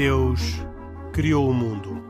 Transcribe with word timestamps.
Deus 0.00 0.40
criou 1.12 1.50
o 1.50 1.52
mundo. 1.52 2.02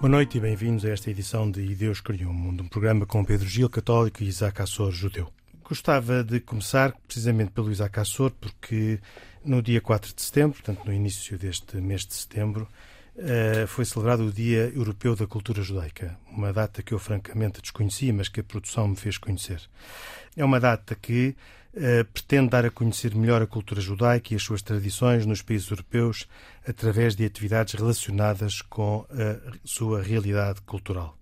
Boa 0.00 0.08
noite 0.08 0.38
e 0.38 0.40
bem-vindos 0.40 0.86
a 0.86 0.88
esta 0.88 1.10
edição 1.10 1.50
de 1.50 1.74
Deus 1.74 2.00
Criou 2.00 2.30
o 2.30 2.34
Mundo, 2.34 2.62
um 2.62 2.68
programa 2.68 3.04
com 3.04 3.22
Pedro 3.22 3.46
Gil, 3.46 3.68
católico, 3.68 4.22
e 4.22 4.26
Isaac 4.26 4.62
Assor, 4.62 4.90
judeu. 4.92 5.30
Gostava 5.62 6.24
de 6.24 6.40
começar 6.40 6.96
precisamente 7.06 7.50
pelo 7.50 7.70
Isaac 7.70 8.00
Assor, 8.00 8.30
porque 8.40 8.98
no 9.44 9.60
dia 9.60 9.82
4 9.82 10.14
de 10.14 10.22
setembro, 10.22 10.62
portanto 10.62 10.82
no 10.86 10.94
início 10.94 11.36
deste 11.36 11.76
mês 11.76 12.06
de 12.06 12.14
setembro, 12.14 12.66
foi 13.68 13.84
celebrado 13.84 14.24
o 14.24 14.32
Dia 14.32 14.72
Europeu 14.74 15.14
da 15.14 15.26
Cultura 15.26 15.62
Judaica, 15.62 16.16
uma 16.30 16.52
data 16.52 16.82
que 16.82 16.94
eu 16.94 16.98
francamente 16.98 17.60
desconhecia, 17.60 18.12
mas 18.12 18.28
que 18.28 18.40
a 18.40 18.44
produção 18.44 18.88
me 18.88 18.96
fez 18.96 19.18
conhecer. 19.18 19.60
É 20.36 20.44
uma 20.44 20.58
data 20.58 20.94
que 20.94 21.36
uh, 21.74 22.04
pretende 22.12 22.50
dar 22.50 22.64
a 22.64 22.70
conhecer 22.70 23.14
melhor 23.14 23.42
a 23.42 23.46
cultura 23.46 23.80
judaica 23.80 24.32
e 24.32 24.36
as 24.36 24.42
suas 24.42 24.62
tradições 24.62 25.26
nos 25.26 25.42
países 25.42 25.70
europeus 25.70 26.28
através 26.66 27.14
de 27.14 27.24
atividades 27.24 27.74
relacionadas 27.74 28.62
com 28.62 29.06
a 29.10 29.52
sua 29.64 30.02
realidade 30.02 30.60
cultural. 30.62 31.16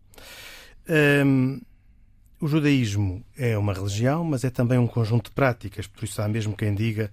Um, 0.88 0.94
ehm, 0.94 1.60
o 2.40 2.46
judaísmo 2.46 3.24
é 3.36 3.58
uma 3.58 3.72
religião, 3.72 4.22
mas 4.22 4.44
é 4.44 4.50
também 4.50 4.78
um 4.78 4.86
conjunto 4.86 5.28
de 5.28 5.34
práticas, 5.34 5.86
por 5.86 6.04
isso 6.04 6.22
há 6.22 6.28
mesmo 6.28 6.56
quem 6.56 6.74
diga 6.74 7.10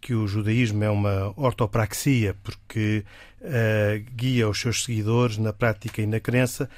que 0.00 0.14
o 0.14 0.26
judaísmo 0.26 0.84
é 0.84 0.90
uma 0.90 1.32
ortopraxia, 1.36 2.34
porque 2.42 3.04
uh, 3.40 4.14
guia 4.14 4.48
os 4.48 4.60
seus 4.60 4.84
seguidores 4.84 5.38
na 5.38 5.52
prática 5.52 6.02
e 6.02 6.06
na 6.06 6.20
crença, 6.20 6.68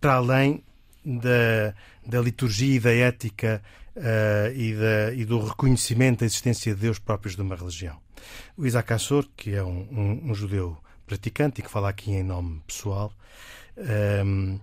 para 0.00 0.14
além 0.14 0.62
da, 1.04 1.74
da 2.06 2.20
liturgia 2.20 2.76
e 2.76 2.80
da 2.80 2.92
ética 2.92 3.62
uh, 3.96 4.54
e, 4.54 4.74
da, 4.74 5.14
e, 5.14 5.24
do 5.24 5.42
reconhecimento 5.42 6.20
da 6.20 6.26
existência 6.26 6.74
de 6.74 6.80
Deus 6.80 6.98
próprios 6.98 7.36
de 7.36 7.42
uma 7.42 7.56
religião. 7.56 7.96
O 8.54 8.66
Isaac 8.66 8.92
Assor, 8.92 9.26
que 9.34 9.54
é 9.54 9.62
um, 9.62 9.88
um, 9.90 10.30
um 10.30 10.34
judeu 10.34 10.76
praticante 11.06 11.60
e 11.60 11.64
que 11.64 11.70
fala 11.70 11.88
aqui 11.88 12.12
em 12.12 12.22
nome 12.22 12.60
pessoal, 12.66 13.12
ehm, 13.78 14.58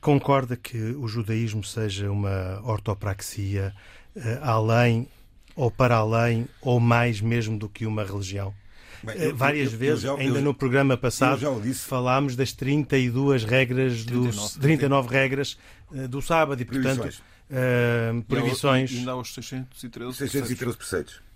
concorda 0.00 0.56
que 0.56 0.78
o 0.78 1.06
judaísmo 1.06 1.62
seja 1.64 2.10
uma 2.10 2.60
ortopraxia 2.64 3.74
uh, 4.14 4.20
além 4.42 5.08
ou 5.54 5.70
para 5.70 5.96
além 5.96 6.48
ou 6.60 6.78
mais 6.80 7.20
mesmo 7.20 7.58
do 7.58 7.68
que 7.68 7.86
uma 7.86 8.04
religião? 8.04 8.54
Bem, 9.02 9.16
eu, 9.18 9.36
Várias 9.36 9.72
eu, 9.72 9.78
vezes, 9.78 10.04
eu 10.04 10.16
já, 10.16 10.22
ainda 10.22 10.40
no 10.40 10.54
programa 10.54 10.96
passado, 10.96 11.40
falámos 11.74 12.34
das 12.34 12.52
32 12.52 13.44
regras, 13.44 14.04
39, 14.04 14.30
dos, 14.30 14.56
39 14.56 15.08
regras 15.08 15.58
uh, 15.90 16.08
do 16.08 16.20
sábado 16.22 16.60
e, 16.60 16.64
portanto, 16.64 17.08
uh, 17.08 18.22
proibições. 18.24 18.90
E 18.92 18.98
ainda 18.98 19.12
aos 19.12 19.32
613 19.34 20.16
613 20.16 20.76
preceitos. 20.76 21.26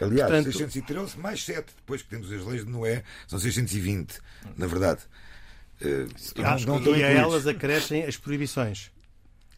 Aliás, 0.00 0.30
Portanto, 0.30 0.52
613 0.52 1.18
mais 1.18 1.44
7, 1.44 1.72
depois 1.76 2.02
que 2.02 2.08
temos 2.08 2.30
as 2.30 2.44
leis 2.44 2.64
de 2.64 2.70
Noé, 2.70 3.02
são 3.26 3.38
620, 3.38 4.20
na 4.56 4.66
verdade. 4.66 5.00
Uh, 5.00 5.73
ah, 5.73 5.73
não, 5.73 5.73
não 5.73 5.73
e 5.84 7.04
a 7.04 7.08
elas 7.10 7.46
acrescem 7.46 8.04
as 8.04 8.16
proibições. 8.16 8.90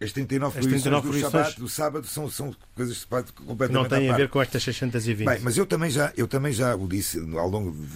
As 0.01 0.13
39 0.13 0.59
as 0.59 0.67
39 0.67 1.09
proibições 1.09 1.33
do, 1.33 1.39
sábado, 1.39 1.61
do 1.61 1.69
sábado 1.69 2.07
são, 2.07 2.31
são 2.31 2.55
coisas 2.75 3.03
completamente 3.05 3.73
Não 3.73 3.89
têm 3.89 4.11
a 4.11 4.17
ver 4.17 4.29
com 4.29 4.43
estas 4.43 4.63
620. 4.63 5.27
Bem, 5.27 5.41
mas 5.41 5.57
eu 5.57 5.65
também, 5.65 5.91
já, 5.91 6.13
eu 6.17 6.29
também 6.29 6.53
já 6.53 6.75
o 6.75 6.87
disse 6.87 7.19
ao 7.19 7.49
longo 7.49 7.73
de 7.73 7.87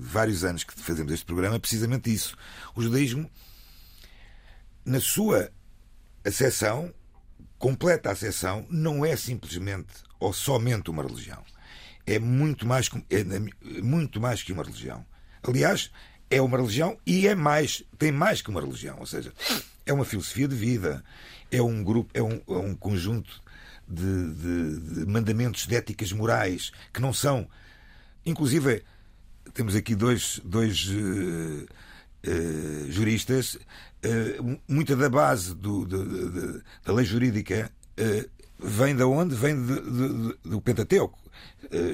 vários 0.00 0.42
anos 0.42 0.64
que 0.64 0.74
fazemos 0.80 1.12
este 1.12 1.24
programa, 1.24 1.58
precisamente 1.60 2.12
isso. 2.12 2.36
O 2.74 2.82
judaísmo, 2.82 3.30
na 4.84 4.98
sua 4.98 5.50
acessão, 6.24 6.92
completa 7.58 8.10
acessão, 8.10 8.66
não 8.68 9.06
é 9.06 9.14
simplesmente 9.14 9.94
ou 10.18 10.32
somente 10.32 10.90
uma 10.90 11.04
religião. 11.04 11.44
É 12.04 12.18
muito 12.18 12.66
mais, 12.66 12.90
é 13.08 13.80
muito 13.80 14.20
mais 14.20 14.42
que 14.42 14.52
uma 14.52 14.64
religião. 14.64 15.06
Aliás, 15.42 15.92
é 16.34 16.42
uma 16.42 16.56
religião 16.56 16.98
e 17.06 17.28
é 17.28 17.34
mais, 17.34 17.84
tem 17.96 18.10
mais 18.10 18.42
que 18.42 18.50
uma 18.50 18.60
religião. 18.60 18.98
Ou 18.98 19.06
seja, 19.06 19.32
é 19.86 19.92
uma 19.92 20.04
filosofia 20.04 20.48
de 20.48 20.56
vida, 20.56 21.04
é 21.50 21.62
um 21.62 21.82
grupo, 21.84 22.10
é 22.12 22.22
um, 22.22 22.40
é 22.48 22.58
um 22.58 22.74
conjunto 22.74 23.40
de, 23.86 24.34
de, 24.34 24.80
de, 24.80 25.06
mandamentos 25.06 25.66
de 25.66 25.76
éticas 25.76 26.12
morais 26.12 26.72
que 26.92 27.00
não 27.00 27.12
são. 27.12 27.48
Inclusive, 28.26 28.82
temos 29.52 29.76
aqui 29.76 29.94
dois, 29.94 30.40
dois 30.44 30.88
uh, 30.88 31.66
uh, 32.26 32.90
juristas. 32.90 33.54
Uh, 34.04 34.58
muita 34.66 34.96
da 34.96 35.08
base 35.08 35.54
do, 35.54 35.86
de, 35.86 36.30
de, 36.30 36.62
da 36.84 36.92
lei 36.92 37.04
jurídica 37.04 37.70
vem 38.58 38.96
de 38.96 39.04
onde? 39.04 39.36
Vem 39.36 39.54
do 40.44 40.60
Pentateuco. 40.60 41.18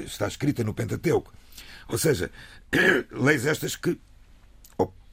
está 0.06 0.26
escrita 0.26 0.64
no 0.64 0.72
Pentateuco. 0.72 1.30
Ou 1.88 1.98
seja, 1.98 2.30
leis 3.12 3.44
estas 3.44 3.76
que. 3.76 3.98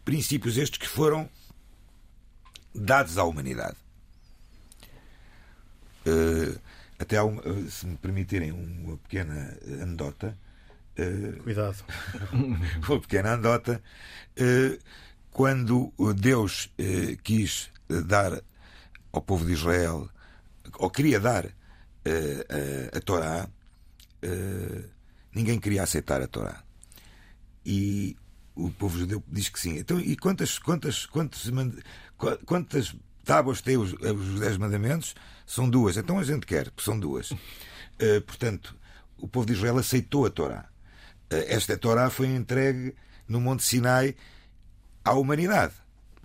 Princípios 0.07 0.55
estes 0.55 0.79
que 0.79 0.87
foram 0.87 1.29
dados 2.73 3.17
à 3.17 3.25
humanidade. 3.25 3.75
Uh, 6.05 6.57
até 6.97 7.21
uma, 7.21 7.41
eh, 7.41 7.69
se 7.69 7.85
me 7.85 7.97
permitirem 7.97 8.53
uma 8.53 8.95
pequena 8.99 9.57
anedota. 9.81 10.33
Uh, 10.97 11.43
Cuidado. 11.43 11.83
uma 12.87 13.01
pequena 13.01 13.33
anedota. 13.33 13.83
Uh, 14.39 14.79
quando 15.29 15.93
Deus 16.15 16.71
quis 17.21 17.69
dar 18.07 18.41
ao 19.11 19.21
povo 19.21 19.45
de 19.45 19.51
Israel, 19.51 20.09
ou 20.79 20.89
queria 20.89 21.19
dar 21.19 21.45
a, 21.45 22.97
a 22.97 23.01
Torá, 23.01 23.47
ninguém 25.35 25.59
queria 25.59 25.83
aceitar 25.83 26.23
a 26.23 26.27
Torá. 26.27 26.63
E 27.63 28.17
o 28.57 28.71
povo 28.71 28.97
judeu 28.97 29.23
diz 29.27 29.49
que 29.49 29.59
sim. 29.59 29.77
Então, 29.77 29.99
e 29.99 30.17
quantas, 30.17 30.57
quantas, 30.57 31.05
quantas, 31.05 31.49
quantas 32.45 32.95
tábuas 33.23 33.61
têm 33.61 33.77
os, 33.77 33.93
os 33.93 34.39
Dez 34.39 34.57
Mandamentos? 34.57 35.15
São 35.45 35.69
duas. 35.69 35.95
Então 35.95 36.17
a 36.17 36.23
gente 36.23 36.45
quer, 36.45 36.71
que 36.71 36.83
são 36.83 36.99
duas. 36.99 37.31
Uh, 37.31 38.21
portanto, 38.25 38.75
o 39.17 39.27
povo 39.27 39.45
de 39.45 39.53
Israel 39.53 39.77
aceitou 39.77 40.25
a 40.25 40.29
Torá. 40.29 40.65
Uh, 41.31 41.45
esta 41.47 41.77
Torá 41.77 42.09
foi 42.09 42.27
entregue 42.27 42.95
no 43.27 43.39
Monte 43.39 43.63
Sinai 43.63 44.15
à 45.05 45.13
humanidade. 45.13 45.73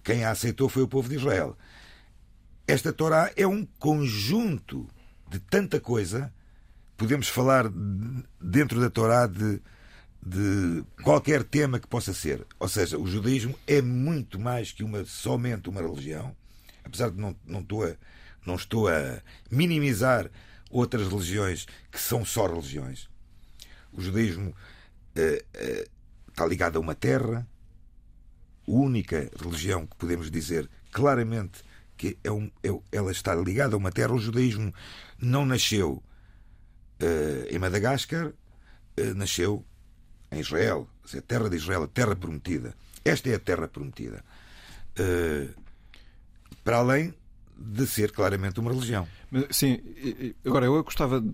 Quem 0.03 0.25
a 0.25 0.31
aceitou 0.31 0.69
foi 0.69 0.83
o 0.83 0.89
povo 0.89 1.09
de 1.09 1.17
Israel. 1.17 1.57
Esta 2.67 2.93
Torá 2.93 3.31
é 3.37 3.47
um 3.47 3.67
conjunto 3.79 4.89
de 5.29 5.39
tanta 5.39 5.79
coisa. 5.79 6.33
Podemos 6.97 7.29
falar 7.29 7.71
dentro 8.41 8.81
da 8.81 8.89
Torá 8.89 9.27
de 9.27 9.61
de 10.25 10.85
qualquer 11.03 11.43
tema 11.43 11.81
que 11.81 11.89
possa 11.89 12.15
ser. 12.15 12.47
Ou 12.61 12.69
seja, 12.69 12.97
o 12.97 13.07
judaísmo 13.07 13.59
é 13.67 13.83
muito 13.83 14.39
mais 14.39 14.71
que 14.71 14.85
uma 14.85 15.05
somente 15.05 15.69
uma 15.69 15.83
religião, 15.83 16.37
apesar 16.85 17.11
de 17.11 17.19
não, 17.19 17.37
não, 17.45 17.61
estou, 17.61 17.85
a, 17.85 17.97
não 18.47 18.55
estou 18.55 18.89
a 18.89 19.21
minimizar 19.51 20.31
outras 20.71 21.09
religiões 21.09 21.67
que 21.91 22.01
são 22.01 22.25
só 22.25 22.47
religiões. 22.47 23.11
O 23.93 24.01
judaísmo 24.01 24.51
uh, 24.51 24.55
uh, 24.55 25.91
está 26.29 26.47
ligado 26.47 26.77
a 26.77 26.81
uma 26.81 26.95
terra, 26.95 27.47
única 28.67 29.29
religião 29.37 29.87
que 29.87 29.97
podemos 29.97 30.31
dizer 30.31 30.71
claramente 30.93 31.65
que 31.97 32.17
é 32.23 32.31
um, 32.31 32.51
é, 32.63 32.69
ela 32.93 33.11
está 33.11 33.35
ligada 33.35 33.75
a 33.75 33.79
uma 33.79 33.91
terra. 33.91 34.15
O 34.15 34.19
judaísmo 34.19 34.73
não 35.19 35.45
nasceu 35.45 36.03
uh, 37.01 37.47
em 37.51 37.59
Madagascar, 37.59 38.33
nasceu 39.17 39.65
em 40.33 40.41
Israel, 40.41 40.89
a 41.17 41.21
terra 41.21 41.49
de 41.49 41.57
Israel, 41.57 41.85
a 41.85 41.89
terra 41.89 42.17
prometida. 42.17 42.75
Esta 43.05 43.29
é 43.29 43.35
a 43.35 43.39
terra 43.39 43.69
prometida. 43.69 44.25
Uh, 44.99 45.55
para 46.65 46.79
além 46.79 47.15
de 47.57 47.87
ser 47.87 48.13
claramente 48.13 48.59
uma 48.61 48.73
religião. 48.73 49.07
Sim, 49.51 49.81
agora 50.45 50.67
eu 50.67 50.83
gostava 50.83 51.25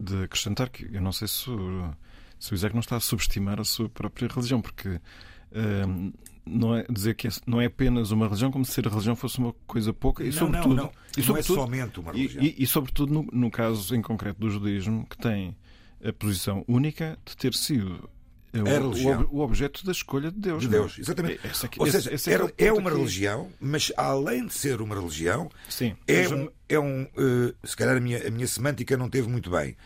de 0.00 0.24
acrescentar 0.24 0.68
que 0.70 0.88
eu 0.92 1.00
não 1.00 1.12
sei 1.12 1.28
se 1.28 1.48
o, 1.50 1.94
se 2.38 2.52
o 2.52 2.54
Isaac 2.54 2.74
não 2.74 2.80
está 2.80 2.96
a 2.96 3.00
subestimar 3.00 3.60
a 3.60 3.64
sua 3.64 3.88
própria 3.88 4.28
religião, 4.28 4.60
porque 4.60 4.88
uh, 4.88 6.12
não 6.46 6.74
é 6.74 6.84
dizer 6.90 7.14
que 7.14 7.28
é, 7.28 7.30
não 7.46 7.60
é 7.60 7.66
apenas 7.66 8.10
uma 8.10 8.26
religião 8.26 8.50
como 8.50 8.64
se 8.64 8.80
a 8.80 8.88
religião 8.88 9.16
fosse 9.16 9.38
uma 9.38 9.52
coisa 9.66 9.92
pouca 9.92 10.22
e 10.22 10.26
não, 10.26 10.32
sobretudo 10.32 10.74
não, 10.74 10.84
não. 10.84 10.92
E, 11.16 11.26
não 11.26 11.36
é 11.36 11.42
somente 11.42 12.00
uma 12.00 12.12
religião 12.12 12.44
e, 12.44 12.48
e, 12.48 12.62
e 12.62 12.66
sobretudo 12.66 13.12
no, 13.12 13.22
no, 13.32 13.50
caso 13.50 13.94
em 13.94 14.02
concreto 14.02 14.40
do 14.40 14.50
judaísmo 14.50 15.06
que 15.06 15.16
tem 15.16 15.56
a 16.04 16.12
posição 16.12 16.64
única 16.68 17.18
de 17.24 17.36
ter 17.36 17.54
sido 17.54 18.08
é 18.54 19.14
o. 19.14 19.28
O, 19.30 19.40
objeto 19.40 19.84
da 19.84 19.92
escolha 19.92 20.30
de 20.30 20.38
Deus. 20.38 20.62
De 20.62 20.68
Deus, 20.68 20.98
exatamente. 20.98 21.40
É, 21.44 21.48
essa, 21.48 21.68
Ou 21.76 21.86
seja, 21.86 22.14
esse, 22.14 22.30
esse 22.30 22.32
é, 22.32 22.66
é, 22.66 22.72
uma 22.72 22.90
religião, 22.90 23.50
mas 23.60 23.92
além 23.96 24.46
de 24.46 24.54
ser 24.54 24.80
uma 24.80 24.94
religião, 24.94 25.50
Sim, 25.68 25.96
é, 26.06 26.28
um, 26.28 26.48
é 26.68 26.78
um. 26.78 27.02
Uh, 27.02 27.54
se 27.64 27.76
calhar 27.76 27.96
a 27.96 28.00
minha, 28.00 28.26
a 28.26 28.30
minha 28.30 28.46
semântica 28.46 28.96
não 28.96 29.10
teve 29.10 29.28
muito 29.28 29.50
bem. 29.50 29.76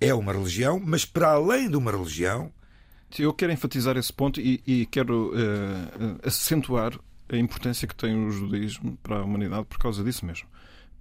É 0.00 0.12
uma 0.12 0.32
religião, 0.32 0.80
mas 0.84 1.04
para 1.04 1.30
além 1.32 1.70
de 1.70 1.76
uma 1.76 1.90
religião. 1.90 2.52
Eu 3.18 3.34
quero 3.34 3.52
enfatizar 3.52 3.94
esse 3.98 4.10
ponto 4.10 4.40
e, 4.40 4.62
e 4.66 4.86
quero 4.86 5.34
uh, 5.34 6.18
acentuar 6.26 6.98
a 7.28 7.36
importância 7.36 7.86
que 7.86 7.94
tem 7.94 8.16
o 8.26 8.30
judaísmo 8.30 8.98
para 9.02 9.16
a 9.16 9.22
humanidade 9.22 9.66
por 9.66 9.78
causa 9.78 10.02
disso 10.02 10.24
mesmo. 10.24 10.48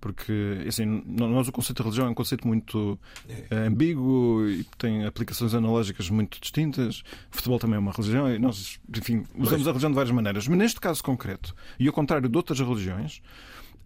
Porque, 0.01 0.65
assim, 0.67 1.03
nós 1.05 1.47
o 1.47 1.51
conceito 1.51 1.77
de 1.77 1.83
religião 1.83 2.07
é 2.07 2.09
um 2.09 2.15
conceito 2.15 2.47
muito 2.47 2.99
é. 3.29 3.55
ambíguo 3.67 4.49
e 4.49 4.65
tem 4.77 5.05
aplicações 5.05 5.53
analógicas 5.53 6.09
muito 6.09 6.41
distintas. 6.41 7.03
O 7.31 7.35
futebol 7.35 7.59
também 7.59 7.75
é 7.75 7.79
uma 7.79 7.91
religião 7.91 8.27
e 8.33 8.39
nós, 8.39 8.79
enfim, 8.97 9.23
usamos 9.37 9.67
a 9.67 9.71
religião 9.71 9.91
de 9.91 9.95
várias 9.95 10.13
maneiras. 10.13 10.47
Mas 10.47 10.57
neste 10.57 10.81
caso 10.81 11.03
concreto, 11.03 11.55
e 11.79 11.87
ao 11.87 11.93
contrário 11.93 12.27
de 12.27 12.35
outras 12.35 12.59
religiões, 12.59 13.21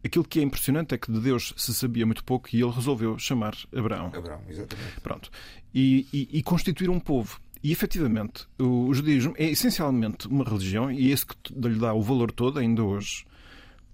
aquilo 0.05 0.23
que 0.23 0.39
é 0.39 0.43
impressionante 0.43 0.95
é 0.95 0.97
que 0.97 1.11
de 1.11 1.19
Deus 1.19 1.53
se 1.57 1.73
sabia 1.73 2.05
muito 2.05 2.23
pouco 2.23 2.47
e 2.53 2.61
ele 2.61 2.71
resolveu 2.71 3.19
chamar 3.19 3.53
Abraão. 3.75 4.11
Abraão, 4.15 4.41
exatamente. 4.47 5.01
Pronto. 5.01 5.29
E, 5.73 6.07
e, 6.13 6.29
e 6.39 6.43
constituir 6.43 6.89
um 6.89 6.99
povo. 6.99 7.41
E 7.61 7.71
efetivamente, 7.71 8.47
o, 8.59 8.93
judaísmo 8.93 9.33
é 9.37 9.49
essencialmente 9.49 10.27
uma 10.27 10.45
religião 10.45 10.91
e 10.91 11.09
é 11.09 11.13
esse 11.13 11.25
que 11.25 11.35
lhe 11.53 11.79
dá 11.79 11.93
o 11.93 12.01
valor 12.01 12.31
todo 12.31 12.59
ainda 12.59 12.83
hoje 12.83 13.24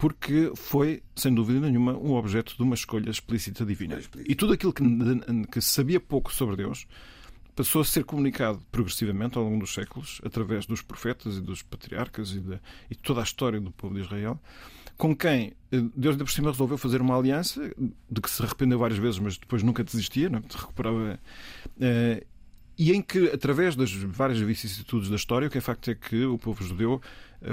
porque 0.01 0.51
foi, 0.55 1.03
sem 1.15 1.31
dúvida 1.31 1.59
nenhuma, 1.59 1.95
um 1.95 2.13
objeto 2.13 2.57
de 2.57 2.63
uma 2.63 2.73
escolha 2.73 3.11
explícita 3.11 3.63
divina. 3.63 3.99
E 4.27 4.33
tudo 4.33 4.53
aquilo 4.53 4.73
que, 4.73 4.83
que 5.51 5.61
sabia 5.61 5.99
pouco 5.99 6.33
sobre 6.33 6.55
Deus 6.55 6.87
passou 7.55 7.83
a 7.83 7.85
ser 7.85 8.03
comunicado 8.03 8.59
progressivamente 8.71 9.37
ao 9.37 9.43
longo 9.43 9.59
dos 9.59 9.75
séculos, 9.75 10.19
através 10.25 10.65
dos 10.65 10.81
profetas 10.81 11.37
e 11.37 11.41
dos 11.41 11.61
patriarcas 11.61 12.31
e 12.31 12.39
de, 12.39 12.59
e 12.89 12.95
toda 12.95 13.19
a 13.19 13.23
história 13.23 13.61
do 13.61 13.69
povo 13.69 13.93
de 13.93 14.01
Israel, 14.01 14.39
com 14.97 15.15
quem 15.15 15.53
eh, 15.71 15.83
Deus 15.95 16.17
de 16.17 16.23
por 16.23 16.31
cima 16.31 16.49
resolveu 16.49 16.79
fazer 16.79 16.99
uma 16.99 17.15
aliança, 17.15 17.71
de 18.09 18.21
que 18.21 18.29
se 18.31 18.41
arrependeu 18.41 18.79
várias 18.79 18.97
vezes, 18.97 19.19
mas 19.19 19.37
depois 19.37 19.61
nunca 19.61 19.83
desistia, 19.83 20.31
não? 20.31 20.39
É? 20.39 20.41
recuperava. 20.51 21.19
Uh, 21.77 22.25
e 22.75 22.91
em 22.91 23.03
que, 23.03 23.27
através 23.27 23.75
das 23.75 23.93
várias 23.93 24.39
vicissitudes 24.39 25.09
da 25.09 25.15
história, 25.15 25.47
o 25.47 25.51
que 25.51 25.59
é 25.59 25.61
facto 25.61 25.91
é 25.91 25.93
que 25.93 26.25
o 26.25 26.39
povo 26.39 26.63
judeu 26.63 26.99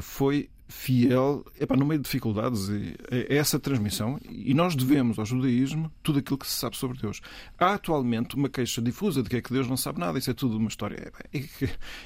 foi 0.00 0.49
fiel 0.69 1.44
no 1.76 1.87
meio 1.87 1.99
de 1.99 2.05
dificuldades 2.05 2.69
é 3.11 3.37
essa 3.37 3.58
transmissão 3.58 4.20
e 4.29 4.52
nós 4.52 4.76
devemos 4.76 5.19
ao 5.19 5.25
judaísmo 5.25 5.90
tudo 6.02 6.19
aquilo 6.19 6.37
que 6.37 6.46
se 6.46 6.52
sabe 6.52 6.76
sobre 6.76 6.99
Deus. 6.99 7.20
Há 7.58 7.75
atualmente 7.75 8.37
uma 8.37 8.50
queixa 8.50 8.82
difusa 8.82 9.23
de 9.23 9.31
que 9.31 9.37
é 9.37 9.43
que 9.43 9.52
Deus 9.52 9.67
não 9.67 9.79
sabe 9.79 9.99
nada, 9.99 10.19
isso 10.19 10.31
é 10.31 10.35
tudo 10.35 10.58
uma 10.58 10.69
história. 10.69 11.11
É, 11.32 11.38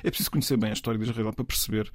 é 0.05 0.11
preciso 0.11 0.31
conhecer 0.31 0.57
bem 0.57 0.71
a 0.71 0.75
história 0.75 0.99
de 0.99 1.11
Israel 1.11 1.33
para 1.33 1.45
perceber 1.45 1.91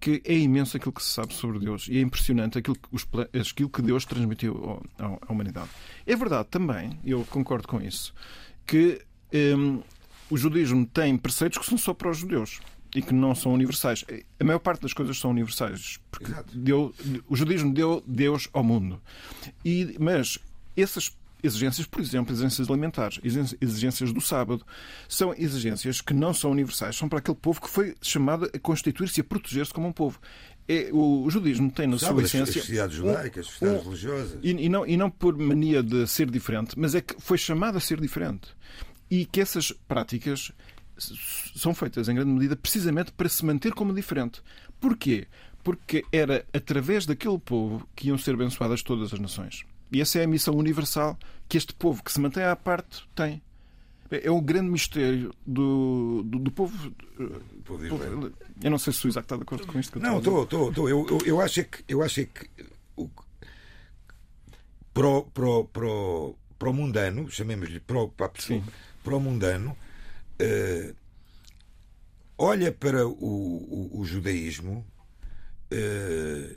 que 0.00 0.22
é 0.24 0.36
imenso 0.36 0.76
aquilo 0.76 0.92
que 0.92 1.02
se 1.02 1.10
sabe 1.10 1.34
sobre 1.34 1.58
Deus 1.58 1.88
e 1.88 1.98
é 1.98 2.00
impressionante 2.00 2.58
aquilo 2.58 2.76
que, 2.76 2.88
os, 2.92 3.06
aquilo 3.50 3.68
que 3.68 3.82
Deus 3.82 4.04
transmitiu 4.04 4.82
à 4.98 5.32
humanidade. 5.32 5.70
É 6.06 6.16
verdade 6.16 6.48
também, 6.50 6.98
eu 7.04 7.24
concordo 7.30 7.66
com 7.66 7.80
isso, 7.80 8.14
que 8.66 9.00
hum, 9.56 9.82
o 10.30 10.36
judaísmo 10.36 10.86
tem 10.86 11.16
preceitos 11.16 11.58
que 11.58 11.66
são 11.66 11.78
só 11.78 11.94
para 11.94 12.10
os 12.10 12.18
judeus 12.18 12.60
e 12.94 13.02
que 13.02 13.12
não 13.12 13.34
são 13.34 13.52
universais. 13.52 14.04
A 14.38 14.44
maior 14.44 14.58
parte 14.58 14.82
das 14.82 14.92
coisas 14.92 15.18
são 15.18 15.30
universais, 15.30 15.98
porque 16.10 16.32
deu, 16.52 16.94
o 17.28 17.36
judaísmo 17.36 17.72
deu 17.72 18.02
Deus 18.06 18.48
ao 18.52 18.64
mundo. 18.64 19.00
E, 19.64 19.96
mas 19.98 20.38
essas 20.76 21.12
exigências, 21.42 21.86
por 21.86 22.00
exemplo, 22.00 22.32
exigências 22.32 22.68
alimentares, 22.68 23.20
exigências 23.60 24.12
do 24.12 24.20
sábado, 24.20 24.64
são 25.08 25.34
exigências 25.36 26.00
que 26.00 26.12
não 26.12 26.34
são 26.34 26.50
universais, 26.50 26.96
são 26.96 27.08
para 27.08 27.18
aquele 27.18 27.36
povo 27.36 27.60
que 27.60 27.68
foi 27.68 27.94
chamado 28.02 28.50
a 28.52 28.58
constituir-se 28.58 29.20
e 29.20 29.22
a 29.22 29.24
proteger-se 29.24 29.72
como 29.72 29.88
um 29.88 29.92
povo. 29.92 30.18
É, 30.66 30.90
o, 30.92 31.28
judaísmo 31.30 31.70
tem 31.70 31.86
na 31.86 31.98
Sabe, 31.98 32.12
sua 32.12 32.22
essência. 32.24 32.60
As 32.60 32.66
sociedades 32.66 32.96
judaicas, 32.96 33.46
as 33.46 33.52
sociedades 33.52 33.86
um, 33.86 33.88
religiosas. 33.88 34.38
E, 34.42 34.50
e, 34.50 34.68
não, 34.68 34.86
e 34.86 34.96
não 34.96 35.10
por 35.10 35.36
mania 35.38 35.82
de 35.82 36.06
ser 36.06 36.30
diferente, 36.30 36.78
mas 36.78 36.94
é 36.94 37.00
que 37.00 37.14
foi 37.18 37.38
chamado 37.38 37.78
a 37.78 37.80
ser 37.80 38.00
diferente. 38.00 38.48
E 39.10 39.24
que 39.24 39.40
essas 39.40 39.72
práticas 39.72 40.52
são 40.98 41.74
feitas 41.74 42.08
em 42.08 42.14
grande 42.14 42.30
medida 42.30 42.56
precisamente 42.56 43.12
para 43.12 43.28
se 43.28 43.44
manter 43.44 43.72
como 43.72 43.94
diferente. 43.94 44.42
Porquê? 44.80 45.26
Porque 45.62 46.04
era 46.12 46.46
através 46.52 47.06
daquele 47.06 47.38
povo 47.38 47.86
que 47.94 48.08
iam 48.08 48.18
ser 48.18 48.34
abençoadas 48.34 48.82
todas 48.82 49.12
as 49.12 49.20
nações. 49.20 49.64
E 49.90 50.00
essa 50.00 50.18
é 50.18 50.24
a 50.24 50.28
missão 50.28 50.54
universal 50.54 51.18
que 51.48 51.56
este 51.56 51.74
povo 51.74 52.02
que 52.02 52.12
se 52.12 52.20
mantém 52.20 52.44
à 52.44 52.54
parte 52.54 53.08
tem. 53.14 53.42
É 54.10 54.30
o 54.30 54.40
grande 54.40 54.70
mistério 54.70 55.34
do, 55.46 56.22
do, 56.24 56.38
do 56.38 56.50
povo. 56.50 56.90
povo 57.64 57.84
eu 58.62 58.70
não 58.70 58.78
sei 58.78 58.92
se 58.92 59.06
o 59.06 59.08
Isaac 59.08 59.26
está 59.26 59.36
de 59.36 59.42
acordo 59.42 59.66
com 59.66 59.78
isto 59.78 59.92
que 59.92 59.98
eu 59.98 60.02
Não, 60.02 60.18
estou, 60.18 60.44
estou, 60.44 60.68
estou. 60.70 60.88
Eu, 60.88 61.06
eu, 61.08 61.18
eu 61.26 61.40
acho 61.42 61.60
é 61.60 61.64
que, 61.64 61.84
eu 61.86 62.02
acho 62.02 62.20
é 62.20 62.24
que 62.24 62.48
o, 62.96 63.08
para, 64.94 65.06
o, 65.06 65.22
para, 65.24 65.46
o, 65.46 65.64
para, 65.64 65.86
o, 65.86 66.34
para 66.58 66.70
o 66.70 66.72
mundano, 66.72 67.30
chamemos-lhe 67.30 67.80
para 67.80 67.98
o, 67.98 68.08
para, 68.08 68.30
pessoa, 68.30 68.62
para 69.04 69.14
o 69.14 69.20
mundano, 69.20 69.76
uh, 70.40 70.96
olha 72.36 72.72
para 72.72 73.06
o, 73.06 73.12
o, 73.12 74.00
o 74.00 74.04
judaísmo 74.04 74.86
uh, 75.72 76.56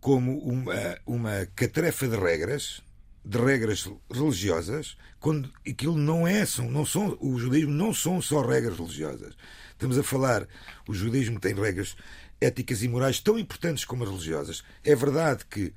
como 0.00 0.38
uma, 0.38 0.98
uma 1.06 1.46
catrefa 1.54 2.08
de 2.08 2.16
regras, 2.16 2.82
de 3.24 3.38
regras 3.38 3.88
religiosas, 4.10 4.96
quando 5.20 5.52
aquilo 5.66 5.96
não 5.96 6.26
é, 6.26 6.44
são, 6.44 6.70
não 6.70 6.84
são, 6.84 7.16
o 7.20 7.38
judaísmo 7.38 7.72
não 7.72 7.94
são 7.94 8.20
só 8.20 8.42
regras 8.44 8.78
religiosas. 8.78 9.34
Estamos 9.70 9.96
a 9.96 10.02
falar, 10.02 10.46
o 10.88 10.94
judaísmo 10.94 11.38
tem 11.40 11.54
regras 11.54 11.96
éticas 12.40 12.82
e 12.82 12.88
morais 12.88 13.20
tão 13.20 13.38
importantes 13.38 13.84
como 13.84 14.02
as 14.02 14.10
religiosas. 14.10 14.64
É 14.84 14.94
verdade 14.94 15.44
que 15.46 15.72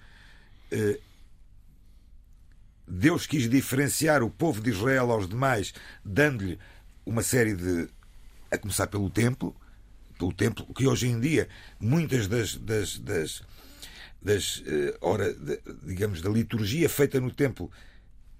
uh, 0.71 1.01
Deus 2.87 3.25
quis 3.25 3.49
diferenciar 3.49 4.23
o 4.23 4.29
povo 4.29 4.61
de 4.61 4.71
Israel 4.71 5.11
aos 5.11 5.27
demais, 5.27 5.73
dando-lhe 6.03 6.59
uma 7.05 7.23
série 7.23 7.55
de. 7.55 7.87
a 8.51 8.57
começar 8.57 8.87
pelo 8.87 9.09
templo, 9.09 9.55
pelo 10.17 10.33
templo, 10.33 10.65
que 10.73 10.87
hoje 10.87 11.07
em 11.07 11.19
dia 11.19 11.47
muitas 11.79 12.27
das. 12.27 12.55
das, 12.55 12.97
das, 12.99 13.43
das 14.21 14.63
hora, 15.01 15.33
de, 15.33 15.59
digamos, 15.83 16.21
da 16.21 16.29
liturgia 16.29 16.89
feita 16.89 17.19
no 17.19 17.31
templo 17.31 17.71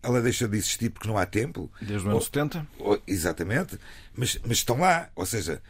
ela 0.06 0.22
deixa 0.22 0.48
de 0.48 0.58
existir 0.58 0.92
porque 0.92 1.08
não 1.08 1.18
há 1.18 1.26
templo. 1.26 1.72
Desde 1.82 1.98
os 1.98 2.06
anos 2.06 2.26
70? 2.26 2.68
Ou, 2.78 3.02
exatamente, 3.08 3.80
mas, 4.16 4.40
mas 4.46 4.58
estão 4.58 4.80
lá. 4.80 5.10
Ou 5.16 5.26
seja, 5.26 5.62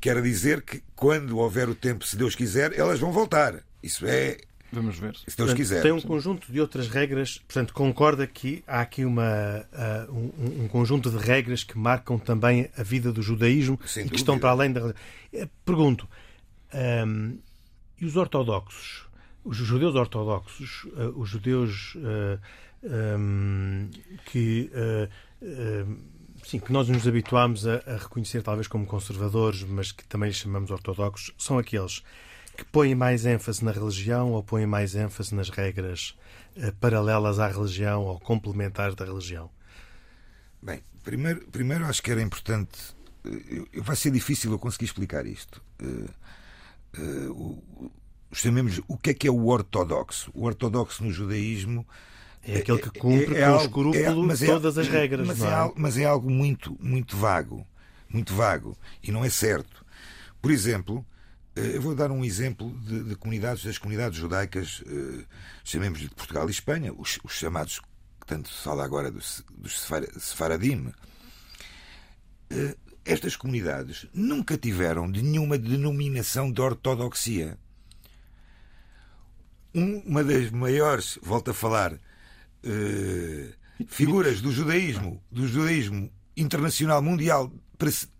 quer 0.00 0.20
dizer 0.22 0.62
que 0.62 0.82
quando 0.96 1.38
houver 1.38 1.68
o 1.68 1.74
tempo, 1.74 2.04
se 2.06 2.16
Deus 2.16 2.34
quiser, 2.34 2.72
elas 2.78 2.98
vão 2.98 3.12
voltar. 3.12 3.62
Isso 3.82 4.06
é 4.06 4.38
Vamos 4.74 4.98
ver. 4.98 5.16
Se 5.26 5.36
Deus 5.36 5.54
quiser. 5.54 5.82
Tem 5.82 5.92
um 5.92 6.00
conjunto 6.00 6.50
de 6.50 6.60
outras 6.60 6.88
regras, 6.88 7.38
portanto, 7.38 7.72
concorda 7.72 8.26
que 8.26 8.62
há 8.66 8.80
aqui 8.80 9.04
uma, 9.04 9.66
uh, 9.72 10.12
um, 10.12 10.64
um, 10.64 10.68
conjunto 10.68 11.10
de 11.10 11.16
regras 11.16 11.62
que 11.64 11.78
marcam 11.78 12.18
também 12.18 12.68
a 12.76 12.82
vida 12.82 13.12
do 13.12 13.22
judaísmo 13.22 13.78
Sem 13.86 14.02
e 14.02 14.04
que 14.04 14.10
dúvida. 14.10 14.16
estão 14.16 14.38
para 14.38 14.50
além 14.50 14.72
da. 14.72 14.94
Eh, 15.32 15.48
pergunto, 15.64 16.08
um, 17.06 17.38
e 18.00 18.04
os 18.04 18.16
ortodoxos? 18.16 19.04
Os 19.44 19.56
judeus 19.56 19.94
ortodoxos, 19.94 20.84
uh, 20.84 21.12
os 21.16 21.28
judeus 21.28 21.94
uh, 21.96 22.40
um, 22.82 23.90
que. 24.26 24.70
Sim, 26.44 26.58
que 26.58 26.70
nós 26.70 26.86
nos 26.90 27.08
habituámos 27.08 27.66
a, 27.66 27.76
a 27.86 27.96
reconhecer 27.96 28.42
talvez 28.42 28.68
como 28.68 28.84
conservadores, 28.84 29.62
mas 29.62 29.92
que 29.92 30.04
também 30.04 30.30
chamamos 30.30 30.70
ortodoxos, 30.70 31.32
são 31.38 31.58
aqueles 31.58 32.02
que 32.56 32.64
põem 32.64 32.94
mais 32.94 33.26
ênfase 33.26 33.64
na 33.64 33.72
religião 33.72 34.32
ou 34.32 34.42
põem 34.42 34.66
mais 34.66 34.94
ênfase 34.94 35.34
nas 35.34 35.50
regras 35.50 36.16
eh, 36.56 36.72
paralelas 36.80 37.38
à 37.38 37.48
religião 37.48 38.04
ou 38.04 38.18
complementares 38.20 38.94
da 38.94 39.04
religião? 39.04 39.50
Bem, 40.62 40.82
primeiro, 41.02 41.46
primeiro 41.48 41.84
acho 41.84 42.02
que 42.02 42.10
era 42.10 42.22
importante. 42.22 42.94
Eh, 43.24 43.80
vai 43.80 43.96
ser 43.96 44.10
difícil 44.10 44.52
eu 44.52 44.58
conseguir 44.58 44.86
explicar 44.86 45.26
isto. 45.26 45.62
Uh, 46.96 47.62
chamemos 48.32 48.80
o 48.86 48.96
que 48.96 49.10
é 49.10 49.14
que 49.14 49.26
é 49.26 49.30
o 49.30 49.46
ortodoxo. 49.46 50.30
O 50.34 50.44
ortodoxo 50.44 51.02
no 51.04 51.10
judaísmo 51.10 51.86
é 52.42 52.58
aquele 52.58 52.78
que 52.78 52.90
cumpre 52.98 53.36
é, 53.36 53.40
é, 53.40 53.46
com 53.46 53.52
algo, 53.52 53.64
escrúpulo 53.64 54.32
é, 54.32 54.46
todas 54.46 54.78
as 54.78 54.88
regras. 54.88 55.26
Mas 55.26 55.42
é? 55.42 55.52
Algo, 55.52 55.74
mas 55.76 55.98
é 55.98 56.04
algo 56.04 56.30
muito, 56.30 56.76
muito 56.80 57.16
vago. 57.16 57.66
Muito 58.08 58.34
vago. 58.34 58.76
E 59.02 59.10
não 59.10 59.24
é 59.24 59.30
certo. 59.30 59.84
Por 60.40 60.50
exemplo, 60.50 61.04
eu 61.56 61.80
vou 61.80 61.94
dar 61.94 62.10
um 62.10 62.24
exemplo 62.24 62.76
de, 62.80 63.04
de 63.04 63.14
comunidades, 63.14 63.64
das 63.64 63.78
comunidades 63.78 64.18
judaicas, 64.18 64.82
eh, 64.86 65.24
chamemos 65.62 66.00
de 66.00 66.08
Portugal 66.08 66.48
e 66.48 66.50
Espanha, 66.50 66.92
os, 66.92 67.20
os 67.22 67.32
chamados, 67.32 67.78
que 67.78 68.26
tanto 68.26 68.48
se 68.48 68.62
fala 68.62 68.84
agora 68.84 69.10
dos, 69.10 69.44
Sefaradim. 70.18 70.92
Eh, 72.50 72.76
estas 73.04 73.36
comunidades 73.36 74.06
nunca 74.12 74.58
tiveram 74.58 75.10
de 75.10 75.22
nenhuma 75.22 75.56
denominação 75.56 76.50
de 76.50 76.60
ortodoxia. 76.60 77.56
Um, 79.72 79.98
uma 80.00 80.24
das 80.24 80.50
maiores, 80.50 81.18
volto 81.22 81.50
a 81.50 81.54
falar, 81.54 81.98
figuras 83.88 84.40
do 84.40 84.50
judaísmo, 84.50 85.22
do 85.30 85.46
judaísmo 85.46 86.10
internacional 86.36 87.02
mundial 87.02 87.52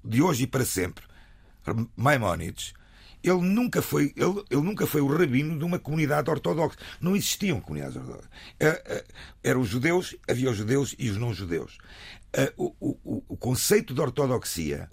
de 0.04 0.20
hoje 0.20 0.44
e 0.44 0.46
para 0.46 0.64
sempre, 0.64 1.04
Maimónides, 1.96 2.74
ele 3.25 3.40
nunca 3.40 3.81
foi 3.81 4.12
ele, 4.16 4.45
ele 4.50 4.61
nunca 4.61 4.87
foi 4.87 5.00
o 5.00 5.07
rabino 5.07 5.59
de 5.59 5.64
uma 5.64 5.78
comunidade 5.78 6.31
ortodoxa. 6.31 6.76
Não 7.00 7.16
existiam 7.16 7.59
comunidades 7.59 7.97
ortodoxas. 7.97 8.31
Eh, 8.61 8.83
eh, 8.85 9.04
eram 9.43 9.62
os 9.62 9.69
judeus, 9.69 10.14
havia 10.28 10.50
os 10.50 10.57
judeus 10.59 10.95
e 10.99 11.09
os 11.09 11.16
não 11.16 11.33
judeus. 11.33 11.78
Eh, 12.35 12.52
o, 12.59 12.75
o, 12.78 13.25
o 13.26 13.37
conceito 13.37 13.95
de 13.95 14.00
ortodoxia, 14.00 14.90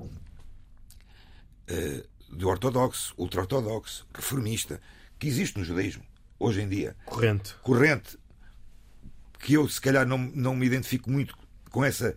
de 1.68 2.46
ortodoxo, 2.46 3.14
ultra-ortodoxo, 3.18 4.08
reformista, 4.14 4.82
que 5.20 5.28
existe 5.28 5.58
no 5.58 5.66
judaísmo, 5.66 6.04
hoje 6.40 6.62
em 6.62 6.70
dia. 6.70 6.96
Corrente. 7.06 7.56
Corrente. 7.62 8.18
Que 9.40 9.56
eu, 9.56 9.68
se 9.68 9.82
calhar, 9.82 10.06
não, 10.06 10.18
não 10.18 10.56
me 10.56 10.66
identifico 10.66 11.10
muito 11.10 11.38
com 11.70 11.84
essa 11.84 12.16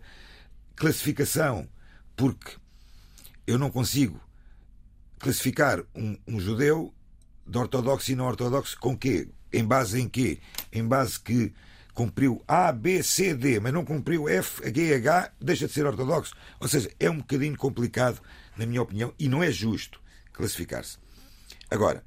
classificação, 0.75 1.67
porque 2.15 2.55
eu 3.47 3.57
não 3.57 3.69
consigo 3.69 4.24
classificar 5.25 5.81
um, 5.95 6.15
um 6.27 6.39
judeu 6.39 6.93
de 7.47 7.57
ortodoxo 7.57 8.11
e 8.11 8.15
não 8.15 8.27
ortodoxo 8.27 8.77
com 8.79 8.95
quê? 8.95 9.27
Em 9.51 9.65
base 9.65 9.99
em 9.99 10.07
quê? 10.07 10.39
Em 10.71 10.87
base 10.87 11.19
que 11.19 11.51
cumpriu 11.95 12.43
A, 12.47 12.71
B, 12.71 13.01
C, 13.01 13.33
D, 13.33 13.59
mas 13.59 13.73
não 13.73 13.83
cumpriu 13.83 14.29
F, 14.29 14.61
G, 14.71 14.93
H, 14.93 15.31
deixa 15.41 15.65
de 15.65 15.73
ser 15.73 15.87
ortodoxo. 15.87 16.35
Ou 16.59 16.67
seja, 16.67 16.91
é 16.99 17.09
um 17.09 17.17
bocadinho 17.17 17.57
complicado, 17.57 18.21
na 18.55 18.67
minha 18.67 18.83
opinião, 18.83 19.15
e 19.17 19.27
não 19.27 19.41
é 19.41 19.49
justo 19.51 19.99
classificar-se. 20.31 20.99
Agora, 21.71 22.03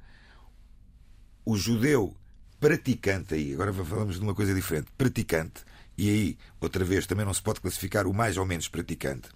o 1.43 1.57
judeu 1.57 2.15
praticante 2.57 3.33
aí, 3.33 3.53
agora 3.53 3.73
falamos 3.73 4.15
de 4.15 4.21
uma 4.21 4.33
coisa 4.33 4.53
diferente, 4.53 4.87
praticante, 4.97 5.65
e 5.97 6.09
aí, 6.09 6.37
outra 6.61 6.85
vez, 6.85 7.05
também 7.05 7.25
não 7.25 7.33
se 7.33 7.41
pode 7.41 7.59
classificar 7.59 8.07
o 8.07 8.13
mais 8.13 8.37
ou 8.37 8.45
menos 8.45 8.69
praticante. 8.69 9.27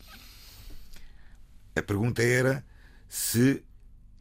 A 1.76 1.82
pergunta 1.82 2.24
era 2.24 2.64
se 3.10 3.62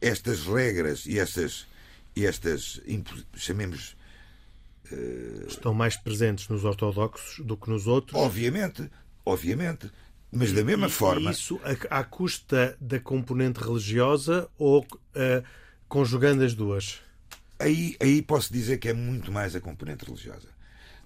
estas 0.03 0.45
regras 0.45 1.05
e 1.05 1.17
estas, 1.17 1.65
e 2.15 2.25
estas 2.25 2.81
chamemos. 3.35 3.95
Uh... 4.91 5.47
Estão 5.47 5.73
mais 5.73 5.95
presentes 5.95 6.49
nos 6.49 6.65
ortodoxos 6.65 7.43
do 7.45 7.55
que 7.55 7.69
nos 7.69 7.87
outros? 7.87 8.19
Obviamente, 8.19 8.89
obviamente. 9.25 9.89
Mas 10.29 10.51
da 10.51 10.63
mesma 10.63 10.87
e, 10.87 10.89
forma. 10.89 11.31
Isso 11.31 11.59
à, 11.89 12.03
custa 12.03 12.75
da 12.81 12.99
componente 12.99 13.59
religiosa 13.59 14.49
ou 14.57 14.81
uh, 14.81 15.43
conjugando 15.87 16.43
as 16.43 16.53
duas? 16.53 16.99
Aí, 17.59 17.95
aí 17.99 18.21
posso 18.21 18.51
dizer 18.51 18.77
que 18.79 18.89
é 18.89 18.93
muito 18.93 19.31
mais 19.31 19.55
a 19.55 19.61
componente 19.61 20.05
religiosa. 20.05 20.49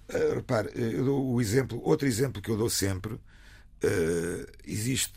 Uh, 0.08 0.34
repare, 0.34 0.70
eu 0.74 1.04
dou 1.04 1.34
o 1.34 1.40
exemplo, 1.40 1.80
outro 1.84 2.08
exemplo 2.08 2.40
que 2.42 2.50
eu 2.50 2.56
dou 2.56 2.70
sempre. 2.70 3.12
Uh, 3.12 4.46
existe 4.66 5.12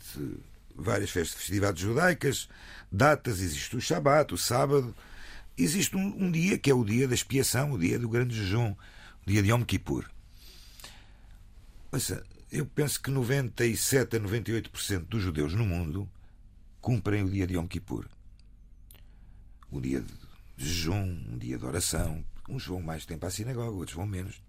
várias 0.74 1.10
festividades 1.10 1.82
judaicas, 1.82 2.48
datas, 2.90 3.40
existe 3.40 3.76
o 3.76 3.80
Shabat, 3.80 4.34
o 4.34 4.38
sábado. 4.38 4.94
Existe 5.56 5.96
um, 5.96 6.24
um, 6.24 6.30
dia 6.30 6.58
que 6.58 6.70
é 6.70 6.74
o 6.74 6.84
dia 6.84 7.06
da 7.06 7.14
expiação, 7.14 7.72
o 7.72 7.78
dia 7.78 7.98
do 7.98 8.08
grande 8.08 8.34
jejum, 8.34 8.74
o 9.26 9.30
dia 9.30 9.42
de 9.42 9.50
Yom 9.50 9.62
Kippur. 9.64 10.08
Ouça, 11.90 12.24
eu 12.50 12.64
penso 12.66 13.00
que 13.00 13.10
97 13.10 14.16
a 14.16 14.20
98% 14.20 15.00
dos 15.06 15.22
judeus 15.22 15.54
no 15.54 15.64
mundo 15.64 16.08
cumprem 16.80 17.22
o 17.22 17.30
dia 17.30 17.46
de 17.46 17.54
Yom 17.54 17.66
Kippur. 17.66 18.08
O 19.70 19.80
dia 19.80 20.00
de 20.56 20.66
jejum, 20.66 21.02
um 21.30 21.38
dia 21.38 21.58
de 21.58 21.64
oração. 21.64 22.24
Uns 22.48 22.66
vão 22.66 22.80
mais 22.80 23.06
tempo 23.06 23.24
à 23.26 23.30
sinagoga, 23.30 23.76
outros 23.76 23.96
vão 23.96 24.06
menos. 24.06 24.42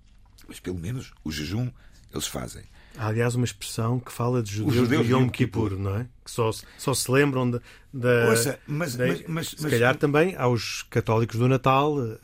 Mas 0.48 0.60
pelo 0.60 0.80
menos 0.80 1.13
o 1.24 1.32
jejum 1.32 1.72
eles 2.12 2.27
fazem. 2.27 2.63
Há, 2.97 3.07
aliás, 3.07 3.35
uma 3.35 3.45
expressão 3.45 4.00
que 4.00 4.12
fala 4.12 4.41
de 4.43 4.51
judeus, 4.51 4.75
judeus 4.75 5.05
de 5.05 5.13
Yom 5.13 5.29
Kippur, 5.29 5.69
Kippur, 5.69 5.79
não 5.79 5.97
é? 5.97 6.07
Que 6.23 6.31
só, 6.31 6.51
só 6.77 6.93
se 6.93 7.12
lembram 7.12 7.50
da. 7.50 7.59
da, 7.93 8.29
Ouça, 8.29 8.59
mas, 8.67 8.95
da 8.95 9.07
mas, 9.07 9.23
mas, 9.27 9.47
se 9.50 9.69
calhar 9.69 9.95
também 9.95 10.35
aos 10.35 10.83
católicos 10.89 11.38
do 11.38 11.47
Natal 11.47 11.97
uh, 11.97 12.19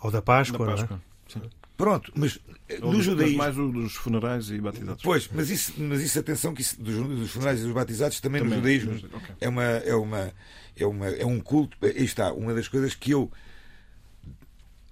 ou 0.00 0.10
da 0.10 0.22
Páscoa, 0.22 0.66
da 0.66 0.72
Páscoa. 0.72 1.00
não 1.36 1.42
é? 1.42 1.64
Pronto, 1.76 2.12
mas 2.14 2.38
no 2.80 3.02
judaísmo. 3.02 3.38
mais 3.38 3.58
o 3.58 3.68
dos 3.68 3.94
funerais 3.94 4.48
e 4.50 4.60
batizados. 4.60 5.02
Pois, 5.02 5.28
mas 5.32 5.50
isso, 5.50 5.74
mas 5.76 6.00
isso 6.00 6.18
atenção, 6.18 6.54
que 6.54 6.62
isso, 6.62 6.80
dos, 6.80 6.94
dos, 6.94 7.30
funerais 7.30 7.60
e 7.60 7.64
dos 7.64 7.72
batizados 7.72 8.20
também, 8.20 8.40
também 8.40 8.58
no 8.58 8.62
judaísmo 8.62 8.94
okay. 9.12 9.34
é, 9.40 9.48
uma, 9.48 9.62
é, 9.64 9.94
uma, 9.94 10.32
é, 10.76 10.86
uma, 10.86 11.06
é 11.08 11.26
um 11.26 11.40
culto. 11.40 11.76
Aí 11.82 12.04
está, 12.04 12.32
uma 12.32 12.54
das 12.54 12.68
coisas 12.68 12.94
que 12.94 13.10
eu 13.10 13.30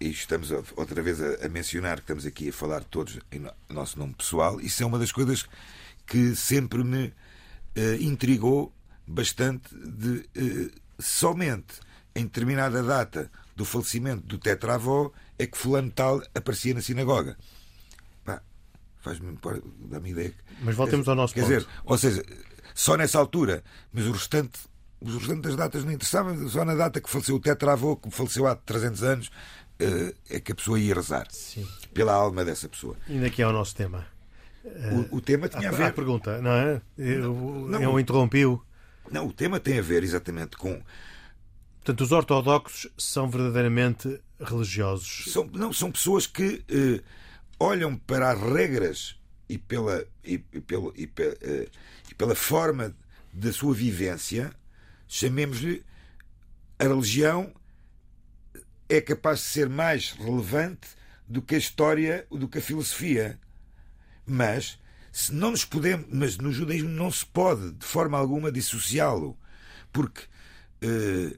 e 0.02 0.10
estamos 0.10 0.50
outra 0.76 1.00
vez 1.00 1.22
a, 1.22 1.46
a, 1.46 1.48
mencionar 1.48 1.96
que 1.96 2.02
estamos 2.02 2.26
aqui 2.26 2.48
a 2.48 2.52
falar 2.52 2.82
todos 2.82 3.18
em 3.30 3.46
nosso 3.68 3.98
nome 3.98 4.14
pessoal, 4.14 4.60
isso 4.60 4.82
é 4.82 4.86
uma 4.86 4.98
das 4.98 5.12
coisas 5.12 5.46
que 6.06 6.34
sempre 6.34 6.82
me 6.82 7.06
uh, 7.06 7.94
intrigou 8.00 8.72
bastante 9.06 9.72
de 9.74 10.28
uh, 10.36 10.70
somente 10.98 11.74
em 12.14 12.24
determinada 12.24 12.82
data 12.82 13.30
do 13.54 13.64
falecimento 13.64 14.26
do 14.26 14.38
tetravó 14.38 15.12
é 15.38 15.46
que 15.46 15.56
fulano 15.56 15.90
tal 15.90 16.20
aparecia 16.34 16.74
na 16.74 16.82
sinagoga. 16.82 17.36
Faz-me 19.00 19.36
dá-me 19.90 20.10
ideia. 20.10 20.32
Mas 20.60 20.76
voltemos 20.76 21.08
ao 21.08 21.16
nosso 21.16 21.34
quer 21.34 21.40
ponto. 21.40 21.52
dizer, 21.52 21.68
ou 21.84 21.98
seja, 21.98 22.24
só 22.72 22.96
nessa 22.96 23.18
altura, 23.18 23.64
mas 23.92 24.06
o 24.06 24.12
restante 24.12 24.60
os 25.04 25.14
restantes 25.14 25.42
das 25.42 25.56
datas 25.56 25.84
não 25.84 25.92
interessavam, 25.92 26.48
só 26.48 26.64
na 26.64 26.74
data 26.74 27.00
que 27.00 27.10
faleceu 27.10 27.34
o 27.34 27.40
tetravô, 27.40 27.96
que 27.96 28.10
faleceu 28.10 28.46
há 28.46 28.54
300 28.54 29.02
anos, 29.02 29.30
é 30.30 30.40
que 30.40 30.52
a 30.52 30.54
pessoa 30.54 30.78
ia 30.78 30.94
rezar 30.94 31.26
Sim. 31.30 31.66
pela 31.92 32.12
alma 32.12 32.44
dessa 32.44 32.68
pessoa. 32.68 32.96
E 33.08 33.24
aqui 33.24 33.42
é 33.42 33.46
o 33.46 33.52
nosso 33.52 33.74
tema. 33.74 34.06
O, 34.64 35.16
o 35.16 35.20
tema 35.20 35.48
tinha 35.48 35.70
a, 35.70 35.72
a 35.72 35.76
ver. 35.76 35.86
A 35.86 35.92
pergunta, 35.92 36.40
não 36.40 36.52
é? 36.52 36.80
Eu, 36.96 37.34
não, 37.68 37.82
eu 37.82 38.00
interrompi-o. 38.00 38.62
Não, 39.10 39.26
o 39.26 39.32
tema 39.32 39.58
tem 39.58 39.78
a 39.78 39.82
ver 39.82 40.02
exatamente 40.02 40.56
com. 40.56 40.80
Portanto, 41.76 42.00
os 42.00 42.12
ortodoxos 42.12 42.88
são 42.96 43.28
verdadeiramente 43.28 44.20
religiosos. 44.40 45.32
São, 45.32 45.44
não, 45.52 45.72
são 45.72 45.90
pessoas 45.90 46.26
que 46.26 46.64
uh, 46.70 47.02
olham 47.58 47.96
para 47.96 48.30
as 48.30 48.40
regras 48.40 49.16
e 49.48 49.58
pela, 49.58 50.04
e, 50.24 50.42
e 50.52 50.60
pelo, 50.60 50.94
e, 50.96 51.06
uh, 51.06 51.70
e 52.10 52.14
pela 52.14 52.36
forma 52.36 52.94
da 53.32 53.52
sua 53.52 53.74
vivência, 53.74 54.52
chamemos-lhe 55.08 55.82
a 56.78 56.84
religião 56.84 57.52
é 58.96 59.00
capaz 59.00 59.38
de 59.38 59.44
ser 59.46 59.68
mais 59.68 60.12
relevante 60.12 60.88
do 61.26 61.40
que 61.40 61.54
a 61.54 61.58
história, 61.58 62.26
do 62.30 62.46
que 62.46 62.58
a 62.58 62.62
filosofia. 62.62 63.38
Mas 64.26 64.78
se 65.10 65.32
não 65.32 65.50
nos 65.50 65.64
podemos, 65.64 66.06
mas 66.10 66.36
no 66.36 66.52
judaísmo 66.52 66.90
não 66.90 67.10
se 67.10 67.24
pode 67.24 67.72
de 67.72 67.86
forma 67.86 68.18
alguma 68.18 68.52
dissociá-lo, 68.52 69.36
porque 69.90 70.22
eh, 70.82 71.34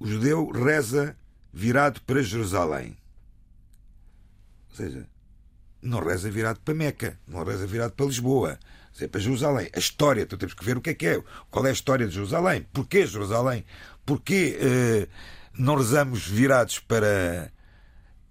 o 0.00 0.06
judeu 0.06 0.50
reza 0.50 1.16
virado 1.52 2.00
para 2.02 2.22
Jerusalém. 2.22 2.96
Ou 4.70 4.76
seja, 4.76 5.08
não 5.80 6.00
reza 6.00 6.28
virado 6.28 6.58
para 6.60 6.74
Meca, 6.74 7.18
não 7.26 7.44
reza 7.44 7.66
virado 7.66 7.92
para 7.92 8.06
Lisboa, 8.06 8.58
é 9.00 9.06
para 9.06 9.20
Jerusalém. 9.20 9.70
A 9.72 9.78
história, 9.78 10.22
então 10.22 10.36
temos 10.36 10.54
que 10.54 10.64
ver 10.64 10.76
o 10.76 10.80
que 10.80 10.90
é 10.90 10.94
que 10.94 11.06
é, 11.06 11.22
qual 11.52 11.64
é 11.66 11.70
a 11.70 11.72
história 11.72 12.06
de 12.06 12.14
Jerusalém, 12.14 12.66
porquê 12.72 13.06
Jerusalém, 13.06 13.64
porquê 14.04 14.58
eh, 14.60 15.08
não 15.58 15.76
rezamos 15.76 16.26
virados 16.26 16.78
para 16.78 17.52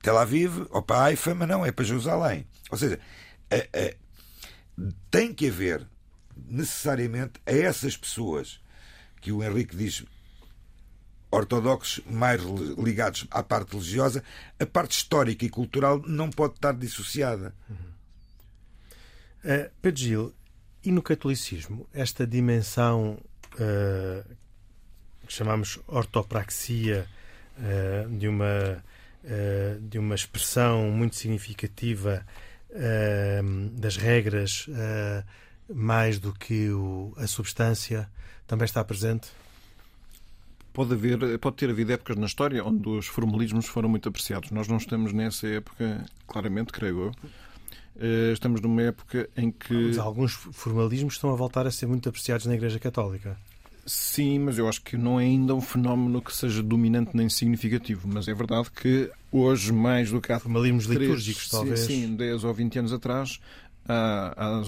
Tel 0.02 0.18
Aviv 0.18 0.66
ou 0.70 0.82
para 0.82 1.04
Haifa, 1.04 1.36
mas 1.36 1.48
não, 1.48 1.66
é 1.66 1.72
para 1.72 1.86
Jerusalém. 1.86 2.48
Ou 2.72 2.78
seja, 2.78 3.00
a, 3.52 3.56
a, 3.56 3.94
tem 5.12 5.34
que 5.34 5.50
haver 5.50 5.86
necessariamente 6.48 7.34
a 7.46 7.52
essas 7.52 7.98
pessoas 7.98 8.62
que 9.20 9.32
o 9.32 9.44
Henrique 9.44 9.76
diz 9.76 10.06
ortodoxos 11.30 12.04
mais 12.06 12.42
ligados 12.78 13.28
à 13.30 13.44
parte 13.44 13.74
religiosa, 13.74 14.24
a 14.60 14.66
parte 14.66 14.92
histórica 14.92 15.46
e 15.46 15.50
cultural 15.50 16.02
não 16.08 16.30
pode 16.30 16.54
estar 16.54 16.74
dissociada. 16.74 17.54
Uhum. 17.70 17.76
Uh, 19.44 19.72
Pedro 19.82 20.02
Gil, 20.02 20.36
e 20.84 20.92
no 20.92 21.02
catolicismo, 21.02 21.88
esta 21.94 22.26
dimensão 22.26 23.20
uh, 23.56 24.36
que 25.28 25.34
chamamos 25.34 25.80
ortopraxia 25.88 27.08
uh, 27.58 28.18
de, 28.18 28.28
uma, 28.28 28.84
uh, 29.24 29.82
de 29.82 30.00
uma 30.00 30.16
expressão 30.16 30.90
muito 30.92 31.16
significativa 31.16 32.26
uh, 32.72 33.70
das 33.72 33.98
regras, 33.98 34.68
mais 35.70 36.20
do 36.20 36.34
que 36.34 36.70
o, 36.70 37.14
a 37.18 37.28
substância, 37.28 38.10
também 38.46 38.66
está 38.66 38.84
presente? 38.84 39.30
Pode, 40.72 40.94
haver, 40.94 41.40
pode 41.40 41.56
ter 41.56 41.70
havido 41.70 41.92
épocas 41.92 42.16
na 42.16 42.28
história 42.28 42.64
onde 42.64 42.88
os 42.88 43.08
formalismos 43.08 43.66
foram 43.66 43.90
muito 43.90 44.08
apreciados. 44.08 44.52
Nós 44.52 44.68
não 44.68 44.78
estamos 44.78 45.12
nessa 45.12 45.48
época, 45.48 46.06
claramente, 46.28 46.72
creio 46.72 47.12
eu. 48.00 48.32
Estamos 48.32 48.62
numa 48.62 48.84
época 48.84 49.28
em 49.36 49.50
que. 49.50 49.74
Mas 49.74 49.98
alguns 49.98 50.34
formalismos 50.34 51.16
estão 51.16 51.32
a 51.32 51.36
voltar 51.36 51.66
a 51.66 51.72
ser 51.72 51.88
muito 51.88 52.08
apreciados 52.08 52.46
na 52.46 52.54
Igreja 52.54 52.80
Católica. 52.80 53.36
Sim, 53.88 54.40
mas 54.40 54.58
eu 54.58 54.68
acho 54.68 54.82
que 54.82 54.98
não 54.98 55.18
é 55.18 55.24
ainda 55.24 55.56
um 55.56 55.62
fenómeno 55.62 56.22
que 56.22 56.36
seja 56.36 56.62
dominante 56.62 57.12
nem 57.16 57.30
significativo. 57.30 58.06
Mas 58.06 58.28
é 58.28 58.34
verdade 58.34 58.70
que 58.70 59.10
hoje, 59.32 59.72
mais 59.72 60.12
do 60.12 60.20
que 60.20 60.34
há. 60.34 60.40
Formalismos 60.40 60.86
litúrgicos, 60.88 61.48
talvez. 61.48 61.80
Sim, 61.80 62.14
10 62.18 62.44
ou 62.44 62.54
20 62.54 62.80
anos 62.80 62.92
atrás, 62.92 63.40
há, 63.88 64.62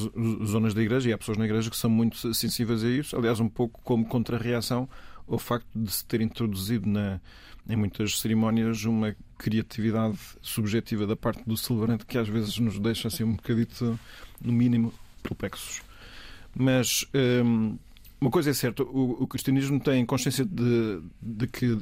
zonas 0.46 0.74
da 0.74 0.82
igreja 0.82 1.10
e 1.10 1.14
há 1.14 1.18
pessoas 1.18 1.38
na 1.38 1.44
igreja 1.44 1.70
que 1.70 1.76
são 1.76 1.90
muito 1.90 2.34
sensíveis 2.34 2.82
a 2.82 2.90
isso. 2.90 3.18
Aliás, 3.18 3.42
um 3.42 3.50
pouco 3.50 3.82
como 3.84 4.06
contrarreação 4.06 4.88
ao 5.28 5.38
facto 5.38 5.68
de 5.76 5.92
se 5.92 6.06
ter 6.06 6.22
introduzido 6.22 6.88
na, 6.88 7.20
em 7.68 7.76
muitas 7.76 8.22
cerimónias 8.22 8.86
uma 8.86 9.14
criatividade 9.38 10.18
subjetiva 10.42 11.06
da 11.06 11.18
parte 11.18 11.44
do 11.46 11.58
celebrante 11.58 12.06
que 12.06 12.18
às 12.18 12.30
vezes 12.30 12.58
nos 12.58 12.80
deixa 12.80 13.10
assim 13.10 13.26
um 13.26 13.34
bocadito, 13.34 14.00
no 14.42 14.54
mínimo, 14.54 14.94
perplexos. 15.22 15.82
Mas. 16.56 17.06
Hum, 17.14 17.78
uma 18.20 18.30
coisa 18.30 18.50
é 18.50 18.54
certa, 18.54 18.84
o, 18.84 19.24
o 19.24 19.28
cristianismo 19.28 19.80
tem 19.80 20.06
consciência 20.06 20.46
de, 20.46 21.02
de 21.22 21.48
que 21.48 21.78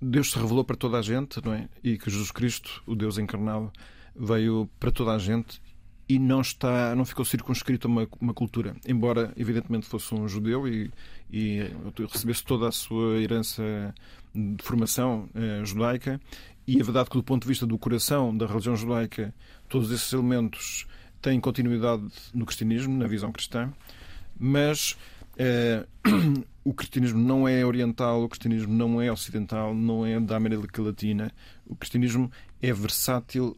Deus 0.00 0.30
se 0.30 0.38
revelou 0.38 0.64
para 0.64 0.76
toda 0.76 0.98
a 0.98 1.02
gente, 1.02 1.44
não 1.44 1.52
é? 1.52 1.68
E 1.82 1.98
que 1.98 2.10
Jesus 2.10 2.30
Cristo, 2.30 2.82
o 2.86 2.94
Deus 2.94 3.18
encarnado, 3.18 3.72
veio 4.14 4.68
para 4.78 4.90
toda 4.90 5.12
a 5.12 5.18
gente 5.18 5.60
e 6.08 6.18
não 6.18 6.40
está, 6.40 6.94
não 6.96 7.04
ficou 7.04 7.24
circunscrito 7.24 7.86
a 7.86 7.90
uma, 7.90 8.08
uma 8.20 8.32
cultura, 8.32 8.74
embora 8.86 9.32
evidentemente 9.36 9.86
fosse 9.86 10.14
um 10.14 10.26
judeu 10.26 10.66
e, 10.66 10.90
e 11.30 11.70
recebesse 12.10 12.42
toda 12.42 12.66
a 12.68 12.72
sua 12.72 13.18
herança 13.20 13.94
de 14.34 14.62
formação 14.62 15.28
eh, 15.34 15.62
judaica. 15.64 16.20
E 16.66 16.80
é 16.80 16.82
verdade 16.82 17.10
que 17.10 17.16
do 17.16 17.22
ponto 17.22 17.42
de 17.42 17.48
vista 17.48 17.66
do 17.66 17.78
coração 17.78 18.34
da 18.34 18.46
religião 18.46 18.74
judaica, 18.74 19.34
todos 19.68 19.90
esses 19.90 20.10
elementos 20.12 20.86
têm 21.20 21.38
continuidade 21.40 22.04
no 22.32 22.46
cristianismo, 22.46 22.96
na 22.96 23.06
visão 23.06 23.30
cristã, 23.30 23.72
mas 24.38 24.96
eh, 25.38 25.86
o 26.64 26.74
cristianismo 26.74 27.18
não 27.18 27.48
é 27.48 27.64
oriental, 27.64 28.24
o 28.24 28.28
cristianismo 28.28 28.72
não 28.74 29.00
é 29.00 29.10
ocidental, 29.10 29.74
não 29.74 30.04
é 30.04 30.18
da 30.20 30.36
América 30.36 30.82
Latina. 30.82 31.32
O 31.66 31.76
cristianismo 31.76 32.30
é 32.60 32.72
versátil 32.72 33.56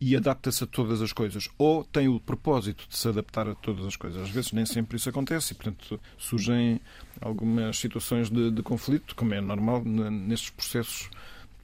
e 0.00 0.14
adapta-se 0.14 0.62
a 0.62 0.66
todas 0.66 1.02
as 1.02 1.12
coisas. 1.12 1.48
Ou 1.58 1.84
tem 1.84 2.08
o 2.08 2.20
propósito 2.20 2.86
de 2.88 2.96
se 2.96 3.08
adaptar 3.08 3.48
a 3.48 3.54
todas 3.54 3.84
as 3.84 3.96
coisas. 3.96 4.22
Às 4.22 4.30
vezes 4.30 4.52
nem 4.52 4.64
sempre 4.64 4.96
isso 4.96 5.08
acontece 5.08 5.52
e, 5.52 5.56
portanto, 5.56 6.00
surgem 6.16 6.80
algumas 7.20 7.78
situações 7.78 8.30
de, 8.30 8.50
de 8.50 8.62
conflito, 8.62 9.14
como 9.16 9.34
é 9.34 9.40
normal 9.40 9.82
nestes 9.84 10.50
processos 10.50 11.10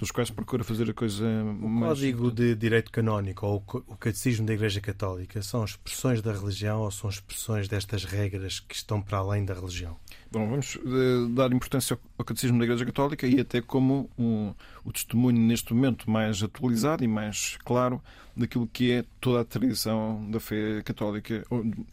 pelos 0.03 0.11
quais 0.11 0.31
procura 0.31 0.65
fazer 0.65 0.91
a 0.91 0.93
coisa 0.93 1.25
o 1.25 1.69
mais. 1.69 1.93
O 1.93 1.95
Código 1.95 2.33
de 2.33 2.57
Direito 2.57 2.91
Canónico 2.91 3.47
ou 3.47 3.65
o 3.87 3.97
Catecismo 3.97 4.45
da 4.45 4.53
Igreja 4.53 4.81
Católica 4.81 5.41
são 5.43 5.65
expressões 5.65 6.21
da 6.21 6.33
religião 6.33 6.81
ou 6.81 6.91
são 6.91 7.09
expressões 7.09 7.69
destas 7.69 8.05
regras 8.05 8.59
que 8.59 8.75
estão 8.75 9.01
para 9.01 9.19
além 9.19 9.45
da 9.45 9.55
religião? 9.55 9.97
Bom, 10.29 10.49
vamos 10.49 10.75
uh, 10.75 11.29
dar 11.29 11.53
importância 11.53 11.97
ao 12.19 12.25
Catecismo 12.25 12.59
da 12.59 12.65
Igreja 12.65 12.85
Católica 12.85 13.29
e 13.29 13.39
até 13.39 13.61
como 13.61 14.11
um, 14.19 14.53
o 14.85 14.93
testemunho 14.93 15.41
neste 15.41 15.73
momento 15.73 16.11
mais 16.11 16.43
atualizado 16.43 17.05
e 17.05 17.07
mais 17.07 17.57
claro 17.65 18.03
daquilo 18.37 18.67
que 18.67 18.91
é 18.91 19.05
toda 19.21 19.43
a 19.43 19.45
tradição 19.45 20.29
da 20.33 20.41
fé 20.41 20.83
católica 20.83 21.45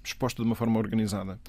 exposta 0.03 0.41
de 0.41 0.47
uma 0.47 0.55
forma 0.55 0.79
organizada. 0.79 1.39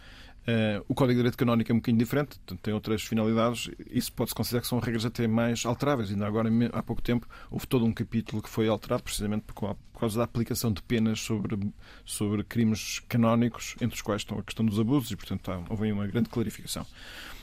Uh, 0.40 0.82
o 0.88 0.94
Código 0.94 1.12
de 1.12 1.18
Direito 1.18 1.37
Canónico 1.37 1.70
é 1.70 1.75
um 1.75 1.78
bocadinho 1.78 1.99
diferente, 1.99 2.40
tem 2.62 2.73
outras 2.73 3.02
finalidades. 3.02 3.70
Isso 3.90 4.12
pode-se 4.12 4.35
considerar 4.35 4.62
que 4.62 4.68
são 4.68 4.78
regras 4.78 5.04
até 5.04 5.28
mais 5.28 5.66
alteráveis. 5.66 6.11
Ainda 6.11 6.26
agora, 6.26 6.49
há 6.73 6.82
pouco 6.82 7.02
tempo, 7.02 7.28
houve 7.50 7.66
todo 7.66 7.85
um 7.85 7.92
capítulo 7.92 8.42
que 8.42 8.49
foi 8.49 8.66
alterado 8.66 9.02
precisamente 9.02 9.44
por 9.52 9.76
causa 9.99 10.18
da 10.18 10.25
aplicação 10.25 10.73
de 10.73 10.82
penas 10.82 11.20
sobre, 11.20 11.59
sobre 12.04 12.42
crimes 12.42 13.00
canónicos, 13.00 13.76
entre 13.80 13.97
os 13.97 14.02
quais 14.02 14.23
estão 14.23 14.38
a 14.38 14.42
questão 14.42 14.64
dos 14.64 14.80
abusos, 14.80 15.11
e, 15.11 15.16
portanto, 15.16 15.50
há, 15.50 15.62
houve 15.68 15.92
uma 15.92 16.06
grande 16.06 16.30
clarificação. 16.30 16.87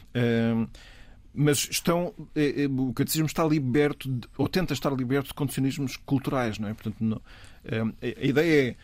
Uh, 0.10 0.68
mas 1.40 1.68
estão, 1.70 2.16
é, 2.34 2.64
é, 2.64 2.68
o 2.68 2.92
catecismo 2.94 3.28
está 3.28 3.46
liberto, 3.46 4.12
de, 4.12 4.28
ou 4.40 4.50
tenta 4.50 4.74
estar 4.74 4.92
liberto 4.92 5.28
de 5.28 5.34
condicionismos 5.36 5.96
culturais, 5.96 6.58
não 6.58 6.68
é? 6.68 6.74
Portanto, 6.74 6.96
não, 7.00 7.22
é, 7.64 8.16
a 8.20 8.26
ideia 8.26 8.70
é 8.72 8.76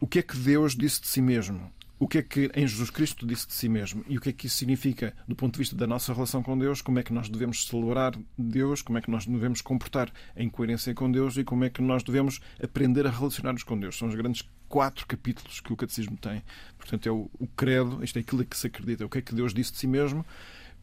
o 0.00 0.06
que 0.06 0.18
é 0.18 0.22
que 0.22 0.36
Deus 0.36 0.74
disse 0.74 1.00
de 1.00 1.06
si 1.06 1.22
mesmo 1.22 1.70
o 2.02 2.08
que 2.08 2.18
é 2.18 2.22
que 2.22 2.50
em 2.56 2.66
Jesus 2.66 2.90
Cristo 2.90 3.24
disse 3.24 3.46
de 3.46 3.52
si 3.52 3.68
mesmo 3.68 4.04
e 4.08 4.18
o 4.18 4.20
que 4.20 4.30
é 4.30 4.32
que 4.32 4.48
isso 4.48 4.56
significa 4.56 5.14
do 5.28 5.36
ponto 5.36 5.52
de 5.52 5.58
vista 5.60 5.76
da 5.76 5.86
nossa 5.86 6.12
relação 6.12 6.42
com 6.42 6.58
Deus, 6.58 6.82
como 6.82 6.98
é 6.98 7.02
que 7.04 7.12
nós 7.12 7.28
devemos 7.28 7.64
celebrar 7.64 8.12
Deus, 8.36 8.82
como 8.82 8.98
é 8.98 9.00
que 9.00 9.08
nós 9.08 9.24
devemos 9.24 9.60
comportar 9.60 10.12
em 10.36 10.50
coerência 10.50 10.92
com 10.94 11.08
Deus 11.08 11.36
e 11.36 11.44
como 11.44 11.62
é 11.62 11.70
que 11.70 11.80
nós 11.80 12.02
devemos 12.02 12.40
aprender 12.60 13.06
a 13.06 13.10
relacionar-nos 13.10 13.62
com 13.62 13.78
Deus. 13.78 13.96
São 13.96 14.08
os 14.08 14.16
grandes 14.16 14.42
quatro 14.68 15.06
capítulos 15.06 15.60
que 15.60 15.72
o 15.72 15.76
catecismo 15.76 16.16
tem. 16.16 16.42
Portanto, 16.76 17.08
é 17.08 17.12
o, 17.12 17.30
o 17.38 17.46
credo, 17.46 18.02
isto 18.02 18.16
é 18.16 18.20
aquilo 18.20 18.44
que 18.44 18.56
se 18.56 18.66
acredita, 18.66 19.06
o 19.06 19.08
que 19.08 19.18
é 19.18 19.22
que 19.22 19.32
Deus 19.32 19.54
disse 19.54 19.70
de 19.70 19.78
si 19.78 19.86
mesmo, 19.86 20.26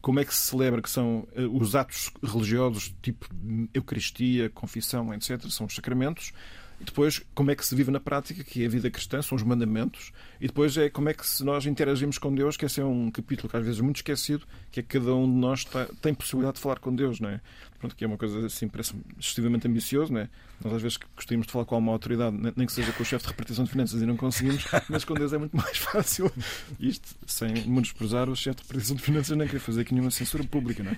como 0.00 0.20
é 0.20 0.24
que 0.24 0.34
se 0.34 0.40
celebra, 0.40 0.80
que 0.80 0.88
são 0.88 1.28
eh, 1.34 1.42
os 1.42 1.74
atos 1.74 2.10
religiosos, 2.22 2.94
tipo 3.02 3.28
Eucaristia, 3.74 4.48
confissão, 4.48 5.12
etc., 5.12 5.38
são 5.50 5.66
os 5.66 5.74
sacramentos, 5.74 6.32
e 6.80 6.84
depois, 6.84 7.20
como 7.34 7.50
é 7.50 7.54
que 7.54 7.64
se 7.64 7.74
vive 7.74 7.90
na 7.90 8.00
prática, 8.00 8.42
que 8.42 8.62
é 8.62 8.66
a 8.66 8.68
vida 8.68 8.90
cristã, 8.90 9.20
são 9.20 9.36
os 9.36 9.42
mandamentos. 9.42 10.12
E 10.40 10.46
depois 10.46 10.76
é 10.78 10.88
como 10.88 11.10
é 11.10 11.14
que 11.14 11.24
nós 11.44 11.66
interagimos 11.66 12.16
com 12.16 12.34
Deus, 12.34 12.56
que 12.56 12.64
esse 12.64 12.80
é 12.80 12.84
um 12.84 13.10
capítulo 13.10 13.50
que 13.50 13.56
às 13.56 13.62
vezes 13.62 13.80
é 13.80 13.82
muito 13.82 13.96
esquecido, 13.96 14.46
que 14.72 14.80
é 14.80 14.82
que 14.82 14.98
cada 14.98 15.14
um 15.14 15.30
de 15.30 15.36
nós 15.36 15.60
está, 15.60 15.86
tem 16.00 16.14
possibilidade 16.14 16.56
de 16.56 16.62
falar 16.62 16.78
com 16.78 16.94
Deus, 16.94 17.20
não 17.20 17.28
é? 17.28 17.40
Pronto, 17.78 17.94
que 17.94 18.02
é 18.02 18.06
uma 18.06 18.16
coisa 18.16 18.46
assim, 18.46 18.66
parece 18.66 18.94
excessivamente 19.18 19.68
ambicioso, 19.68 20.10
não 20.10 20.20
é? 20.20 20.28
Nós 20.64 20.72
às 20.72 20.82
vezes 20.82 20.98
gostaríamos 21.14 21.46
de 21.46 21.52
falar 21.52 21.66
com 21.66 21.76
uma 21.76 21.92
autoridade, 21.92 22.36
nem 22.56 22.66
que 22.66 22.72
seja 22.72 22.92
com 22.92 23.02
o 23.02 23.06
chefe 23.06 23.24
de 23.24 23.30
repartição 23.30 23.64
de 23.64 23.70
finanças 23.70 24.00
e 24.00 24.06
não 24.06 24.16
conseguimos, 24.16 24.64
mas 24.88 25.04
com 25.04 25.12
Deus 25.12 25.34
é 25.34 25.38
muito 25.38 25.54
mais 25.54 25.76
fácil. 25.78 26.32
Isto, 26.78 27.14
sem 27.26 27.66
menosprezar 27.66 28.30
o 28.30 28.34
chefe 28.34 28.56
de 28.56 28.62
repartição 28.62 28.96
de 28.96 29.02
finanças, 29.02 29.36
nem 29.36 29.46
queria 29.46 29.60
fazer 29.60 29.82
aqui 29.82 29.92
nenhuma 29.92 30.10
censura 30.10 30.44
pública, 30.44 30.82
não 30.82 30.92
é? 30.92 30.96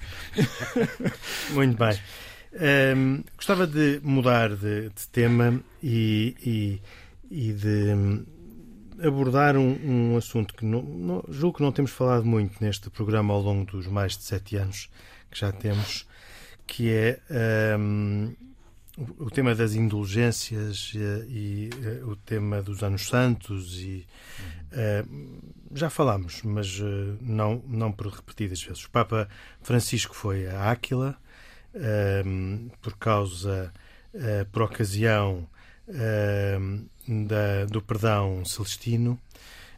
Muito 1.55 1.77
bem. 1.77 1.99
Um, 2.55 3.25
gostava 3.35 3.67
de 3.67 3.99
mudar 4.03 4.51
de, 4.55 4.91
de 4.91 5.09
tema 5.11 5.59
e, 5.83 6.37
e, 6.45 6.83
e, 7.31 7.53
de 7.55 7.95
hum, 7.95 8.27
abordar 9.03 9.57
um, 9.57 10.13
um 10.13 10.17
assunto 10.19 10.55
que 10.55 10.65
não, 10.65 10.83
não, 10.83 11.25
julgo 11.31 11.57
que 11.57 11.63
não 11.63 11.73
temos 11.73 11.93
falado 11.93 12.27
muito 12.27 12.63
neste 12.63 12.91
programa 12.91 13.33
ao 13.33 13.41
longo 13.41 13.65
dos 13.65 13.87
mais 13.87 14.19
de 14.19 14.25
sete 14.25 14.57
anos 14.57 14.91
que 15.31 15.41
já 15.41 15.51
temos, 15.51 16.07
que 16.67 16.91
é 16.91 17.21
um, 17.79 18.35
o, 19.19 19.31
tema 19.31 19.55
das 19.55 19.75
indulgências 19.75 20.93
e, 20.95 20.99
e, 20.99 21.71
eh, 21.83 22.05
o 22.05 22.15
tema 22.15 22.63
dos 22.63 22.83
anos 22.83 23.09
santos 23.09 23.81
e 23.81 24.07
uh, 24.73 25.43
já 25.75 25.89
falámos, 25.89 26.43
mas 26.43 26.79
uh, 26.81 27.17
não, 27.21 27.63
não 27.67 27.91
por 27.91 28.09
repetidas 28.09 28.63
vezes. 28.63 28.85
O 28.85 28.91
Papa 28.91 29.27
Francisco 29.63 30.15
foi 30.15 30.47
a 30.47 30.71
Áquila 30.71 31.17
Ehm, 31.75 32.69
por 32.83 32.97
causa, 32.99 33.73
uh, 34.13 34.45
por 34.53 34.63
ocasião 34.63 35.49
uh, 35.89 37.25
da, 37.27 37.65
do 37.65 37.81
perdão 37.81 38.45
celestino. 38.45 39.19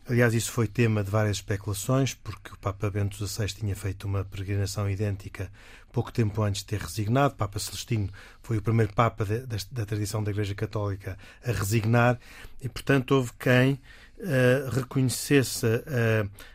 Aliás, 0.06 0.34
isso 0.34 0.50
foi 0.50 0.66
tema 0.66 1.04
de 1.04 1.10
várias 1.10 1.36
especulações, 1.36 2.12
porque 2.12 2.52
o 2.52 2.58
Papa 2.58 2.90
Bento 2.90 3.16
XVI 3.16 3.46
tinha 3.46 3.76
feito 3.76 4.04
uma 4.04 4.24
peregrinação 4.24 4.90
idêntica 4.90 5.50
pouco 5.92 6.12
tempo 6.12 6.42
antes 6.42 6.62
de 6.62 6.66
ter 6.66 6.80
resignado. 6.80 7.34
O 7.34 7.36
Papa 7.36 7.58
Celestino 7.60 8.10
foi 8.42 8.58
o 8.58 8.62
primeiro 8.62 8.92
Papa 8.92 9.24
de, 9.24 9.38
da, 9.46 9.56
da, 9.70 9.86
tradição 9.86 10.22
da 10.22 10.32
Igreja 10.32 10.54
Católica 10.54 11.16
a 11.42 11.52
resignar, 11.52 12.18
e, 12.60 12.68
portanto, 12.68 13.12
houve 13.12 13.32
quem 13.38 13.80
uh, 14.18 14.70
reconhecesse 14.72 15.64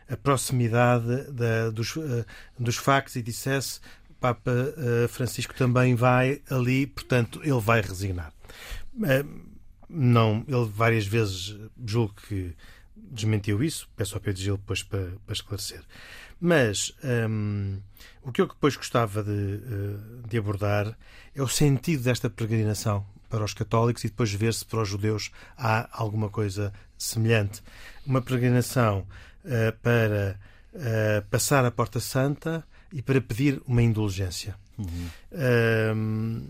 a 0.08 0.16
proximidade 0.18 1.32
da, 1.32 1.70
dos, 1.70 1.96
uh, 1.96 2.24
dos 2.58 2.76
factos 2.76 3.16
e 3.16 3.22
dissesse 3.22 3.80
Papa 4.20 4.50
uh, 4.50 5.08
Francisco 5.08 5.54
também 5.54 5.94
vai 5.94 6.42
ali, 6.50 6.86
portanto, 6.86 7.40
ele 7.42 7.60
vai 7.60 7.80
resignar. 7.80 8.32
Uh, 8.94 9.50
não, 9.88 10.44
ele 10.46 10.70
várias 10.72 11.06
vezes 11.06 11.58
julgo 11.84 12.14
que 12.28 12.54
desmentiu 12.94 13.62
isso, 13.62 13.88
peço 13.96 14.14
ao 14.14 14.20
Pedro 14.20 14.40
Gil 14.40 14.56
depois 14.56 14.82
para, 14.82 15.12
para 15.26 15.32
esclarecer. 15.32 15.82
Mas 16.40 16.94
um, 17.28 17.80
o 18.22 18.32
que 18.32 18.40
eu 18.40 18.46
depois 18.46 18.76
gostava 18.76 19.22
de, 19.22 19.30
uh, 19.30 20.28
de 20.28 20.38
abordar 20.38 20.96
é 21.34 21.42
o 21.42 21.48
sentido 21.48 22.04
desta 22.04 22.30
peregrinação 22.30 23.04
para 23.28 23.44
os 23.44 23.52
católicos 23.52 24.02
e 24.04 24.08
depois 24.08 24.32
ver 24.32 24.54
se 24.54 24.64
para 24.64 24.80
os 24.80 24.88
judeus 24.88 25.30
há 25.56 25.88
alguma 25.92 26.30
coisa 26.30 26.72
semelhante. 26.96 27.62
Uma 28.06 28.22
peregrinação 28.22 29.06
uh, 29.44 29.78
para 29.82 30.38
uh, 30.74 31.28
passar 31.30 31.64
a 31.64 31.70
Porta 31.70 32.00
Santa 32.00 32.64
e 32.92 33.02
para 33.02 33.20
pedir 33.20 33.60
uma 33.66 33.82
indulgência. 33.82 34.56
Uhum. 34.78 36.46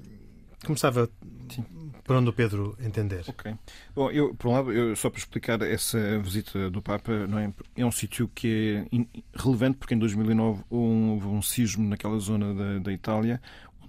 começava 0.65 1.11
Sim. 1.49 1.65
por 2.05 2.17
onde 2.17 2.31
o 2.31 2.33
Pedro 2.33 2.77
entender. 2.81 3.25
Ok. 3.27 3.55
Bom, 3.95 4.11
eu, 4.11 4.35
por 4.35 4.49
um 4.49 4.53
lado, 4.53 4.73
eu, 4.73 4.95
só 4.95 5.11
para 5.11 5.19
explicar 5.19 5.61
essa 5.63 6.19
visita 6.21 6.71
do 6.71 6.81
Papa, 6.81 7.27
não 7.27 7.39
é, 7.39 7.53
é 7.77 7.85
um 7.85 7.91
sítio 7.91 8.31
que 8.35 8.87
é 8.93 9.39
relevante 9.39 9.79
porque 9.79 9.95
em 9.95 9.99
2009 9.99 10.63
houve 10.71 11.27
um 11.27 11.43
sismo 11.43 11.89
naquela 11.89 12.19
zona 12.19 12.55
da, 12.55 12.79
da 12.79 12.93
Itália 12.93 13.41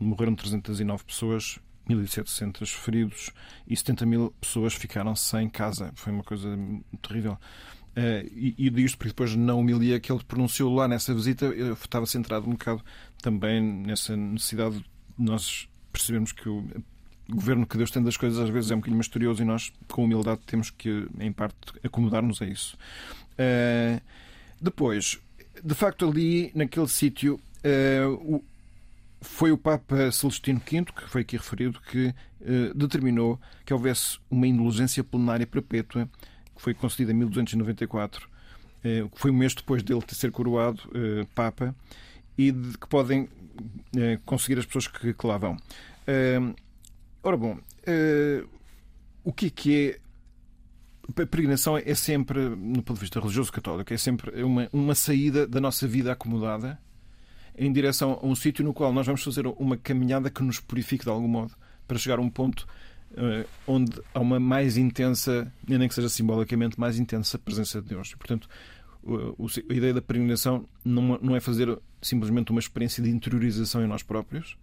onde 0.02 0.06
morreram 0.06 0.36
309 0.36 1.04
pessoas, 1.06 1.60
1.700 1.88 2.68
feridos 2.74 3.32
e 3.68 3.78
70 3.78 4.06
mil 4.06 4.34
pessoas 4.42 4.74
ficaram 4.74 5.16
sem 5.16 5.48
casa. 5.48 5.92
Foi 5.96 6.12
uma 6.12 6.24
coisa 6.24 6.50
terrível. 7.02 7.38
Uh, 7.92 8.24
e, 8.34 8.70
disto 8.70 8.98
porque 8.98 9.10
depois 9.10 9.36
na 9.36 9.54
homilia 9.54 10.00
que 10.00 10.10
ele 10.10 10.24
pronunciou 10.24 10.74
lá 10.74 10.88
nessa 10.88 11.14
visita 11.14 11.48
eu 11.48 11.74
estava 11.74 12.06
centrado 12.06 12.48
um 12.48 12.52
bocado 12.52 12.82
também 13.22 13.62
nessa 13.62 14.16
necessidade 14.16 14.78
de 14.78 14.86
nós 15.18 15.68
percebemos 15.92 16.32
que 16.32 16.48
o 16.48 16.66
governo 17.30 17.68
que 17.68 17.78
Deus 17.78 17.92
tem 17.92 18.02
das 18.02 18.16
coisas 18.16 18.40
às 18.40 18.50
vezes 18.50 18.72
é 18.72 18.76
um 18.76 18.78
bocadinho 18.78 18.98
misterioso 18.98 19.42
e 19.42 19.46
nós 19.46 19.74
com 19.90 20.06
humildade 20.06 20.40
temos 20.46 20.70
que 20.70 21.06
em 21.20 21.34
parte 21.34 21.54
acomodar-nos 21.84 22.42
a 22.42 22.46
isso. 22.46 22.78
Uh, 23.34 24.02
depois 24.62 25.20
de 25.62 25.76
facto 25.76 26.08
ali 26.08 26.50
naquele 26.56 26.88
sítio 26.88 27.42
uh, 27.66 28.42
foi 29.20 29.52
o 29.52 29.58
Papa 29.58 30.10
Celestino 30.14 30.62
V, 30.66 30.86
que 30.86 31.10
foi 31.10 31.22
aqui 31.22 31.36
referido, 31.36 31.80
que 31.92 32.14
determinou 32.74 33.40
que 33.64 33.72
houvesse 33.72 34.18
uma 34.32 34.48
indulgência 34.48 35.04
plenária 35.04 35.46
perpétua 35.46 36.10
que 36.56 36.62
foi 36.62 36.74
concedida 36.74 37.12
em 37.12 37.16
1294, 37.16 38.30
eh, 38.84 39.08
que 39.12 39.20
foi 39.20 39.32
um 39.32 39.36
mês 39.36 39.54
depois 39.54 39.84
dele 39.84 40.02
ter 40.02 40.16
ser 40.16 40.32
coroado 40.32 40.82
eh, 40.94 41.26
Papa, 41.36 41.76
e 42.38 42.52
de 42.52 42.78
que 42.78 42.88
podem 42.88 43.30
eh, 43.96 44.20
conseguir 44.26 44.60
as 44.60 44.66
pessoas 44.66 44.88
que, 44.88 45.16
lá 45.24 45.38
vão. 45.38 45.58
Ora 47.24 47.38
bom, 47.38 47.58
o 49.24 49.32
que 49.32 49.46
é 49.48 49.50
que 49.50 49.76
é 49.76 50.00
a 51.10 51.26
peregrinação 51.26 51.78
é 51.78 51.94
sempre, 51.94 52.40
no 52.50 52.82
ponto 52.82 52.96
de 52.96 53.02
vista 53.02 53.20
religioso 53.20 53.52
católico, 53.52 53.94
é 53.94 53.98
sempre 53.98 54.44
uma, 54.44 54.68
uma 54.72 54.96
saída 54.96 55.46
da 55.46 55.60
nossa 55.60 55.88
vida 55.88 56.12
acomodada 56.12 56.80
em 57.56 57.72
direção 57.72 58.20
a 58.22 58.26
um 58.26 58.34
sítio 58.34 58.64
no 58.64 58.74
qual 58.74 58.94
nós 58.94 59.06
vamos 59.06 59.24
fazer 59.24 59.46
uma 59.46 59.78
caminhada 59.78 60.30
que 60.30 60.42
nos 60.42 60.60
purifique 60.60 61.04
de 61.04 61.10
algum 61.10 61.28
modo, 61.28 61.54
para 61.88 61.98
chegar 61.98 62.20
a 62.20 62.22
um 62.22 62.30
ponto 62.30 62.66
onde 63.68 64.02
há 64.14 64.20
uma 64.20 64.40
mais 64.40 64.78
intensa, 64.78 65.52
nem 65.68 65.88
que 65.88 65.94
seja 65.94 66.10
simbolicamente, 66.10 66.80
mais 66.80 66.98
intensa 66.98 67.38
presença 67.38 67.82
de 67.82 67.90
Deus. 67.90 68.16
Portanto, 68.16 68.48
a 69.70 69.74
ideia 69.74 69.94
da 69.94 70.02
peregrinação 70.02 70.66
não, 70.86 71.36
é 71.36 71.40
fazer 71.40 71.78
simplesmente 72.02 72.52
uma 72.52 72.60
experiência 72.60 73.04
de 73.04 73.10
interiorização 73.10 73.84
em 73.84 73.88
nós 73.88 74.04
próprios, 74.04 74.58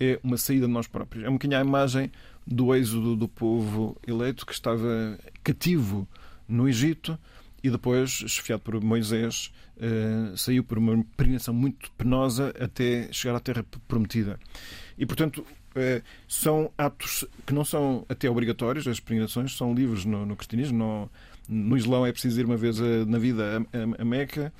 é 0.00 0.18
uma 0.22 0.36
saída 0.36 0.66
de 0.66 0.72
nós 0.72 0.86
próprios. 0.86 1.24
É 1.24 1.28
um 1.28 1.34
bocadinho 1.34 1.60
a 1.60 1.64
imagem 1.64 2.10
do 2.46 2.74
êxodo 2.74 3.14
do 3.14 3.28
povo 3.28 3.96
eleito 4.06 4.44
que 4.44 4.52
estava 4.52 5.18
cativo 5.44 6.08
no 6.48 6.68
Egito 6.68 7.18
e 7.62 7.70
depois, 7.70 8.10
chefiado 8.10 8.62
por 8.62 8.82
Moisés, 8.82 9.52
eh, 9.78 10.32
saiu 10.36 10.64
por 10.64 10.78
uma 10.78 11.04
peregrinação 11.16 11.54
muito 11.54 11.90
penosa 11.92 12.52
até 12.58 13.08
chegar 13.12 13.36
à 13.36 13.40
Terra 13.40 13.64
Prometida. 13.86 14.38
E, 14.98 15.06
portanto, 15.06 15.46
eh, 15.48 15.54
são 16.28 16.70
atos 16.76 17.24
que 17.46 17.52
não 17.52 17.64
são 17.64 18.04
até 18.08 18.28
obrigatórios, 18.28 18.86
as 18.86 19.00
peregrinações 19.00 19.56
são 19.56 19.74
livres 19.74 20.04
no, 20.04 20.26
no 20.26 20.36
cristianismo. 20.36 21.10
No, 21.48 21.76
Islão 21.76 22.06
é 22.06 22.12
preciso 22.12 22.40
ir 22.40 22.46
uma 22.46 22.56
vez 22.56 22.78
na 23.06 23.18
vida 23.18 23.58
a, 23.72 23.78
a, 23.78 24.02
a 24.02 24.04
Meca, 24.04 24.52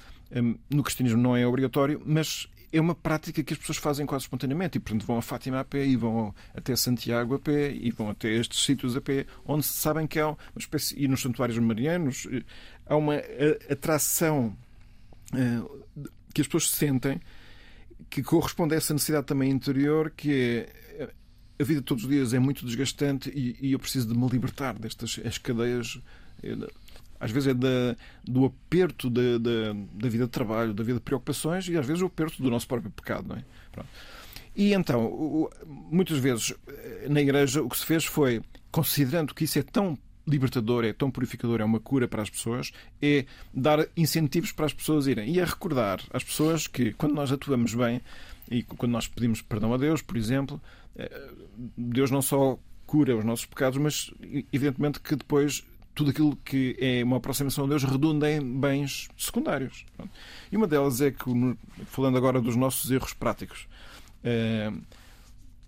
no 0.70 0.82
cristianismo 0.82 1.20
não 1.20 1.36
é 1.36 1.46
obrigatório, 1.46 2.02
mas 2.04 2.48
é 2.72 2.80
uma 2.80 2.94
prática 2.94 3.42
que 3.42 3.52
as 3.52 3.58
pessoas 3.58 3.76
fazem 3.76 4.06
quase 4.06 4.24
espontaneamente 4.24 4.78
e, 4.78 4.80
portanto, 4.80 5.06
vão 5.06 5.18
a 5.18 5.22
Fátima 5.22 5.60
a 5.60 5.64
pé 5.64 5.84
e 5.84 5.94
vão 5.94 6.34
até 6.54 6.74
Santiago 6.74 7.34
a 7.34 7.38
pé 7.38 7.70
e 7.70 7.90
vão 7.90 8.08
até 8.08 8.32
estes 8.32 8.64
sítios 8.64 8.96
a 8.96 9.00
pé, 9.00 9.26
onde 9.44 9.66
se 9.66 9.74
sabem 9.74 10.06
que 10.06 10.18
há 10.18 10.28
uma 10.28 10.38
espécie. 10.56 10.94
e 10.98 11.06
nos 11.06 11.20
santuários 11.20 11.58
marianos 11.58 12.26
eh, 12.32 12.42
há 12.86 12.96
uma 12.96 13.16
atração 13.70 14.56
eh, 15.34 15.62
que 16.32 16.40
as 16.40 16.46
pessoas 16.46 16.70
sentem 16.70 17.20
que 18.08 18.22
corresponde 18.22 18.74
a 18.74 18.78
essa 18.78 18.94
necessidade 18.94 19.26
também 19.26 19.50
interior 19.50 20.10
que 20.10 20.32
é 20.32 20.81
a 21.62 21.64
vida 21.64 21.80
todos 21.80 22.04
os 22.04 22.10
dias 22.10 22.34
é 22.34 22.38
muito 22.38 22.66
desgastante 22.66 23.30
e, 23.30 23.56
e 23.60 23.72
eu 23.72 23.78
preciso 23.78 24.08
de 24.08 24.18
me 24.18 24.28
libertar 24.28 24.78
destas 24.78 25.18
as 25.24 25.38
cadeias 25.38 26.00
eh, 26.42 26.56
às 27.18 27.30
vezes 27.30 27.48
é 27.50 27.54
da, 27.54 27.96
do 28.24 28.44
aperto 28.44 29.08
da, 29.08 29.38
da, 29.38 29.72
da, 29.94 30.08
vida 30.08 30.24
de 30.24 30.30
trabalho, 30.30 30.74
da 30.74 30.82
vida 30.82 30.98
de 30.98 31.04
preocupações 31.04 31.68
e 31.68 31.78
às 31.78 31.86
vezes 31.86 32.02
o 32.02 32.06
aperto 32.06 32.42
do 32.42 32.50
nosso 32.50 32.66
próprio 32.66 32.90
pecado. 32.90 33.28
Não 33.28 33.36
é? 33.36 33.44
Pronto. 33.70 33.88
E 34.56 34.74
então, 34.74 35.48
muitas 35.66 36.18
vezes 36.18 36.52
na 37.08 37.20
Igreja 37.20 37.62
o 37.62 37.68
que 37.68 37.78
se 37.78 37.86
fez 37.86 38.04
foi, 38.04 38.42
considerando 38.72 39.34
que 39.34 39.44
isso 39.44 39.56
é 39.58 39.62
tão 39.62 39.96
libertador, 40.26 40.84
é 40.84 40.92
tão 40.92 41.10
purificador, 41.10 41.60
é 41.60 41.64
uma 41.64 41.80
cura 41.80 42.06
para 42.06 42.22
as 42.22 42.30
pessoas, 42.30 42.72
é 43.00 43.24
dar 43.52 43.86
incentivos 43.96 44.52
para 44.52 44.66
as 44.66 44.72
pessoas 44.72 45.06
irem. 45.06 45.30
E 45.30 45.40
é 45.40 45.44
recordar 45.44 46.00
às 46.12 46.24
pessoas 46.24 46.66
que 46.66 46.92
quando 46.92 47.14
nós 47.14 47.30
atuamos 47.32 47.74
bem 47.74 48.00
e 48.52 48.62
quando 48.62 48.92
nós 48.92 49.08
pedimos 49.08 49.40
perdão 49.40 49.72
a 49.72 49.76
Deus, 49.76 50.02
por 50.02 50.16
exemplo, 50.16 50.60
eh, 50.94 51.30
Deus 51.76 52.10
não 52.10 52.20
só 52.20 52.58
cura 52.86 53.16
os 53.16 53.24
nossos 53.24 53.46
pecados, 53.46 53.78
mas 53.78 54.12
evidentemente 54.52 55.00
que 55.00 55.16
depois 55.16 55.64
tudo 55.94 56.10
aquilo 56.10 56.36
que 56.36 56.76
é 56.78 57.02
uma 57.02 57.16
aproximação 57.16 57.64
a 57.64 57.68
Deus 57.68 57.84
redunda 57.84 58.30
em 58.30 58.40
bens 58.40 59.08
secundários. 59.16 59.84
E 60.50 60.56
uma 60.56 60.66
delas 60.66 61.00
é 61.00 61.10
que, 61.10 61.24
falando 61.86 62.16
agora 62.16 62.40
dos 62.40 62.56
nossos 62.56 62.90
erros 62.90 63.14
práticos, 63.14 63.66
eh, 64.22 64.72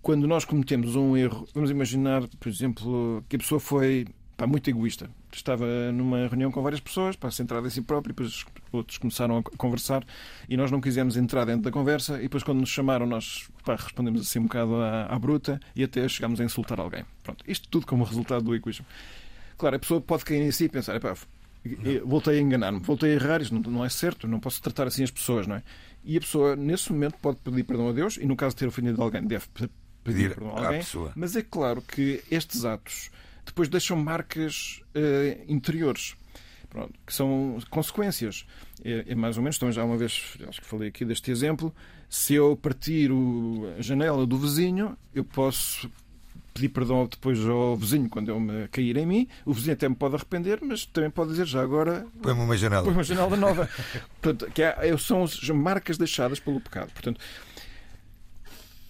quando 0.01 0.27
nós 0.27 0.45
cometemos 0.45 0.95
um 0.95 1.17
erro, 1.17 1.47
vamos 1.53 1.71
imaginar, 1.71 2.27
por 2.39 2.47
exemplo, 2.47 3.23
que 3.27 3.35
a 3.35 3.39
pessoa 3.39 3.59
foi 3.59 4.05
pá, 4.35 4.45
muito 4.47 4.69
egoísta. 4.69 5.09
Estava 5.31 5.65
numa 5.91 6.27
reunião 6.27 6.51
com 6.51 6.61
várias 6.61 6.79
pessoas, 6.79 7.15
para 7.15 7.31
centrada 7.31 7.67
em 7.67 7.69
si 7.69 7.81
próprio, 7.81 8.11
e 8.11 8.15
depois 8.15 8.45
outros 8.71 8.97
começaram 8.97 9.37
a 9.37 9.43
conversar 9.43 10.05
e 10.49 10.57
nós 10.57 10.71
não 10.71 10.81
quisemos 10.81 11.17
entrar 11.17 11.45
dentro 11.45 11.63
da 11.63 11.71
conversa. 11.71 12.19
E 12.19 12.23
depois, 12.23 12.43
quando 12.43 12.59
nos 12.59 12.69
chamaram, 12.69 13.05
nós 13.05 13.49
pá, 13.63 13.75
respondemos 13.75 14.21
assim 14.21 14.39
um 14.39 14.43
bocado 14.43 14.75
à, 14.75 15.05
à 15.05 15.19
bruta 15.19 15.59
e 15.75 15.83
até 15.83 16.07
chegámos 16.07 16.39
a 16.39 16.43
insultar 16.43 16.79
alguém. 16.79 17.05
Pronto, 17.23 17.43
isto 17.47 17.67
tudo 17.69 17.85
como 17.85 18.03
resultado 18.03 18.43
do 18.43 18.55
egoísmo. 18.55 18.85
Claro, 19.57 19.75
a 19.75 19.79
pessoa 19.79 20.01
pode 20.01 20.25
cair 20.25 20.41
em 20.41 20.51
si 20.51 20.65
e 20.65 20.69
pensar, 20.69 20.99
voltei 22.03 22.37
a 22.37 22.41
enganar-me, 22.41 22.79
voltei 22.79 23.11
a 23.11 23.13
errar, 23.13 23.41
isto 23.41 23.55
não, 23.55 23.61
não 23.71 23.85
é 23.85 23.89
certo, 23.89 24.27
não 24.27 24.39
posso 24.39 24.61
tratar 24.61 24.87
assim 24.87 25.03
as 25.03 25.11
pessoas, 25.11 25.47
não 25.47 25.55
é? 25.55 25.63
E 26.03 26.17
a 26.17 26.19
pessoa, 26.19 26.55
nesse 26.55 26.91
momento, 26.91 27.15
pode 27.21 27.39
pedir 27.39 27.63
perdão 27.63 27.89
a 27.89 27.93
Deus 27.93 28.17
e, 28.17 28.25
no 28.25 28.35
caso 28.35 28.55
de 28.55 28.59
ter 28.59 28.67
ofendido 28.67 29.01
alguém, 29.01 29.23
deve 29.25 29.47
pedir, 29.47 29.71
pedir 30.03 30.35
perdão 30.35 30.55
a 30.55 30.65
alguém. 30.65 30.79
Pessoa. 30.79 31.11
Mas 31.15 31.35
é 31.35 31.41
claro 31.41 31.81
que 31.81 32.21
estes 32.29 32.63
atos 32.65 33.09
depois 33.45 33.69
deixam 33.69 33.97
marcas 33.97 34.81
uh, 34.95 35.45
interiores. 35.47 36.15
Pronto, 36.69 36.93
que 37.05 37.13
são 37.13 37.57
consequências. 37.69 38.45
É, 38.83 39.05
é, 39.07 39.15
mais 39.15 39.37
ou 39.37 39.43
menos, 39.43 39.55
então 39.55 39.71
já 39.71 39.83
uma 39.83 39.95
vez, 39.95 40.37
acho 40.47 40.59
que 40.59 40.67
falei 40.67 40.89
aqui 40.89 41.05
deste 41.05 41.31
exemplo, 41.31 41.73
se 42.09 42.33
eu 42.33 42.57
partir 42.57 43.11
o, 43.11 43.73
a 43.77 43.81
janela 43.81 44.25
do 44.25 44.37
vizinho, 44.37 44.97
eu 45.13 45.23
posso 45.23 45.89
pedir 46.53 46.69
perdão 46.69 47.05
depois 47.05 47.39
ao 47.45 47.75
vizinho 47.75 48.09
quando 48.09 48.29
eu 48.29 48.39
me 48.39 48.67
cair 48.69 48.95
em 48.97 49.05
mim. 49.05 49.27
O 49.45 49.53
vizinho 49.53 49.73
até 49.73 49.87
me 49.87 49.95
pode 49.95 50.15
arrepender, 50.15 50.59
mas 50.61 50.85
também 50.85 51.09
pode 51.09 51.31
dizer 51.31 51.45
já 51.45 51.61
agora. 51.61 52.07
Põe-me 52.21 52.41
uma 52.41 52.57
janela. 52.57 52.83
Põe 52.83 52.93
uma 52.93 53.03
janela 53.03 53.35
nova. 53.35 53.69
Portanto, 54.21 54.51
que 54.51 54.63
é, 54.63 54.97
são 54.97 55.23
as 55.23 55.49
marcas 55.49 55.97
deixadas 55.97 56.39
pelo 56.39 56.61
pecado. 56.61 56.91
Portanto, 56.93 57.19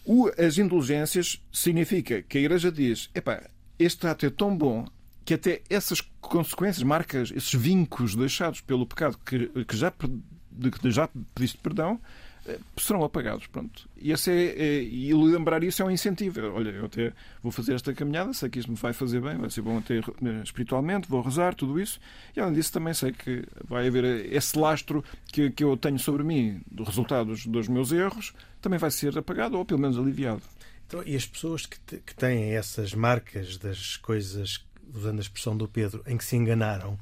o, 0.06 0.30
as 0.38 0.58
indulgências 0.60 1.42
significa 1.52 2.22
que 2.22 2.38
a 2.38 2.42
Igreja 2.42 2.72
diz: 2.72 3.10
epá, 3.16 3.42
este 3.78 4.08
ato 4.08 4.26
é 4.26 4.30
tão 4.30 4.56
bom 4.56 4.86
que 5.24 5.34
até 5.34 5.62
essas 5.70 6.02
consequências, 6.22 6.84
marcas, 6.84 7.32
esses 7.32 7.54
vincos 7.54 8.16
deixados 8.16 8.62
pelo 8.62 8.86
pecado 8.86 9.18
que, 9.26 9.48
que 9.66 9.76
já, 9.76 9.92
que 9.92 10.92
já 10.92 11.10
pediste 11.34 11.58
perdão, 11.58 12.00
eh, 12.48 12.60
serão 12.78 13.04
apagados. 13.04 13.48
Pronto. 13.48 13.90
E, 13.98 14.12
esse 14.12 14.32
é, 14.32 14.46
é, 14.56 14.84
e 14.84 15.12
lembrar 15.14 15.64
isso 15.64 15.82
é 15.82 15.86
um 15.86 15.90
incentivo. 15.90 16.42
Olha, 16.54 16.70
eu 16.70 16.86
até 16.86 17.12
vou 17.42 17.52
fazer 17.52 17.74
esta 17.74 17.92
caminhada, 17.94 18.34
sei 18.34 18.50
que 18.50 18.60
isto 18.60 18.72
me 18.72 18.78
vai 18.78 18.94
fazer 18.94 19.20
bem, 19.20 19.36
vai 19.38 19.50
ser 19.50 19.62
bom 19.62 19.80
até 19.80 19.98
eh, 19.98 20.02
espiritualmente, 20.44 21.10
vou 21.10 21.22
rezar, 21.22 21.56
tudo 21.56 21.80
isso. 21.80 22.00
E 22.36 22.40
além 22.40 22.54
disso, 22.54 22.72
também 22.72 22.94
sei 22.94 23.12
que 23.12 23.44
vai 23.68 23.88
haver 23.88 24.32
esse 24.32 24.58
lastro 24.58 25.04
que, 25.28 25.50
que 25.50 25.64
eu 25.64 25.76
tenho 25.76 25.98
sobre 25.98 26.24
mim, 26.24 26.62
dos 26.70 26.88
resultados 26.88 27.48
dos 27.48 27.68
meus 27.68 27.92
erros, 27.92 28.34
também 28.62 28.78
vai 28.78 28.92
ser 28.92 29.18
apagado 29.18 29.58
ou 29.58 29.66
pelo 29.66 29.80
menos 29.80 29.98
aliviado. 29.98 30.42
Então, 30.88 31.02
e 31.06 31.16
as 31.16 31.26
pessoas 31.26 31.66
que, 31.66 31.80
te, 31.80 31.98
que 31.98 32.14
têm 32.16 32.56
essas 32.56 32.94
marcas 32.94 33.58
das 33.58 33.98
coisas, 33.98 34.66
usando 34.94 35.18
a 35.18 35.22
expressão 35.22 35.58
do 35.58 35.68
Pedro, 35.68 36.04
em 36.06 36.18
que 36.18 36.24
se 36.24 36.36
enganaram, 36.36 36.98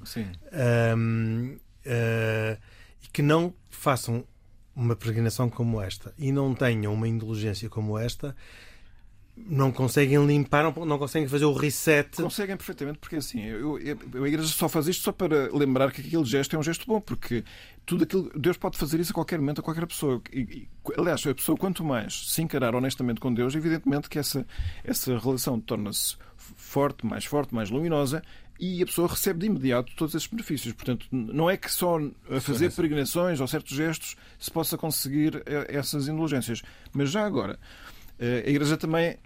um, 0.98 1.56
uh, 1.56 1.62
eh, 1.86 2.58
e 3.04 3.08
que 3.10 3.22
não 3.22 3.54
façam 3.69 4.26
uma 4.76 4.96
peregrinação 4.96 5.50
como 5.50 5.82
esta 5.82 6.13
e 6.17 6.32
não 6.32 6.56
tenham 6.56 6.93
uma 6.93 7.08
indulgência 7.08 7.69
como 7.69 7.98
esta, 7.98 8.36
não 9.36 9.72
conseguem 9.72 10.24
limpar, 10.26 10.63
não 10.63 10.98
conseguem 10.98 11.28
fazer 11.28 11.46
o 11.46 11.54
reset. 11.54 12.22
Conseguem 12.22 12.56
perfeitamente, 12.56 13.00
porque 13.00 13.15
assim, 13.15 13.43
eu, 13.43 13.80
eu, 13.80 14.24
a 14.24 14.28
Igreja 14.28 14.48
só 14.48 14.69
faz 14.69 14.88
isto 14.88 15.04
só 15.04 15.12
para 15.12 15.50
lembrar 15.56 15.91
que 15.91 16.02
aquele 16.02 16.24
gesto 16.24 16.56
é 16.56 16.60
um 16.60 16.63
gesto 16.63 16.86
bom, 16.86 17.02
porque 17.02 17.43
tudo 17.86 18.04
aquilo, 18.04 18.32
Deus 18.36 18.58
pode 18.58 18.78
fazer 18.78 19.00
isso 19.00 19.12
a 19.12 19.15
qualquer 19.15 19.39
momento, 19.39 19.60
a 19.60 19.63
qualquer 19.63 19.88
pessoa. 19.88 20.22
E, 20.32 20.39
e, 20.39 20.67
aliás, 20.98 21.26
a 21.26 21.34
pessoa, 21.34 21.58
quanto 21.58 21.84
mais 21.84 22.32
se 22.32 22.41
encarar 22.41 22.76
honestamente 22.76 23.19
com 23.19 23.34
Deus, 23.34 23.56
evidentemente 23.56 24.08
que 24.08 24.19
essa, 24.19 24.46
essa 24.84 25.17
relação 25.17 25.60
torna-se 25.60 26.15
forte, 26.38 27.06
mais 27.06 27.26
forte, 27.26 27.56
mais 27.56 27.69
luminosa 27.69 28.22
e 28.60 28.84
a 28.84 28.86
pessoa 28.86 29.08
recebe 29.08 29.39
de 29.39 29.46
imediato 29.48 29.91
todos 29.96 30.13
esses 30.13 30.28
benefícios. 30.28 30.74
Portanto, 30.74 31.08
não 31.12 31.50
é 31.50 31.58
que 31.58 31.72
só 31.72 31.98
a 32.30 32.39
fazer 32.39 32.72
peregrinações 32.72 33.39
ou 33.41 33.48
certos 33.48 33.76
gestos 33.76 34.15
se 34.38 34.52
possa 34.52 34.78
conseguir 34.78 35.41
eh, 35.46 35.65
essas 35.69 36.08
indulgências. 36.08 36.62
Mas 36.93 37.10
já 37.10 37.26
agora, 37.26 37.60
a 38.46 38.50
Igreja 38.50 38.78
também 38.78 39.18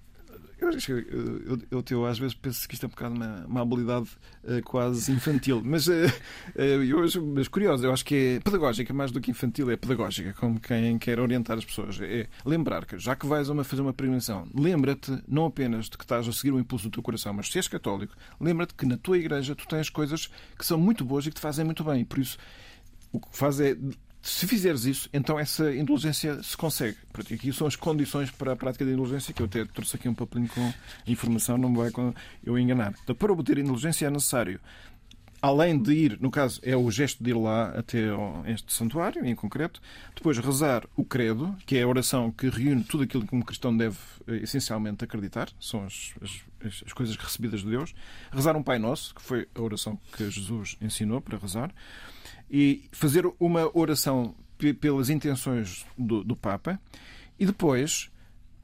eu, 0.60 0.72
eu, 0.72 1.62
eu, 1.70 1.84
eu, 1.88 2.06
às 2.06 2.18
vezes 2.18 2.34
penso 2.34 2.68
que 2.68 2.74
isto 2.74 2.84
é 2.84 2.88
um 2.88 2.90
bocado 2.90 3.14
uma, 3.14 3.46
uma 3.46 3.62
habilidade 3.62 4.10
uh, 4.44 4.62
quase 4.64 5.12
infantil, 5.12 5.62
mas, 5.64 5.88
uh, 5.88 5.92
uh, 5.92 7.28
mas 7.36 7.48
curioso, 7.48 7.86
eu 7.86 7.94
acho 7.94 8.04
que 8.04 8.16
é 8.16 8.40
pedagógica 8.40 8.92
mais 8.92 9.12
do 9.12 9.22
que 9.22 9.30
infantil, 9.30 9.70
é 9.70 9.78
pedagógica, 9.78 10.34
como 10.34 10.60
quem 10.60 10.98
quer 10.98 11.20
orientar 11.20 11.60
as 11.60 11.66
pessoas. 11.66 12.00
É 12.02 12.28
lembrar 12.44 12.86
que, 12.86 12.98
já 12.98 13.16
que 13.16 13.28
vais 13.28 13.50
a 13.50 13.54
uma, 13.54 13.64
fazer 13.64 13.84
uma 13.84 13.94
peregrinação, 13.94 14.48
lembra-te 14.54 15.22
não 15.28 15.46
apenas 15.46 15.86
de 15.86 15.98
que 15.98 16.04
estás 16.04 16.28
a 16.28 16.32
seguir 16.32 16.52
o 16.52 16.60
impulso 16.60 16.90
do 16.90 16.94
teu 16.94 17.04
coração, 17.04 17.34
mas 17.34 17.50
se 17.50 17.58
és 17.60 17.68
católico, 17.68 18.16
lembra-te 18.40 18.74
que 18.74 18.86
na 18.88 18.98
tua 18.98 19.20
igreja 19.20 19.56
tu 19.56 19.68
tens 19.68 19.92
coisas 19.92 20.28
que 20.58 20.66
são 20.66 20.80
muito 20.80 21.06
boas 21.06 21.28
e 21.28 21.30
que 21.30 21.36
te 21.36 21.42
fazem 21.42 21.64
muito 21.64 21.84
bem. 21.84 22.04
Por 22.04 22.18
isso, 22.18 22.36
o 23.12 23.20
que 23.20 23.28
faz 23.32 23.60
é 23.60 23.78
se 24.28 24.46
fizeres 24.46 24.84
isso, 24.84 25.10
então 25.14 25.40
essa 25.40 25.74
indulgência 25.74 26.44
se 26.44 26.58
consegue. 26.58 26.98
Aqui 27.34 27.54
são 27.54 27.66
as 27.66 27.76
condições 27.76 28.30
para 28.30 28.52
a 28.52 28.56
prática 28.56 28.86
da 28.86 28.92
indulgência, 28.92 29.34
que 29.34 29.42
eu 29.42 29.46
até 29.46 29.64
trouxe 29.66 29.96
aqui 29.96 30.10
um 30.10 30.14
papelinho 30.14 30.50
com 30.50 30.74
informação, 31.08 31.58
não 31.58 31.70
me 31.70 31.78
vai 31.78 31.92
eu 32.44 32.60
enganar. 32.60 32.94
Então, 33.04 33.16
para 33.16 33.32
obter 33.32 33.58
indulgência 33.58 34.06
é 34.06 34.10
necessário 34.10 34.60
além 35.42 35.78
de 35.78 35.94
ir, 35.94 36.20
no 36.20 36.32
caso, 36.32 36.60
é 36.64 36.76
o 36.76 36.90
gesto 36.90 37.24
de 37.24 37.30
ir 37.30 37.36
lá 37.36 37.70
até 37.70 38.00
este 38.48 38.74
santuário, 38.74 39.26
em 39.26 39.36
concreto, 39.36 39.80
depois 40.16 40.38
rezar 40.38 40.86
o 40.96 41.04
credo, 41.06 41.56
que 41.66 41.78
é 41.78 41.84
a 41.84 41.88
oração 41.88 42.32
que 42.32 42.50
reúne 42.50 42.84
tudo 42.84 43.04
aquilo 43.04 43.26
que 43.26 43.36
um 43.36 43.42
cristão 43.42 43.76
deve 43.76 43.98
eh, 44.28 44.38
essencialmente 44.38 45.04
acreditar, 45.04 45.50
são 45.60 45.86
as, 45.86 46.14
as, 46.22 46.84
as 46.86 46.94
coisas 46.94 47.16
recebidas 47.16 47.62
de 47.62 47.70
Deus, 47.70 47.94
rezar 48.32 48.56
um 48.56 48.64
Pai 48.64 48.80
Nosso, 48.80 49.14
que 49.14 49.22
foi 49.22 49.48
a 49.54 49.62
oração 49.62 50.00
que 50.16 50.30
Jesus 50.30 50.78
ensinou 50.82 51.22
para 51.22 51.38
rezar, 51.38 51.72
e 52.50 52.86
fazer 52.92 53.26
uma 53.40 53.70
oração 53.78 54.34
pe- 54.58 54.74
pelas 54.74 55.10
intenções 55.10 55.86
do, 55.98 56.24
do 56.24 56.36
Papa, 56.36 56.80
e 57.40 57.46
depois, 57.46 58.10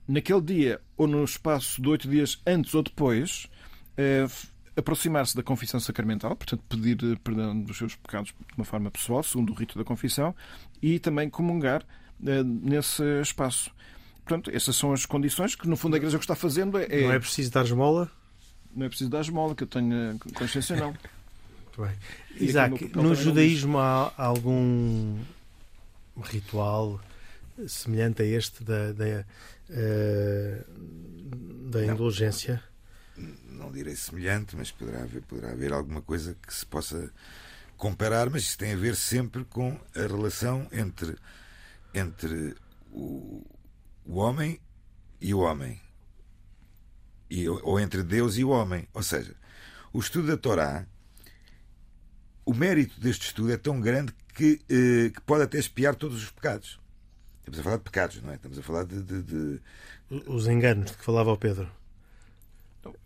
naquele 0.07 0.41
dia 0.41 0.81
ou 0.97 1.05
no 1.05 1.23
espaço 1.23 1.81
de 1.81 1.87
oito 1.87 2.09
dias 2.09 2.41
antes 2.47 2.73
ou 2.73 2.81
depois, 2.81 3.47
eh, 3.95 4.25
aproximar-se 4.75 5.35
da 5.35 5.43
confissão 5.43 5.79
sacramental, 5.79 6.35
portanto, 6.35 6.63
pedir 6.67 6.97
eh, 7.03 7.17
perdão 7.23 7.59
dos 7.59 7.77
seus 7.77 7.95
pecados 7.95 8.29
de 8.29 8.57
uma 8.57 8.65
forma 8.65 8.89
pessoal, 8.89 9.23
segundo 9.23 9.51
o 9.51 9.55
rito 9.55 9.77
da 9.77 9.83
confissão, 9.83 10.35
e 10.81 10.99
também 10.99 11.29
comungar 11.29 11.83
eh, 12.25 12.43
nesse 12.43 13.03
espaço. 13.21 13.71
Portanto, 14.25 14.49
essas 14.53 14.75
são 14.75 14.93
as 14.93 15.05
condições 15.05 15.55
que, 15.55 15.67
no 15.67 15.75
fundo, 15.75 15.95
a 15.95 15.97
Igreja 15.97 16.17
que 16.17 16.23
está 16.23 16.35
fazendo 16.35 16.77
é. 16.77 17.03
Não 17.03 17.11
é 17.11 17.19
preciso 17.19 17.51
dar 17.51 17.65
esmola? 17.65 18.09
não 18.75 18.85
é 18.85 18.89
preciso 18.89 19.09
dar 19.09 19.21
esmola, 19.21 19.55
que 19.55 19.63
eu 19.63 19.67
tenha 19.67 20.17
consciência, 20.35 20.75
não. 20.75 20.87
Muito 20.87 21.81
bem. 21.81 21.91
E 22.39 22.45
Isaac, 22.45 22.91
no 22.95 23.15
judaísmo 23.15 23.77
há 23.79 24.13
algum 24.17 25.17
ritual 26.23 26.99
semelhante 27.67 28.21
a 28.21 28.25
este 28.25 28.63
da, 28.63 28.91
da, 28.91 29.25
eh, 29.69 30.61
da 31.69 31.85
indulgência? 31.85 32.63
Não 33.17 33.71
direi 33.71 33.95
semelhante, 33.95 34.55
mas 34.55 34.71
poderá 34.71 35.03
haver, 35.03 35.21
poderá 35.23 35.51
haver 35.51 35.71
alguma 35.73 36.01
coisa 36.01 36.35
que 36.45 36.53
se 36.53 36.65
possa 36.65 37.11
comparar, 37.77 38.29
mas 38.29 38.43
isso 38.43 38.57
tem 38.57 38.73
a 38.73 38.77
ver 38.77 38.95
sempre 38.95 39.43
com 39.45 39.79
a 39.95 40.01
relação 40.01 40.67
entre, 40.71 41.15
entre 41.93 42.55
o, 42.91 43.45
o 44.05 44.15
homem 44.17 44.59
e 45.21 45.33
o 45.33 45.39
homem. 45.39 45.79
E, 47.29 47.47
ou 47.49 47.79
entre 47.79 48.03
Deus 48.03 48.37
e 48.37 48.43
o 48.43 48.49
homem. 48.49 48.87
Ou 48.93 49.01
seja, 49.03 49.35
o 49.91 49.99
estudo 49.99 50.27
da 50.27 50.37
Torá, 50.37 50.85
o 52.45 52.53
mérito 52.53 52.99
deste 52.99 53.27
estudo 53.27 53.51
é 53.51 53.57
tão 53.57 53.79
grande 53.79 54.13
que, 54.35 54.59
eh, 54.69 55.09
que 55.09 55.21
pode 55.21 55.43
até 55.43 55.57
espiar 55.57 55.95
todos 55.95 56.21
os 56.23 56.31
pecados. 56.31 56.79
Estamos 57.39 57.59
a 57.59 57.63
falar 57.63 57.77
de 57.77 57.83
pecados, 57.83 58.21
não 58.21 58.31
é? 58.31 58.35
Estamos 58.35 58.57
a 58.59 58.61
falar 58.63 58.83
de- 58.85 59.01
de- 59.03 59.23
de, 59.23 59.61
Os 60.27 60.47
enganos 60.47 60.91
de 60.91 60.97
que 60.97 61.03
falava 61.03 61.31
o 61.31 61.37
Pedro. 61.37 61.69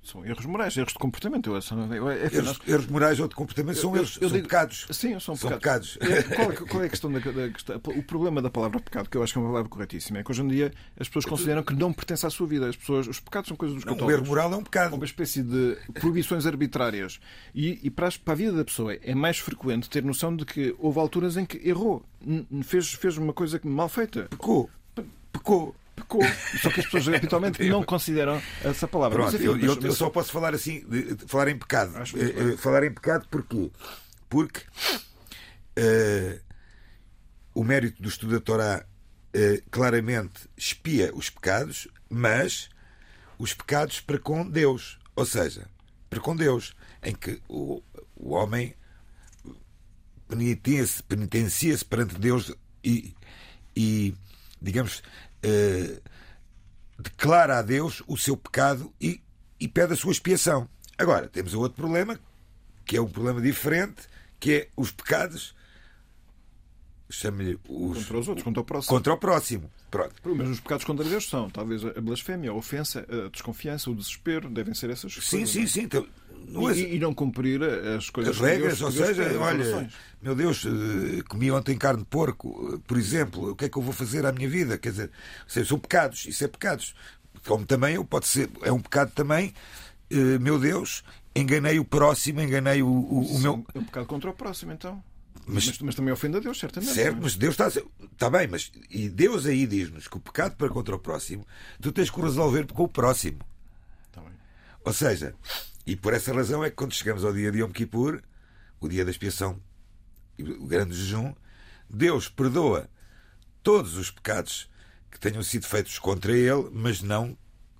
São 0.08 0.26
erros 0.26 0.46
morais, 0.46 0.78
erros 0.78 0.94
de 0.94 1.00
comportamento. 1.00 1.54
Eu, 1.54 1.62
são, 1.62 1.94
eu, 1.94 2.10
é, 2.10 2.26
enfim, 2.28 2.38
Erros, 2.38 2.60
erros 2.66 2.88
morais 2.88 3.20
ou 3.20 3.28
de 3.28 3.36
comportamento 3.36 3.76
são, 3.78 3.92
Eu- 3.92 3.98
erros, 3.98 4.14
são 4.14 4.30
digo- 4.30 4.44
pecados. 4.44 4.88
Sim, 4.92 5.20
são 5.20 5.36
São 5.36 5.52
pecados. 5.52 5.98
pecados. 5.98 6.18
É, 6.32 6.36
Qual 6.36 6.52
é, 6.52 6.56
qual 6.56 6.84
é 6.84 6.86
a 6.86 6.90
questão 6.90 7.12
da, 7.12 7.20
da 7.20 7.50
questão? 7.50 7.76
O 7.88 8.04
problema 8.04 8.42
da 8.42 8.50
palavra 8.50 8.80
pecado, 8.80 9.10
que 9.10 9.18
eu 9.18 9.24
acho 9.24 9.34
que 9.34 9.40
é 9.40 9.42
uma 9.42 9.50
palavra 9.50 9.70
corretíssima, 9.70 10.20
é 10.20 10.24
que 10.24 10.32
hoje 10.32 10.42
em 10.44 10.48
dia 10.48 10.72
as 10.98 11.08
pessoas 11.10 11.26
consideram 11.26 11.62
que 11.62 11.74
não 11.74 11.92
pertence 11.92 12.26
à 12.26 12.30
sua 12.30 12.48
vida. 12.48 12.70
As 12.70 12.76
pessoas, 12.78 13.06
os 13.08 13.20
pecados 13.20 13.50
são 13.50 13.58
coisas 13.58 13.76
dos 13.76 13.84
Não, 13.84 13.94
o 13.94 13.96
católicos. 13.98 14.22
erro 14.22 14.30
moral 14.30 14.54
é 14.54 14.56
um 14.56 14.64
pecado. 14.64 14.96
uma 14.96 15.04
espécie 15.06 15.44
de 15.44 15.78
proibições 16.00 16.46
arbitrárias. 16.46 17.20
E, 17.54 17.80
e 17.84 17.90
para, 17.90 18.08
a 18.26 18.34
vida 18.34 18.54
da 18.54 18.64
pessoa 18.64 18.94
é 18.94 19.14
mais 19.14 19.38
frequente 19.40 19.90
ter 19.90 20.04
noção 20.04 20.34
de 20.36 20.46
que 20.46 20.74
houve 20.80 21.00
alturas 21.00 21.36
em 21.36 21.46
que 21.46 21.58
errou, 21.68 22.02
fez, 22.64 22.94
fez 22.94 23.18
uma 23.18 23.34
coisa 23.34 23.60
mal 23.64 23.90
feita, 23.90 24.28
Pecou. 24.30 24.70
Pecou. 25.34 25.76
Pecou. 25.98 26.22
Só 26.62 26.70
que 26.70 26.80
as 26.80 26.86
pessoas 26.86 27.08
habitualmente 27.14 27.62
não 27.68 27.84
consideram 27.84 28.42
essa 28.64 28.88
palavra. 28.88 29.18
Pronto, 29.18 29.34
Mas, 29.34 29.36
enfim, 29.36 29.46
eu, 29.46 29.58
eu- 29.60 29.76
mas- 29.76 29.84
eu 29.84 29.94
só 29.94 30.10
posso 30.10 30.32
falar 30.32 30.54
assim, 30.54 30.84
falar 31.28 31.50
em 31.50 31.58
pecado. 31.58 31.94
Eh, 32.16 32.54
eh, 32.54 32.58
falar 32.58 32.84
em 32.86 32.94
pecado 32.94 33.28
porquê? 33.30 33.70
Porque 34.30 34.62
eh, 35.76 36.40
o 37.54 37.64
mérito 37.64 38.02
do 38.02 38.08
estudo 38.10 38.34
da 38.34 38.40
Torá 38.40 38.86
eh, 39.34 39.62
claramente 39.72 40.48
espia 40.56 41.12
os 41.14 41.30
pecados, 41.30 41.88
mas 42.10 42.70
os 43.38 43.54
pecados 43.54 44.00
para 44.00 44.18
com 44.20 44.48
Deus. 44.50 44.98
Ou 45.16 45.26
seja, 45.26 45.68
para 46.10 46.20
com 46.20 46.36
Deus, 46.36 46.74
em 47.04 47.14
que 47.16 47.42
o, 47.50 47.82
o 48.16 48.34
homem 48.34 48.74
penitencia-se 50.28 51.02
penitencia-se 51.04 51.86
perante 51.86 52.16
Deus 52.20 52.54
e, 52.84 53.14
e 53.76 54.14
digamos, 54.62 55.02
eh, 55.44 56.02
declara 57.00 57.60
a 57.60 57.62
Deus 57.62 58.02
o 58.08 58.18
seu 58.18 58.36
pecado 58.38 58.94
e, 59.00 59.22
e 59.60 59.68
pede 59.68 59.94
a 59.94 59.96
sua 59.96 60.12
expiação. 60.12 60.68
Agora, 60.98 61.28
temos 61.28 61.54
outro 61.54 61.76
problema, 61.82 62.20
que 62.86 62.98
é 62.98 63.02
um 63.02 63.08
problema 63.10 63.42
diferente, 63.42 64.04
que 64.40 64.52
é 64.54 64.70
os 64.76 64.92
pecados, 64.92 65.56
chame-lhe 67.10 67.60
os 67.70 67.98
Contra 68.00 68.18
os 68.20 68.28
outros, 68.28 68.44
contra 68.44 68.62
o 68.62 68.66
próximo. 68.66 68.96
contra 68.98 69.14
o 69.14 69.18
próximo. 69.18 69.72
Pronto. 69.90 70.16
Mas 70.36 70.50
os 70.50 70.60
pecados 70.60 70.84
contra 70.84 71.06
Deus 71.06 71.30
são 71.30 71.50
talvez 71.50 71.86
a 71.86 72.02
blasfémia, 72.02 72.52
a 72.52 72.54
ofensa, 72.54 73.06
a 73.10 73.30
desconfiança, 73.30 73.90
o 73.90 73.96
desespero, 73.96 74.50
devem 74.50 74.74
ser 74.74 74.90
essas 74.90 75.14
Sim, 75.14 75.38
coisas. 75.40 75.50
sim, 75.50 75.60
não 75.60 75.64
é? 75.66 75.68
sim. 75.70 75.82
Então, 75.84 76.08
não 76.48 76.72
E, 76.72 76.96
e 76.96 77.00
não 77.00 77.14
cumprir 77.14 77.62
as 77.64 78.10
coisas 78.10 78.36
as 78.36 78.42
regras, 78.42 78.82
ou 78.82 78.92
seja, 78.92 79.40
olha, 79.40 79.90
meu 80.22 80.34
Deus, 80.36 80.66
eh, 80.66 81.22
comi 81.28 81.52
ontem 81.52 81.78
carne 81.78 82.00
de 82.00 82.06
porco, 82.10 82.74
eh, 82.74 82.80
por 82.88 82.98
exemplo, 82.98 83.52
o 83.52 83.56
que 83.56 83.66
é 83.66 83.70
que 83.70 83.78
eu 83.78 83.82
vou 83.82 83.94
fazer 83.94 84.26
à 84.26 84.32
minha 84.32 84.50
vida? 84.50 84.78
Quer 84.78 84.92
dizer, 84.92 85.12
seja, 85.48 85.68
são 85.70 85.78
pecados, 85.80 86.26
isso 86.26 86.44
é 86.44 86.48
pecados. 86.48 86.96
Como 87.46 87.66
também 87.66 88.04
pode 88.04 88.28
ser, 88.28 88.50
é 88.64 88.72
um 88.72 88.80
pecado 88.80 89.12
também, 89.14 89.54
eh, 90.10 90.40
meu 90.40 90.58
Deus, 90.60 91.04
enganei 91.36 91.80
o 91.80 91.86
próximo, 91.86 92.42
enganei 92.42 92.82
o, 92.82 92.88
o, 92.88 93.36
o 93.36 93.40
meu. 93.40 93.66
É 93.76 93.80
um 93.80 93.84
pecado 93.84 94.06
contra 94.08 94.30
o 94.30 94.34
próximo, 94.34 94.72
então. 94.72 95.04
Mas- 95.46 95.66
Mas, 95.68 95.80
mas, 95.80 95.96
também 95.96 96.12
ofende 96.12 96.38
a 96.38 96.40
Deus, 96.42 96.60
certamente. 96.60 96.94
Certo, 96.94 97.18
é? 97.18 97.22
mas 97.22 97.36
Deus 97.38 97.54
está, 97.54 97.68
está 97.68 98.30
bem, 98.30 98.48
mas 98.48 98.70
e 98.90 99.08
Deus 99.08 99.46
aí 99.46 99.66
diz-nos 99.66 100.08
que 100.08 100.18
o 100.18 100.20
pecado 100.20 100.56
para 100.58 100.68
contra 100.68 100.94
o 100.96 101.00
próximo, 101.00 101.46
tu 101.82 101.92
tens 101.92 102.10
que 102.10 102.20
resolver 102.20 102.66
com 102.68 102.84
o 102.84 102.88
próximo. 102.90 103.40
Está 104.10 104.20
bem. 104.22 104.32
Ou 104.84 104.92
seja, 104.92 105.34
e 105.88 105.96
por 105.96 106.14
essa 106.14 106.34
razão 106.34 106.64
é 106.66 106.70
que 106.70 106.76
quando 106.76 106.94
chegamos 106.94 107.24
ao 107.24 107.32
dia 107.32 107.50
de 107.50 107.60
Yom 107.60 107.72
Kippur, 107.72 108.22
o 108.78 108.90
dia 108.90 109.06
da 109.06 109.10
expiação 109.10 109.60
o 110.38 110.68
grande 110.68 110.94
jejum, 110.94 111.34
Deus 111.90 112.28
perdoa 112.28 112.90
todos 113.64 113.96
os 113.96 114.12
pecados 114.12 114.70
que 115.10 115.18
tenham 115.18 115.42
sido 115.42 115.66
feitos 115.66 115.98
contra 115.98 116.32
Ele, 116.32 116.70
mas 116.74 117.02
não 117.02 117.38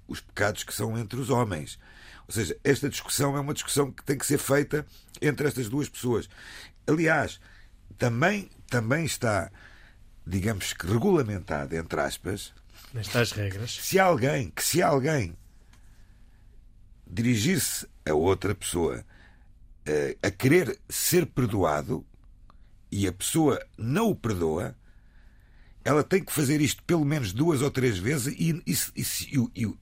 os 0.08 0.22
pecados 0.22 0.64
que 0.64 0.74
são 0.74 0.98
entre 0.98 1.20
os 1.20 1.30
homens. 1.30 1.78
Ou 2.28 2.34
seja, 2.34 2.58
esta 2.64 2.90
discussão 2.90 3.36
é 3.36 3.42
uma 3.42 3.54
discussão 3.54 3.92
que 3.92 4.04
tem 4.04 4.18
que 4.18 4.26
ser 4.26 4.38
feita 4.38 4.86
entre 5.22 5.46
estas 5.48 5.68
duas 5.70 5.90
pessoas. 5.90 6.30
Aliás, 6.88 7.40
também, 7.98 8.50
também 8.70 9.06
está, 9.06 9.52
digamos 10.26 10.74
que 10.74 10.88
regulamentado, 10.88 11.76
entre 11.76 12.00
aspas, 12.00 12.54
Nestas 12.94 13.34
regras. 13.34 13.72
se 13.82 14.00
alguém, 14.00 14.50
que 14.50 14.64
se 14.64 14.82
alguém 14.82 15.38
dirigir-se 17.06 17.88
a 18.10 18.14
outra 18.14 18.54
pessoa 18.56 19.04
eh, 19.86 20.18
a 20.22 20.30
querer 20.32 20.80
ser 20.90 21.26
perdoado 21.26 22.06
e 22.92 23.08
a 23.08 23.12
pessoa 23.12 23.60
não 23.78 24.10
o 24.10 24.16
perdoa, 24.16 24.76
ela 25.84 26.04
tem 26.04 26.24
que 26.24 26.34
fazer 26.34 26.62
isto 26.62 26.84
pelo 26.84 27.06
menos 27.06 27.34
duas 27.34 27.62
ou 27.62 27.72
três 27.72 27.98
vezes 27.98 28.34
e, 28.38 28.62
e, 28.66 29.64
e 29.64 29.78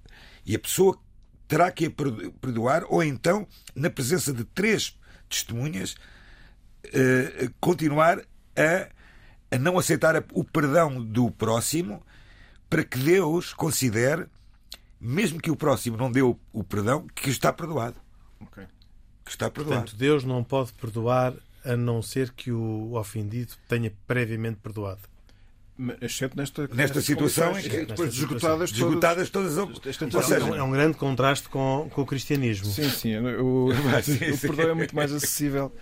e 0.45 0.55
a 0.55 0.59
pessoa 0.59 0.99
terá 1.47 1.71
que 1.71 1.85
a 1.85 1.91
perdo- 1.91 2.31
perdoar 2.33 2.83
ou 2.87 3.03
então, 3.03 3.47
na 3.75 3.89
presença 3.89 4.31
de 4.31 4.43
três 4.43 4.97
testemunhas, 5.27 5.95
eh, 6.93 7.49
continuar 7.59 8.19
a, 8.55 8.89
a 9.49 9.57
não 9.57 9.79
aceitar 9.79 10.23
o 10.33 10.43
perdão 10.43 11.03
do 11.03 11.31
próximo 11.31 12.05
para 12.69 12.83
que 12.83 12.97
Deus 12.99 13.53
considere, 13.53 14.27
mesmo 14.99 15.41
que 15.41 15.49
o 15.49 15.55
próximo 15.55 15.97
não 15.97 16.11
deu 16.11 16.39
o 16.53 16.63
perdão, 16.63 17.07
que 17.15 17.29
está 17.29 17.51
perdoado. 17.51 17.99
Ok. 18.47 18.63
Que 19.23 19.31
está 19.31 19.49
perdoado. 19.49 19.81
Portanto, 19.81 19.97
Deus 19.97 20.23
não 20.23 20.43
pode 20.43 20.71
perdoar 20.73 21.33
a 21.63 21.75
não 21.75 22.01
ser 22.01 22.31
que 22.31 22.51
o 22.51 22.93
ofendido 22.93 23.53
tenha 23.67 23.91
previamente 24.07 24.57
perdoado. 24.61 25.01
Mas, 25.77 25.97
Exceto 26.01 26.37
nesta, 26.37 26.69
Nesta 26.73 27.01
situação 27.01 27.57
em 27.59 27.61
que- 27.63 27.75
e 27.81 27.85
depois 27.85 28.13
de 28.13 28.21
esgotadas 28.21 28.71
todas- 28.71 29.29
todas 29.29 29.57
Ou. 29.57 29.71
É 29.89 30.21
seja, 30.23 30.45
um- 30.45 30.55
é 30.55 30.63
um 30.63 30.71
grande 30.71 30.95
contraste 30.97 31.49
com, 31.49 31.89
com 31.93 32.01
o 32.01 32.05
cristianismo. 32.05 32.65
Sim, 32.67 32.89
sim. 32.89 33.17
O, 33.17 33.65
o, 33.65 33.71
Sim, 34.03 34.29
o 34.31 34.37
sim. 34.37 34.47
perdão 34.47 34.69
é 34.69 34.73
muito 34.73 34.95
mais 34.95 35.11
acessível. 35.11 35.75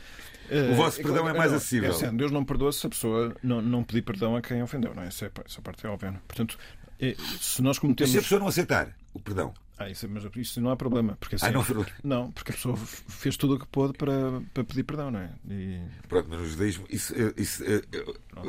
O 0.71 0.75
vosso 0.75 0.99
Eh, 0.99 1.03
perdão 1.03 1.19
é 1.19 1.21
claro, 1.21 1.37
mais 1.37 1.51
não, 1.51 1.57
acessível. 1.57 1.89
é 1.91 1.93
assim, 1.93 2.15
Deus 2.17 2.31
não 2.31 2.43
perdoa 2.43 2.71
se 2.71 2.85
a 2.85 2.89
pessoa 2.89 3.35
não, 3.43 3.61
não 3.61 3.83
pedir 3.83 4.01
perdão 4.01 4.35
a 4.35 4.41
quem 4.41 4.61
ofendeu. 4.63 4.93
Não 4.95 5.03
é? 5.03 5.07
essa, 5.07 5.25
é, 5.25 5.31
essa 5.45 5.61
parte 5.61 5.85
é 5.85 5.89
óbvia. 5.89 6.11
não 6.11 6.17
é? 6.17 6.21
Portanto, 6.27 6.57
eh, 6.99 7.15
se 7.39 7.61
nós 7.61 7.75
Mas 7.75 7.79
cometemos. 7.79 8.11
se 8.11 8.17
a 8.17 8.21
pessoa 8.21 8.39
não 8.39 8.47
aceitar 8.47 8.89
o 9.13 9.19
perdão, 9.19 9.53
Ah, 9.83 9.89
isso, 9.89 10.07
mas 10.09 10.23
isso 10.35 10.61
não 10.61 10.71
há 10.71 10.75
problema. 10.75 11.17
Porque, 11.19 11.35
assim, 11.35 11.47
Ah, 11.47 11.51
não- 11.51 11.85
não, 12.03 12.31
porque 12.31 12.51
a 12.51 12.55
pessoa 12.55 12.77
fez 12.77 13.35
tudo 13.37 13.55
o 13.55 13.59
que 13.59 13.67
pôde 13.67 13.93
para, 13.97 14.41
para 14.53 14.63
pedir 14.63 14.83
perdão, 14.83 15.11
não 15.11 15.19
é? 15.19 15.29
E 15.49 15.79
pronto, 16.07 16.27
mas 16.29 16.39
no 16.39 16.47
judaísmo 16.47 16.85
isso, 16.89 17.13
isso, 17.37 17.63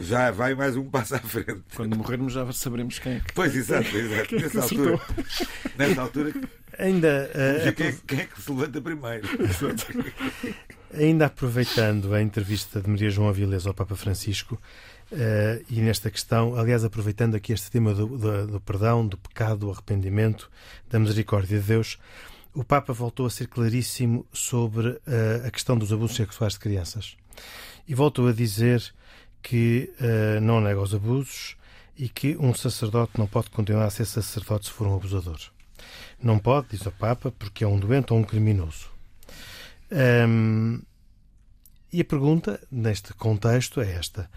já 0.00 0.30
vai 0.30 0.54
mais 0.54 0.76
um 0.76 0.88
passo 0.88 1.14
à 1.16 1.18
frente. 1.18 1.62
quando 1.74 1.96
morrermos 1.96 2.32
já 2.32 2.50
saberemos 2.52 2.98
quem 2.98 3.14
é 3.14 3.20
que. 3.20 3.32
Pois, 3.32 3.54
exato, 3.54 3.96
exato. 3.96 4.34
Nessa 4.36 4.62
altura, 4.62 5.00
nessa 5.76 6.00
altura 6.02 6.32
Ainda, 6.78 7.30
eh, 7.34 7.72
quem, 7.72 7.86
é, 7.86 7.94
quem 8.06 8.20
é 8.20 8.24
que 8.24 8.40
se 8.42 8.50
levanta 8.50 8.80
primeiro? 8.80 9.28
ainda 10.92 11.26
aproveitando 11.26 12.14
a 12.14 12.22
entrevista 12.22 12.80
de 12.80 12.88
Maria 12.88 13.10
João 13.10 13.28
Avilés 13.28 13.66
ao 13.66 13.74
Papa 13.74 13.96
Francisco, 13.96 14.60
uh, 15.14 15.64
e 15.70 15.80
nesta 15.80 16.10
questão, 16.10 16.56
aliás, 16.56 16.84
aproveitando 16.84 17.34
aqui 17.34 17.52
este 17.52 17.70
tema 17.70 17.94
do, 17.94 18.06
do, 18.06 18.46
do, 18.46 18.60
perdão, 18.60 19.06
do 19.06 19.16
pecado, 19.16 19.60
do 19.60 19.70
arrependimento, 19.70 20.50
da 20.90 20.98
misericórdia 20.98 21.58
de 21.58 21.66
Deus, 21.66 21.98
o 22.52 22.62
Papa 22.62 22.92
voltou 22.92 23.26
a 23.26 23.30
ser 23.30 23.48
claríssimo 23.48 24.26
sobre 24.32 24.88
uh, 24.88 25.00
a 25.46 25.50
questão 25.50 25.76
dos 25.78 25.92
abusos 25.92 26.16
sexuais 26.16 26.54
de 26.54 26.58
crianças. 26.58 27.16
E 27.86 27.94
voltou 27.94 28.28
a 28.28 28.32
dizer 28.32 28.94
que 29.42 29.92
uh, 30.00 30.40
não 30.40 30.60
nega 30.60 30.80
os 30.80 30.94
abusos 30.94 31.56
e 31.96 32.08
que 32.08 32.36
um 32.36 32.54
sacerdote 32.54 33.12
não 33.18 33.26
pode 33.26 33.50
continuar 33.50 33.86
a 33.86 33.90
ser 33.90 34.04
sacerdote 34.04 34.66
se 34.66 34.72
for 34.72 34.86
um 34.86 34.96
abusador. 34.96 35.38
Não 36.20 36.38
pode, 36.38 36.68
diz 36.70 36.86
o 36.86 36.90
Papa, 36.90 37.32
porque 37.38 37.64
é 37.64 37.66
um 37.66 37.78
doente 37.78 38.12
ou 38.12 38.18
um 38.18 38.24
criminoso. 38.24 38.88
Um, 39.90 40.80
e 41.92 42.00
a 42.00 42.04
pergunta, 42.04 42.60
neste 42.70 43.12
contexto, 43.14 43.80
é 43.80 43.92
esta. 43.92 44.28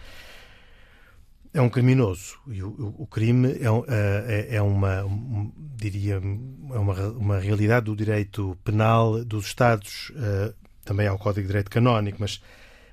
É 1.54 1.62
um 1.62 1.70
criminoso 1.70 2.38
e 2.48 2.62
o, 2.62 2.96
o 2.98 3.08
crime 3.08 3.54
é, 3.54 3.68
é, 3.88 4.56
é 4.58 4.62
uma, 4.62 5.04
um, 5.06 5.52
diria, 5.76 6.16
é 6.16 6.78
uma, 6.78 6.94
uma 7.10 7.40
realidade 7.40 7.86
do 7.86 7.96
direito 7.96 8.58
penal 8.64 9.24
dos 9.24 9.46
Estados, 9.48 10.12
uh, 10.12 10.54
também 10.84 11.08
há 11.08 11.14
o 11.14 11.18
Código 11.18 11.42
de 11.42 11.48
Direito 11.48 11.72
Canónico, 11.72 12.18
mas, 12.20 12.42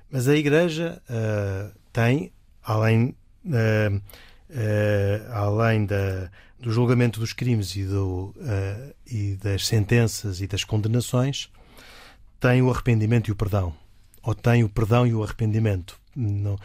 mas 0.09 0.27
a 0.27 0.35
Igreja 0.35 1.01
uh, 1.09 1.77
tem, 1.91 2.31
além, 2.63 3.15
uh, 3.45 4.01
além 5.31 5.85
da, 5.85 6.31
do 6.59 6.71
julgamento 6.71 7.19
dos 7.19 7.33
crimes 7.33 7.75
e, 7.75 7.83
do, 7.85 8.33
e 9.05 9.35
das 9.35 9.67
sentenças 9.67 10.39
e 10.39 10.47
das 10.47 10.63
condenações, 10.63 11.49
tem 12.39 12.61
o 12.61 12.69
arrependimento 12.69 13.27
e 13.27 13.31
o 13.31 13.35
perdão. 13.35 13.73
Ou 14.23 14.33
tem 14.33 14.63
o 14.63 14.69
perdão 14.69 15.05
e 15.05 15.13
o 15.13 15.23
arrependimento. 15.23 15.99
Não. 16.15 16.57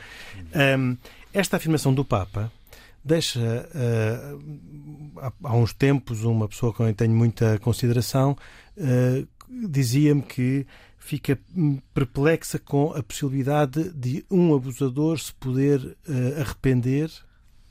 Um, 0.78 0.96
esta 1.32 1.56
afirmação 1.56 1.94
do 1.94 2.04
Papa 2.04 2.52
deixa 3.04 3.40
uh, 3.40 5.32
há 5.42 5.54
uns 5.54 5.72
tempos 5.72 6.24
uma 6.24 6.48
pessoa 6.48 6.72
com 6.72 6.84
quem 6.84 6.94
tenho 6.94 7.14
muita 7.14 7.58
consideração 7.58 8.36
uh, 8.76 9.28
dizia-me 9.68 10.22
que 10.22 10.66
fica 10.98 11.38
perplexa 11.94 12.58
com 12.58 12.92
a 12.92 13.02
possibilidade 13.02 13.90
de 13.90 14.24
um 14.30 14.54
abusador 14.54 15.18
se 15.18 15.32
poder 15.34 15.80
uh, 15.80 16.40
arrepender 16.40 17.10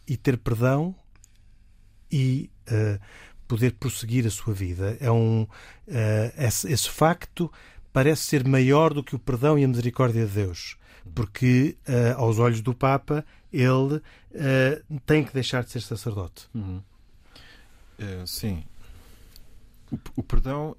e 0.07 0.17
ter 0.17 0.37
perdão 0.37 0.95
e 2.11 2.49
poder 3.47 3.73
prosseguir 3.73 4.25
a 4.25 4.31
sua 4.31 4.51
vida. 4.51 4.97
É 4.99 5.11
um 5.11 5.47
esse, 6.35 6.71
esse 6.71 6.89
facto 6.89 7.51
parece 7.93 8.23
ser 8.23 8.47
maior 8.47 8.95
do 8.95 9.03
que 9.03 9.15
o 9.15 9.19
perdão 9.19 9.59
e 9.59 9.63
a 9.63 9.67
misericórdia 9.67 10.25
de 10.25 10.31
Deus, 10.31 10.75
porque 11.13 11.77
uh, 11.87 12.19
aos 12.19 12.39
olhos 12.39 12.61
do 12.61 12.73
Papa 12.73 13.25
ele 13.51 13.95
uh, 13.95 14.99
tem 15.05 15.23
que 15.23 15.33
deixar 15.33 15.63
de 15.63 15.71
ser 15.71 15.81
sacerdote. 15.81 16.47
Uhum. 16.53 16.81
Uh, 17.99 18.27
sim. 18.27 18.63
O, 19.91 19.97
o 20.17 20.23
perdão 20.23 20.75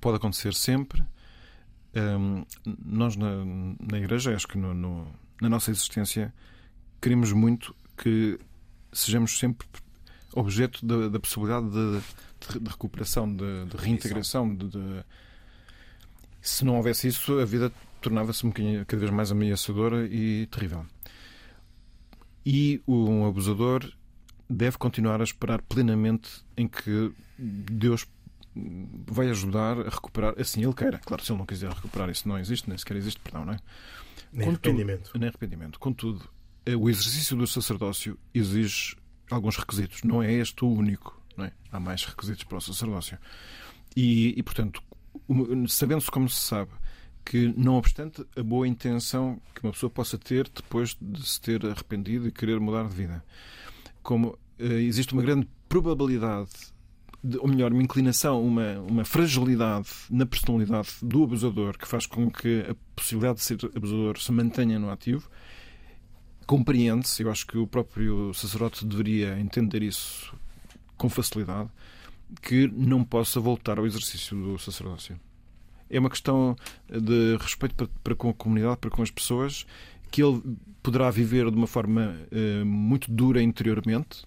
pode 0.00 0.16
acontecer 0.16 0.54
sempre. 0.54 1.02
Um, 1.94 2.44
nós 2.84 3.16
na, 3.16 3.44
na 3.80 3.98
Igreja, 3.98 4.34
acho 4.34 4.48
que 4.48 4.58
no, 4.58 4.74
no, 4.74 5.06
na 5.40 5.48
nossa 5.48 5.70
existência, 5.70 6.32
queremos 7.00 7.32
muito 7.32 7.74
que 7.96 8.38
sejamos 8.92 9.38
sempre 9.38 9.66
objeto 10.34 10.84
da, 10.84 11.08
da 11.08 11.20
possibilidade 11.20 11.68
de, 11.70 12.00
de, 12.00 12.60
de, 12.60 12.70
recuperação, 12.70 13.34
de, 13.34 13.66
de 13.66 13.76
reintegração. 13.76 14.54
De, 14.54 15.04
se 16.40 16.64
não 16.64 16.76
houvesse 16.76 17.08
isso, 17.08 17.38
a 17.38 17.44
vida 17.44 17.70
tornava-se 18.02 18.46
um 18.46 18.50
cada 18.50 19.00
vez 19.00 19.10
mais 19.10 19.30
ameaçadora 19.30 20.06
e 20.06 20.46
terrível. 20.46 20.84
E 22.44 22.82
um 22.86 23.24
abusador 23.26 23.90
deve 24.50 24.76
continuar 24.76 25.20
a 25.20 25.24
esperar 25.24 25.62
plenamente 25.62 26.44
em 26.56 26.68
que 26.68 27.12
Deus 27.38 28.06
vai 28.54 29.30
ajudar 29.30 29.78
a 29.78 29.88
recuperar, 29.88 30.34
assim 30.38 30.62
ele 30.62 30.74
queira. 30.74 30.98
Claro, 30.98 31.24
se 31.24 31.32
ele 31.32 31.38
não 31.38 31.46
quiser 31.46 31.70
recuperar, 31.70 32.10
isso 32.10 32.28
não 32.28 32.38
existe, 32.38 32.68
nem 32.68 32.76
sequer 32.76 32.96
existe 32.96 33.20
perdão, 33.20 33.44
não 33.44 33.54
é? 33.54 33.58
Nem 34.32 34.48
Contudo, 34.48 34.68
arrependimento. 34.68 35.18
Nem 35.18 35.28
arrependimento. 35.28 35.78
Contudo, 35.78 36.28
o 36.78 36.90
exercício 36.90 37.36
do 37.36 37.46
sacerdócio 37.46 38.18
exige 38.34 38.96
alguns 39.30 39.56
requisitos. 39.56 40.02
Não 40.02 40.22
é 40.22 40.32
este 40.32 40.64
o 40.64 40.68
único. 40.68 41.20
Não 41.36 41.46
é? 41.46 41.52
Há 41.70 41.80
mais 41.80 42.04
requisitos 42.04 42.44
para 42.44 42.58
o 42.58 42.60
sacerdócio. 42.60 43.18
E, 43.96 44.34
e 44.36 44.42
portanto, 44.42 44.82
sabendo-se 45.68 46.10
como 46.10 46.28
se 46.28 46.40
sabe 46.40 46.70
que, 47.24 47.52
não 47.56 47.76
obstante 47.76 48.24
a 48.36 48.42
boa 48.42 48.66
intenção 48.66 49.40
que 49.54 49.62
uma 49.62 49.72
pessoa 49.72 49.90
possa 49.90 50.18
ter 50.18 50.48
depois 50.48 50.96
de 51.00 51.26
se 51.26 51.40
ter 51.40 51.64
arrependido 51.64 52.28
e 52.28 52.32
querer 52.32 52.58
mudar 52.60 52.88
de 52.88 52.94
vida, 52.94 53.24
como 54.02 54.28
uh, 54.28 54.38
existe 54.64 55.12
uma 55.12 55.22
grande 55.22 55.48
probabilidade, 55.68 56.50
de, 57.22 57.38
ou 57.38 57.48
melhor, 57.48 57.72
uma 57.72 57.82
inclinação, 57.82 58.44
uma, 58.44 58.80
uma 58.80 59.04
fragilidade 59.04 59.88
na 60.10 60.26
personalidade 60.26 60.88
do 61.00 61.24
abusador 61.24 61.78
que 61.78 61.86
faz 61.86 62.06
com 62.06 62.30
que 62.30 62.66
a 62.68 62.74
possibilidade 62.96 63.38
de 63.38 63.44
ser 63.44 63.58
abusador 63.76 64.18
se 64.18 64.32
mantenha 64.32 64.78
no 64.78 64.90
ativo, 64.90 65.28
compreende-se, 66.46 67.22
eu 67.22 67.30
acho 67.30 67.46
que 67.46 67.56
o 67.56 67.66
próprio 67.66 68.34
sacerdote 68.34 68.84
deveria 68.84 69.38
entender 69.38 69.82
isso 69.82 70.34
com 70.96 71.08
facilidade, 71.08 71.70
que 72.40 72.66
não 72.68 73.04
possa 73.04 73.40
voltar 73.40 73.78
ao 73.78 73.86
exercício 73.86 74.36
do 74.36 74.58
sacerdócio. 74.58 75.18
É 75.92 76.00
uma 76.00 76.10
questão 76.10 76.56
de 76.88 77.36
respeito 77.36 77.74
para, 77.76 77.88
para 78.02 78.14
com 78.16 78.30
a 78.30 78.34
comunidade, 78.34 78.78
para 78.78 78.90
com 78.90 79.02
as 79.02 79.10
pessoas, 79.10 79.66
que 80.10 80.22
ele 80.22 80.42
poderá 80.82 81.10
viver 81.10 81.50
de 81.50 81.56
uma 81.56 81.66
forma 81.66 82.16
eh, 82.30 82.64
muito 82.64 83.10
dura 83.10 83.40
interiormente, 83.40 84.24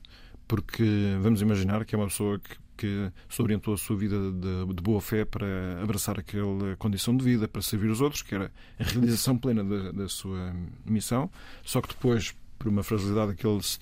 porque 0.47 0.83
vamos 1.21 1.41
imaginar 1.41 1.83
que 1.85 1.93
é 1.93 1.97
uma 1.97 2.07
pessoa 2.07 2.39
que, 2.39 2.57
que 2.77 3.11
se 3.29 3.41
orientou 3.41 3.73
a 3.73 3.77
sua 3.77 3.95
vida 3.95 4.15
de, 4.31 4.73
de, 4.73 4.81
boa 4.81 5.01
fé 5.01 5.25
para 5.25 5.45
abraçar 5.81 6.19
aquela 6.19 6.75
condição 6.77 7.15
de 7.17 7.23
vida, 7.23 7.47
para 7.47 7.61
servir 7.61 7.89
os 7.89 8.01
outros, 8.01 8.21
que 8.21 8.33
era 8.33 8.51
a 8.79 8.83
realização 8.83 9.37
plena 9.37 9.63
da, 9.63 9.91
da 9.91 10.07
sua 10.07 10.55
missão, 10.85 11.29
só 11.63 11.81
que 11.81 11.89
depois, 11.89 12.33
por 12.57 12.67
uma 12.67 12.83
fragilidade 12.83 13.35
que 13.35 13.45
ele 13.45 13.61
se 13.61 13.77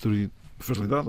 fragilidade, 0.58 1.08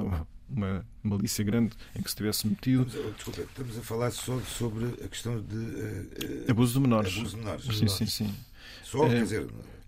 uma 0.49 0.85
malícia 1.03 1.43
grande 1.43 1.75
em 1.95 2.01
que 2.01 2.09
se 2.09 2.15
tivesse 2.15 2.47
metido. 2.47 2.85
Estamos 2.87 3.07
a, 3.07 3.11
desculpa, 3.11 3.41
estamos 3.41 3.77
a 3.77 3.81
falar 3.81 4.11
só 4.11 4.39
sobre 4.41 4.85
a 5.03 5.07
questão 5.07 5.41
de 5.41 5.55
uh, 5.55 6.51
abuso 6.51 6.73
de 6.73 6.79
menores. 6.79 7.17
Abuso 7.17 7.35
de 7.35 7.37
menores. 7.37 7.65
Sim, 7.65 7.87
sim, 7.87 8.05
sim. 8.05 8.35
Só, 8.83 9.07
quer 9.07 9.23
dizer, 9.23 9.47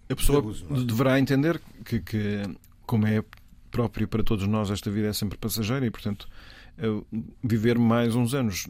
a 0.10 0.16
pessoa 0.16 0.44
deverá 0.86 1.20
entender 1.20 1.62
que, 1.84 2.00
que, 2.00 2.42
como 2.86 3.08
é 3.08 3.24
próprio 3.70 4.08
para 4.08 4.24
todos 4.24 4.48
nós, 4.48 4.72
esta 4.72 4.90
vida 4.90 5.08
é 5.08 5.14
sempre 5.14 5.38
passageira 5.38 5.86
e, 5.86 5.92
portanto, 5.92 6.28
viver 7.44 7.78
mais 7.78 8.16
uns 8.16 8.34
anos 8.34 8.68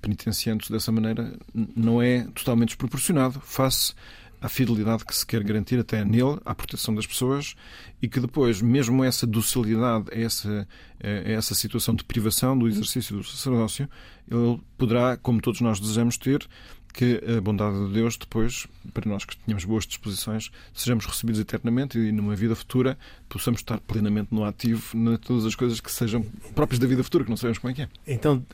penitenciantes 0.00 0.70
dessa 0.70 0.92
maneira 0.92 1.36
não 1.54 2.00
é 2.00 2.24
totalmente 2.34 2.70
desproporcionado 2.70 3.40
face 3.40 3.94
à 4.42 4.48
fidelidade 4.48 5.04
que 5.04 5.14
se 5.14 5.24
quer 5.24 5.42
garantir 5.44 5.78
até 5.78 6.04
nele, 6.04 6.38
à 6.44 6.54
proteção 6.54 6.92
das 6.94 7.06
pessoas, 7.06 7.54
e 8.02 8.08
que 8.08 8.18
depois, 8.18 8.60
mesmo 8.60 9.04
essa 9.04 9.24
docilidade, 9.26 10.06
essa, 10.10 10.66
essa 10.98 11.54
situação 11.54 11.94
de 11.94 12.02
privação 12.02 12.58
do 12.58 12.66
exercício 12.66 13.16
do 13.16 13.22
sacerdócio, 13.22 13.88
ele 14.28 14.60
poderá, 14.76 15.16
como 15.16 15.40
todos 15.40 15.60
nós 15.60 15.78
desejamos 15.78 16.18
ter, 16.18 16.46
que 16.92 17.22
a 17.38 17.40
bondade 17.40 17.86
de 17.86 17.94
Deus 17.94 18.18
depois, 18.18 18.66
para 18.92 19.08
nós 19.08 19.24
que 19.24 19.36
tenhamos 19.38 19.64
boas 19.64 19.86
disposições, 19.86 20.50
sejamos 20.74 21.06
recebidos 21.06 21.40
eternamente 21.40 21.98
e 21.98 22.12
numa 22.12 22.36
vida 22.36 22.54
futura 22.54 22.98
possamos 23.28 23.60
estar 23.60 23.80
plenamente 23.80 24.28
no 24.30 24.44
ativo 24.44 24.94
em 24.94 25.16
todas 25.16 25.46
as 25.46 25.54
coisas 25.54 25.80
que 25.80 25.90
sejam 25.90 26.22
próprias 26.54 26.78
da 26.78 26.86
vida 26.86 27.02
futura, 27.02 27.24
que 27.24 27.30
não 27.30 27.36
sabemos 27.36 27.58
como 27.58 27.70
é 27.70 27.74
que 27.74 27.82
é. 27.82 27.88
Então, 28.06 28.44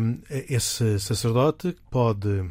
hum, 0.00 0.18
esse 0.30 0.98
sacerdote 0.98 1.76
pode 1.90 2.28
hum, 2.28 2.50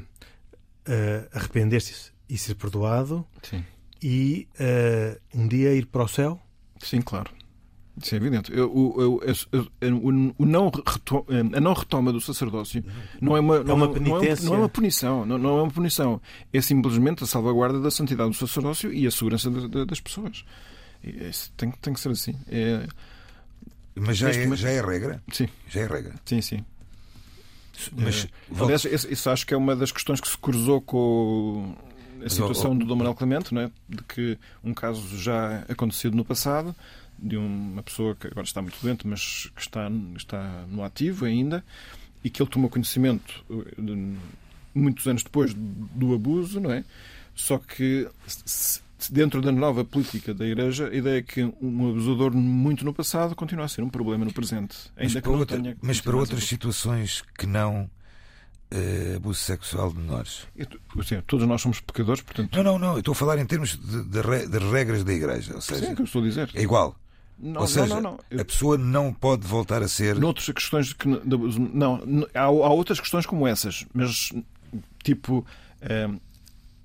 arrepender-se 1.33 2.12
e 2.33 2.37
ser 2.39 2.55
perdoado 2.55 3.23
Sim. 3.43 3.63
e 4.01 4.47
uh, 4.59 5.39
um 5.39 5.47
dia 5.47 5.71
ir 5.75 5.85
para 5.85 6.03
o 6.03 6.07
céu? 6.07 6.41
Sim, 6.79 6.99
claro. 6.99 7.29
Isso 8.01 8.15
é 8.15 8.17
evidente. 8.17 8.51
Eu, 8.51 8.71
o, 8.71 9.19
o, 9.19 9.21
o, 10.39 10.45
não 10.47 10.71
a 11.53 11.61
não 11.61 11.73
retoma 11.73 12.11
do 12.11 12.19
sacerdócio 12.19 12.83
não 13.21 13.37
é 13.37 13.39
uma, 13.39 13.57
é 13.57 13.71
uma 13.71 13.93
penitência. 13.93 14.45
Não 14.45 14.53
é, 14.53 14.55
não 14.55 14.55
é 14.55 14.57
uma 14.57 14.69
punição. 14.69 15.25
Não, 15.27 15.37
não, 15.37 15.59
é 15.59 15.61
uma 15.61 15.71
punição. 15.71 16.19
É 16.51 16.59
simplesmente 16.59 17.23
a 17.23 17.27
salvaguarda 17.27 17.79
da 17.79 17.91
santidade 17.91 18.31
do 18.31 18.35
sacerdócio 18.35 18.91
e 18.91 19.05
a 19.05 19.11
segurança 19.11 19.51
de, 19.51 19.67
de, 19.67 19.85
das 19.85 20.01
pessoas. 20.01 20.43
Isso 21.03 21.53
tem, 21.55 21.69
tem 21.69 21.93
que 21.93 21.99
ser 21.99 22.09
assim. 22.09 22.35
É... 22.47 22.87
Mas 23.93 24.17
já 24.17 24.31
é, 24.31 24.55
já 24.55 24.71
é 24.71 24.81
regra? 24.81 25.21
Sim. 25.31 25.47
Já 25.69 25.81
é 25.81 25.85
regra? 25.85 26.15
Sim, 26.25 26.41
sim. 26.41 26.65
Mas, 27.95 28.25
é, 28.25 28.63
aliás, 28.63 28.85
isso 28.85 29.29
acho 29.29 29.45
que 29.45 29.53
é 29.53 29.57
uma 29.57 29.75
das 29.75 29.91
questões 29.91 30.19
que 30.19 30.27
se 30.27 30.37
cruzou 30.37 30.81
com 30.81 31.75
a 32.25 32.29
situação 32.29 32.77
do 32.77 32.85
Dom 32.85 32.95
Manuel 32.95 33.15
Clemente, 33.15 33.53
não 33.53 33.61
é? 33.61 33.71
de 33.87 34.03
que 34.03 34.37
um 34.63 34.73
caso 34.73 35.17
já 35.17 35.63
acontecido 35.69 36.15
no 36.15 36.23
passado, 36.23 36.75
de 37.17 37.37
uma 37.37 37.83
pessoa 37.83 38.15
que 38.15 38.27
agora 38.27 38.45
está 38.45 38.61
muito 38.61 38.77
doente, 38.81 39.07
mas 39.07 39.49
que 39.55 39.61
está, 39.61 39.89
está 40.15 40.65
no 40.69 40.83
ativo 40.83 41.25
ainda, 41.25 41.63
e 42.23 42.29
que 42.29 42.41
ele 42.41 42.49
tomou 42.49 42.69
conhecimento 42.69 43.43
muitos 44.73 45.05
anos 45.07 45.23
depois 45.23 45.53
do 45.53 46.13
abuso, 46.13 46.59
não 46.59 46.71
é? 46.71 46.83
Só 47.35 47.57
que 47.57 48.07
dentro 49.09 49.41
da 49.41 49.51
nova 49.51 49.83
política 49.83 50.33
da 50.33 50.45
Igreja, 50.45 50.89
a 50.89 50.95
ideia 50.95 51.19
é 51.19 51.21
que 51.21 51.43
um 51.61 51.89
abusador 51.89 52.33
muito 52.33 52.85
no 52.85 52.93
passado 52.93 53.35
continua 53.35 53.65
a 53.65 53.67
ser 53.67 53.83
um 53.83 53.89
problema 53.89 54.25
no 54.25 54.33
presente. 54.33 54.75
Ainda 54.95 55.13
mas 55.15 55.21
para, 55.21 55.31
outra, 55.31 55.77
mas 55.81 56.01
para 56.01 56.15
outras 56.15 56.43
situações 56.45 57.23
que 57.37 57.45
não 57.45 57.89
uh, 58.73 59.15
abuso 59.17 59.39
sexual 59.39 59.91
de 59.91 59.99
menores. 59.99 60.47
Assim, 60.99 61.21
todos 61.27 61.47
nós 61.47 61.61
somos 61.61 61.79
pecadores, 61.79 62.21
portanto. 62.21 62.55
Não, 62.55 62.63
não, 62.63 62.79
não. 62.79 62.93
Eu 62.93 62.99
estou 62.99 63.11
a 63.11 63.15
falar 63.15 63.37
em 63.37 63.45
termos 63.45 63.77
de, 63.77 64.03
de, 64.03 64.47
de 64.47 64.57
regras 64.71 65.03
da 65.03 65.13
Igreja. 65.13 65.55
Ou 65.55 65.61
seja, 65.61 65.85
Sim, 65.85 65.91
é 65.91 65.95
que 65.95 66.01
eu 66.01 66.05
estou 66.05 66.21
a 66.21 66.25
dizer. 66.25 66.49
É 66.53 66.61
igual. 66.61 66.95
Não, 67.39 67.61
Ou 67.61 67.67
seja, 67.67 67.95
não, 67.95 68.01
não, 68.01 68.19
não. 68.31 68.39
a 68.39 68.45
pessoa 68.45 68.77
não 68.77 69.13
pode 69.13 69.45
voltar 69.45 69.81
a 69.81 69.87
ser. 69.87 70.17
Noutras 70.17 70.47
questões 70.47 70.93
que. 70.93 71.07
Não, 71.07 71.99
há, 72.33 72.43
há 72.43 72.49
outras 72.49 72.99
questões 72.99 73.25
como 73.25 73.47
essas, 73.47 73.85
mas 73.93 74.31
tipo. 75.03 75.45
Eh, 75.81 76.09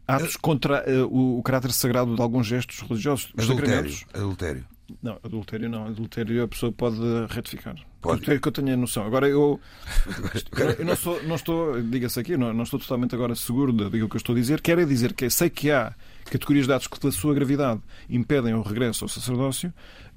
atos 0.08 0.36
contra 0.36 0.84
uh, 0.88 1.06
o, 1.06 1.38
o, 1.38 1.42
caráter 1.42 1.70
sagrado 1.70 2.16
de 2.16 2.22
alguns 2.22 2.46
gestos 2.46 2.80
religiosos. 2.80 3.30
Adultério. 3.36 3.94
Adultério. 4.14 4.64
Não, 5.02 5.20
adultério 5.22 5.68
não. 5.68 5.86
Adultério 5.86 6.42
a 6.42 6.48
pessoa 6.48 6.72
pode 6.72 6.98
retificar. 7.28 7.76
Pode. 8.00 8.14
Adultério 8.14 8.40
que 8.40 8.48
eu 8.48 8.52
tenho 8.52 8.74
a 8.74 8.76
noção. 8.76 9.04
Agora 9.04 9.28
eu, 9.28 9.60
eu 10.78 10.84
não, 10.84 10.94
sou, 10.94 11.20
não 11.24 11.34
estou, 11.34 11.82
diga-se 11.82 12.20
aqui, 12.20 12.36
não, 12.36 12.52
não 12.52 12.62
estou 12.62 12.78
totalmente 12.78 13.14
agora 13.14 13.34
seguro 13.34 13.72
daquilo 13.72 14.08
que 14.08 14.16
eu 14.16 14.18
estou 14.18 14.34
a 14.34 14.38
dizer. 14.38 14.60
Quero 14.60 14.80
é 14.80 14.84
dizer 14.84 15.12
que 15.12 15.28
sei 15.28 15.50
que 15.50 15.70
há 15.70 15.92
categorias 16.26 16.66
de 16.66 16.72
atos 16.72 16.86
que, 16.86 16.98
pela 16.98 17.12
sua 17.12 17.34
gravidade, 17.34 17.80
impedem 18.08 18.54
o 18.54 18.62
regresso 18.62 19.04
ao 19.04 19.08
sacerdócio 19.08 19.72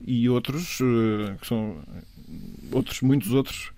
e 0.06 0.30
outros, 0.30 0.80
uh, 0.80 1.36
que 1.42 1.48
são 1.48 1.78
outros, 2.72 3.02
muitos 3.02 3.32
outros, 3.32 3.72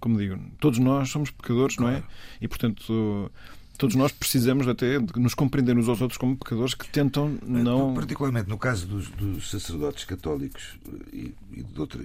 como 0.00 0.18
digo, 0.18 0.38
todos 0.58 0.78
nós 0.78 1.10
somos 1.10 1.30
pecadores, 1.30 1.76
claro. 1.76 1.92
não 1.92 1.98
é? 1.98 2.02
E 2.40 2.48
portanto 2.48 3.30
todos 3.78 3.94
nós 3.94 4.10
precisamos 4.10 4.66
até 4.66 4.98
de 4.98 5.20
nos 5.20 5.34
compreender 5.34 5.78
uns 5.78 5.88
aos 5.88 6.00
outros 6.00 6.18
como 6.18 6.36
pecadores 6.36 6.74
que 6.74 6.88
tentam 6.88 7.38
não. 7.46 7.94
Particularmente 7.94 8.48
no 8.48 8.58
caso 8.58 8.86
dos, 8.86 9.08
dos 9.10 9.50
sacerdotes 9.50 10.04
católicos 10.04 10.76
e, 11.12 11.32
e 11.52 11.62
de 11.62 11.80
outros 11.80 12.04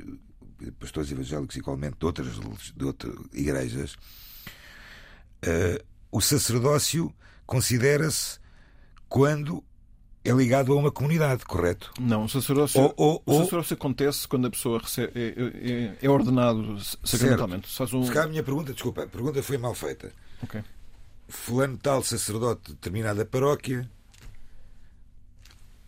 pastores 0.72 1.11
evangélicos, 1.11 1.55
igualmente 1.55 1.97
de 1.99 2.05
outras, 2.05 2.28
de 2.76 2.86
outras 2.86 3.16
igrejas, 3.34 3.93
uh, 5.43 5.84
o 6.11 6.22
sacerdócio 6.22 7.14
considera-se 7.45 8.39
quando 9.09 9.64
é 10.24 10.32
ligado 10.32 10.72
a 10.72 10.76
uma 10.76 10.91
comunidade, 10.91 11.43
correto? 11.45 11.91
Não, 11.99 12.24
o 12.24 12.30
sacerdócio, 12.30 12.80
ou, 12.80 12.93
ou, 12.95 13.24
o 13.26 13.43
sacerdócio 13.43 13.74
acontece 13.74 14.28
quando 14.28 14.47
a 14.47 14.49
pessoa 14.49 14.80
recebe, 14.80 15.11
é, 15.16 15.28
é, 15.28 15.97
é 16.01 16.09
ordenado 16.09 16.80
sacramentalmente. 17.03 17.68
Faz 17.68 17.93
um... 17.93 18.03
a 18.09 18.28
minha 18.28 18.43
pergunta, 18.43 18.74
desculpa, 18.74 19.03
a 19.03 19.07
pergunta 19.07 19.43
foi 19.43 19.57
mal 19.57 19.76
feita. 19.76 20.11
Okay 20.43 20.64
fulano 21.28 21.78
tal 21.78 22.03
sacerdote 22.03 22.61
de 22.68 22.74
determinada 22.74 23.26
paróquia 23.26 23.89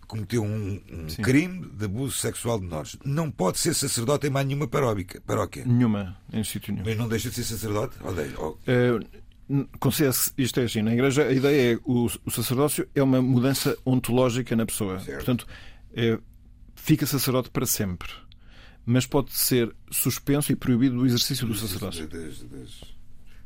cometeu 0.05 0.43
um, 0.43 0.81
um 0.91 1.07
crime 1.21 1.67
de 1.67 1.85
abuso 1.85 2.17
sexual 2.17 2.59
de 2.59 2.65
menores. 2.65 2.97
Não 3.03 3.29
pode 3.31 3.59
ser 3.59 3.73
sacerdote 3.73 4.27
em 4.27 4.29
mais 4.29 4.45
nenhuma 4.45 4.67
paróquia. 4.67 5.21
paróquia. 5.25 5.63
Nenhuma, 5.65 6.17
em 6.31 6.43
sítio 6.43 6.73
nenhum. 6.73 6.85
Mas 6.85 6.97
não 6.97 7.07
deixa 7.07 7.29
de 7.29 7.35
ser 7.35 7.43
sacerdote? 7.43 7.97
Ou... 8.37 8.59
Uh, 8.67 9.25
isto 10.37 10.59
é 10.59 10.63
assim, 10.63 10.81
na 10.81 10.93
Igreja 10.93 11.23
a 11.23 11.31
ideia 11.31 11.73
é 11.73 11.79
o, 11.83 12.07
o 12.25 12.31
sacerdócio 12.31 12.87
é 12.95 13.03
uma 13.03 13.21
mudança 13.21 13.77
ontológica 13.85 14.55
na 14.55 14.65
pessoa. 14.65 14.99
Certo. 14.99 15.17
Portanto, 15.17 15.47
é, 15.93 16.17
fica 16.75 17.05
sacerdote 17.05 17.49
para 17.49 17.65
sempre. 17.65 18.09
Mas 18.85 19.05
pode 19.05 19.33
ser 19.33 19.75
suspenso 19.91 20.51
e 20.51 20.55
proibido 20.55 20.97
do 20.97 21.05
exercício 21.05 21.47
do 21.47 21.55
sacerdócio. 21.55 22.07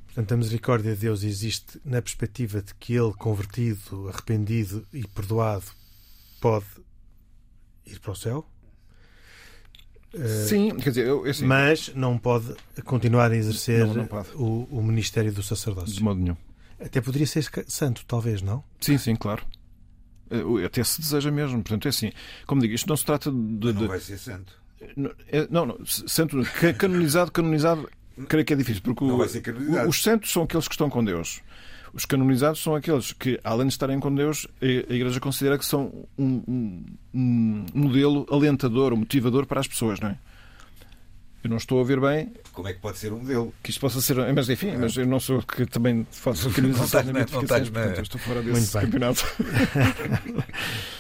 Portanto, 0.08 0.34
a 0.34 0.38
misericórdia 0.38 0.94
de 0.96 1.02
Deus 1.02 1.24
existe 1.24 1.80
na 1.86 2.02
perspectiva 2.02 2.62
de 2.62 2.74
que 2.76 2.94
ele, 2.94 3.14
convertido, 3.14 4.10
arrependido 4.10 4.86
e 4.92 5.08
perdoado, 5.08 5.66
pode 6.40 6.66
ir 7.86 8.00
para 8.00 8.12
o 8.12 8.16
céu. 8.16 8.48
Sim, 10.48 10.76
quer 10.78 10.90
dizer, 10.90 11.06
eu, 11.06 11.24
mas 11.44 11.94
não 11.94 12.18
pode 12.18 12.56
continuar 12.84 13.32
a 13.32 13.36
exercer 13.36 13.86
não, 13.86 13.94
não 13.94 14.26
o, 14.36 14.68
o, 14.72 14.84
ministério 14.84 15.32
do 15.32 15.44
sacerdócio. 15.44 15.94
De 15.94 16.02
modo 16.02 16.20
nenhum. 16.20 16.38
Até 16.80 17.00
poderia 17.00 17.28
ser 17.28 17.48
santo, 17.68 18.04
talvez, 18.08 18.42
não? 18.42 18.64
Sim, 18.82 18.98
sim, 18.98 19.16
claro. 19.16 19.46
Eh, 20.32 20.66
até 20.66 20.84
se 20.84 21.00
deseja 21.00 21.30
mesmo. 21.30 21.62
Portanto, 21.62 21.86
é 21.86 21.90
assim, 21.90 22.12
como 22.48 22.60
digo, 22.60 22.74
isto 22.74 22.88
não 22.88 22.98
se 22.98 23.06
trata 23.06 23.32
de. 23.32 23.38
de... 23.38 23.74
Não 23.74 23.88
vai 23.88 24.00
ser 24.00 24.18
santo. 24.18 24.60
É, 25.28 25.48
não, 25.52 25.66
não, 25.66 25.86
santo, 25.86 26.38
canonizado, 26.78 27.32
canonizado 27.32 27.88
creio 28.28 28.46
que 28.46 28.54
é 28.54 28.56
difícil, 28.56 28.82
porque 28.82 29.04
o, 29.04 29.88
os 29.88 30.02
santos 30.02 30.32
são 30.32 30.44
aqueles 30.44 30.68
que 30.68 30.74
estão 30.74 30.90
com 30.90 31.04
Deus. 31.04 31.42
Os 31.94 32.06
canonizados 32.06 32.62
são 32.62 32.76
aqueles 32.76 33.12
que, 33.14 33.40
além 33.44 33.68
de 33.68 33.74
estarem 33.74 34.00
com 34.00 34.14
Deus, 34.14 34.48
a 34.62 34.94
Igreja 34.94 35.20
considera 35.20 35.58
que 35.58 35.66
são 35.66 36.06
um, 36.18 36.44
um, 36.48 36.86
um 37.14 37.66
modelo 37.74 38.26
alentador, 38.32 38.96
motivador 38.96 39.46
para 39.46 39.60
as 39.60 39.68
pessoas, 39.68 40.00
não 40.00 40.10
é? 40.10 40.18
Eu 41.44 41.50
não 41.50 41.58
estou 41.58 41.78
a 41.78 41.82
ouvir 41.82 42.00
bem. 42.02 42.34
Como 42.52 42.68
é 42.68 42.74
que 42.74 42.80
pode 42.80 42.98
ser 42.98 43.14
um 43.14 43.20
modelo? 43.20 43.54
Que 43.64 43.70
isto 43.70 43.80
possa 43.80 44.02
ser. 44.02 44.18
Mas 44.34 44.50
enfim, 44.50 44.76
mas 44.76 44.98
eu 44.98 45.06
não 45.06 45.20
sou 45.20 45.42
que 45.42 45.66
também 45.66 46.06
faço 46.12 46.50
canonização 46.52 47.04
de 47.04 47.14
notificações, 47.14 47.70
portanto 47.70 47.98
eu 47.98 48.04
estou 48.04 48.20
fora 48.20 48.42
desse 48.42 48.72
campeonato. 48.74 49.26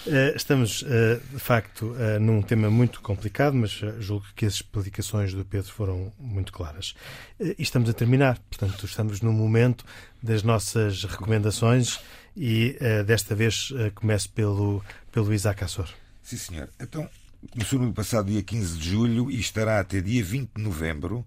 Eh, 0.07 0.33
estamos, 0.35 0.83
eh, 0.87 1.19
de 1.33 1.39
facto, 1.39 1.95
eh, 1.99 2.17
num 2.17 2.41
tema 2.41 2.67
muito 2.71 2.99
complicado, 2.99 3.53
mas 3.53 3.79
julgo 3.99 4.25
que 4.35 4.43
as 4.43 4.55
explicações 4.55 5.35
do 5.35 5.45
Pedro 5.45 5.71
foram 5.71 6.11
muito 6.17 6.51
claras. 6.51 6.95
E 7.39 7.55
estamos 7.59 7.87
a 7.89 7.93
terminar, 7.93 8.39
portanto, 8.49 8.85
estamos 8.87 9.21
no 9.21 9.31
momento 9.31 9.85
das 10.23 10.41
nossas 10.41 11.03
recomendações 11.03 11.99
e 12.35 12.75
desta 13.05 13.35
vez 13.35 13.71
começo 13.93 14.29
pelo, 14.31 14.83
pelo 15.11 15.31
Isaac 15.31 15.63
Assor. 15.63 15.89
Sim, 16.23 16.37
senhor. 16.37 16.69
Então, 16.79 17.07
Começou 17.47 17.79
no 17.79 17.93
passado 17.93 18.29
dia 18.29 18.43
15 18.43 18.77
de 18.77 18.89
julho 18.89 19.31
e 19.31 19.39
estará 19.39 19.79
até 19.79 20.01
dia 20.01 20.21
20 20.21 20.51
de 20.57 20.61
novembro 20.61 21.25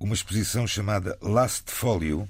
uma 0.00 0.14
exposição 0.14 0.66
chamada 0.66 1.18
Last 1.20 1.70
Folio 1.70 2.28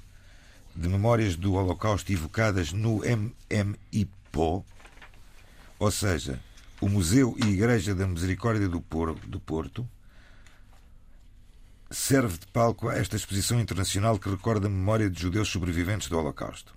de 0.75 0.89
memórias 0.89 1.37
do 1.37 1.53
Holocausto 1.53 2.11
evocadas 2.11 2.73
no 2.73 3.01
MMIPO, 3.01 4.65
ou 5.79 5.91
seja, 5.91 6.41
o 6.81 6.89
Museu 6.89 7.35
e 7.41 7.47
Igreja 7.47 7.95
da 7.95 8.05
Misericórdia 8.05 8.67
do 8.67 8.81
Porto, 9.39 9.89
serve 11.89 12.37
de 12.37 12.47
palco 12.47 12.89
a 12.89 12.95
esta 12.95 13.15
exposição 13.15 13.61
internacional 13.61 14.19
que 14.19 14.29
recorda 14.29 14.67
a 14.67 14.69
memória 14.69 15.09
de 15.09 15.21
judeus 15.21 15.47
sobreviventes 15.47 16.09
do 16.09 16.17
Holocausto. 16.17 16.75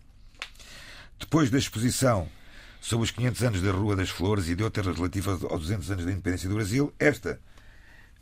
Depois 1.19 1.51
da 1.51 1.59
exposição 1.59 2.29
sobre 2.83 3.05
os 3.05 3.13
500 3.13 3.43
anos 3.45 3.63
da 3.63 3.71
Rua 3.71 3.95
das 3.95 4.11
Flores 4.11 4.49
e 4.49 4.57
de 4.57 4.65
outras 4.65 4.85
relativas 4.85 5.43
aos 5.45 5.61
200 5.61 5.91
anos 5.93 6.05
da 6.05 6.11
independência 6.11 6.49
do 6.49 6.57
Brasil, 6.57 6.93
esta, 6.99 7.41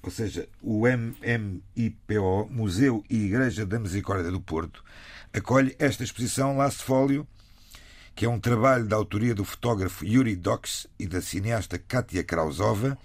ou 0.02 0.11
seja, 0.11 0.46
o 0.61 0.86
MMIPO, 0.86 2.46
Museu 2.50 3.02
e 3.08 3.24
Igreja 3.24 3.64
da 3.64 3.78
Misericórdia 3.78 4.30
do 4.30 4.38
Porto, 4.38 4.84
acolhe 5.32 5.74
esta 5.78 6.04
exposição 6.04 6.58
Last 6.58 6.82
Folio, 6.82 7.26
que 8.14 8.26
é 8.26 8.28
um 8.28 8.38
trabalho 8.38 8.84
da 8.84 8.96
autoria 8.96 9.34
do 9.34 9.46
fotógrafo 9.46 10.04
Yuri 10.04 10.36
Dox 10.36 10.86
e 10.98 11.06
da 11.06 11.22
cineasta 11.22 11.78
Katia 11.78 12.22
Krausova, 12.22 12.98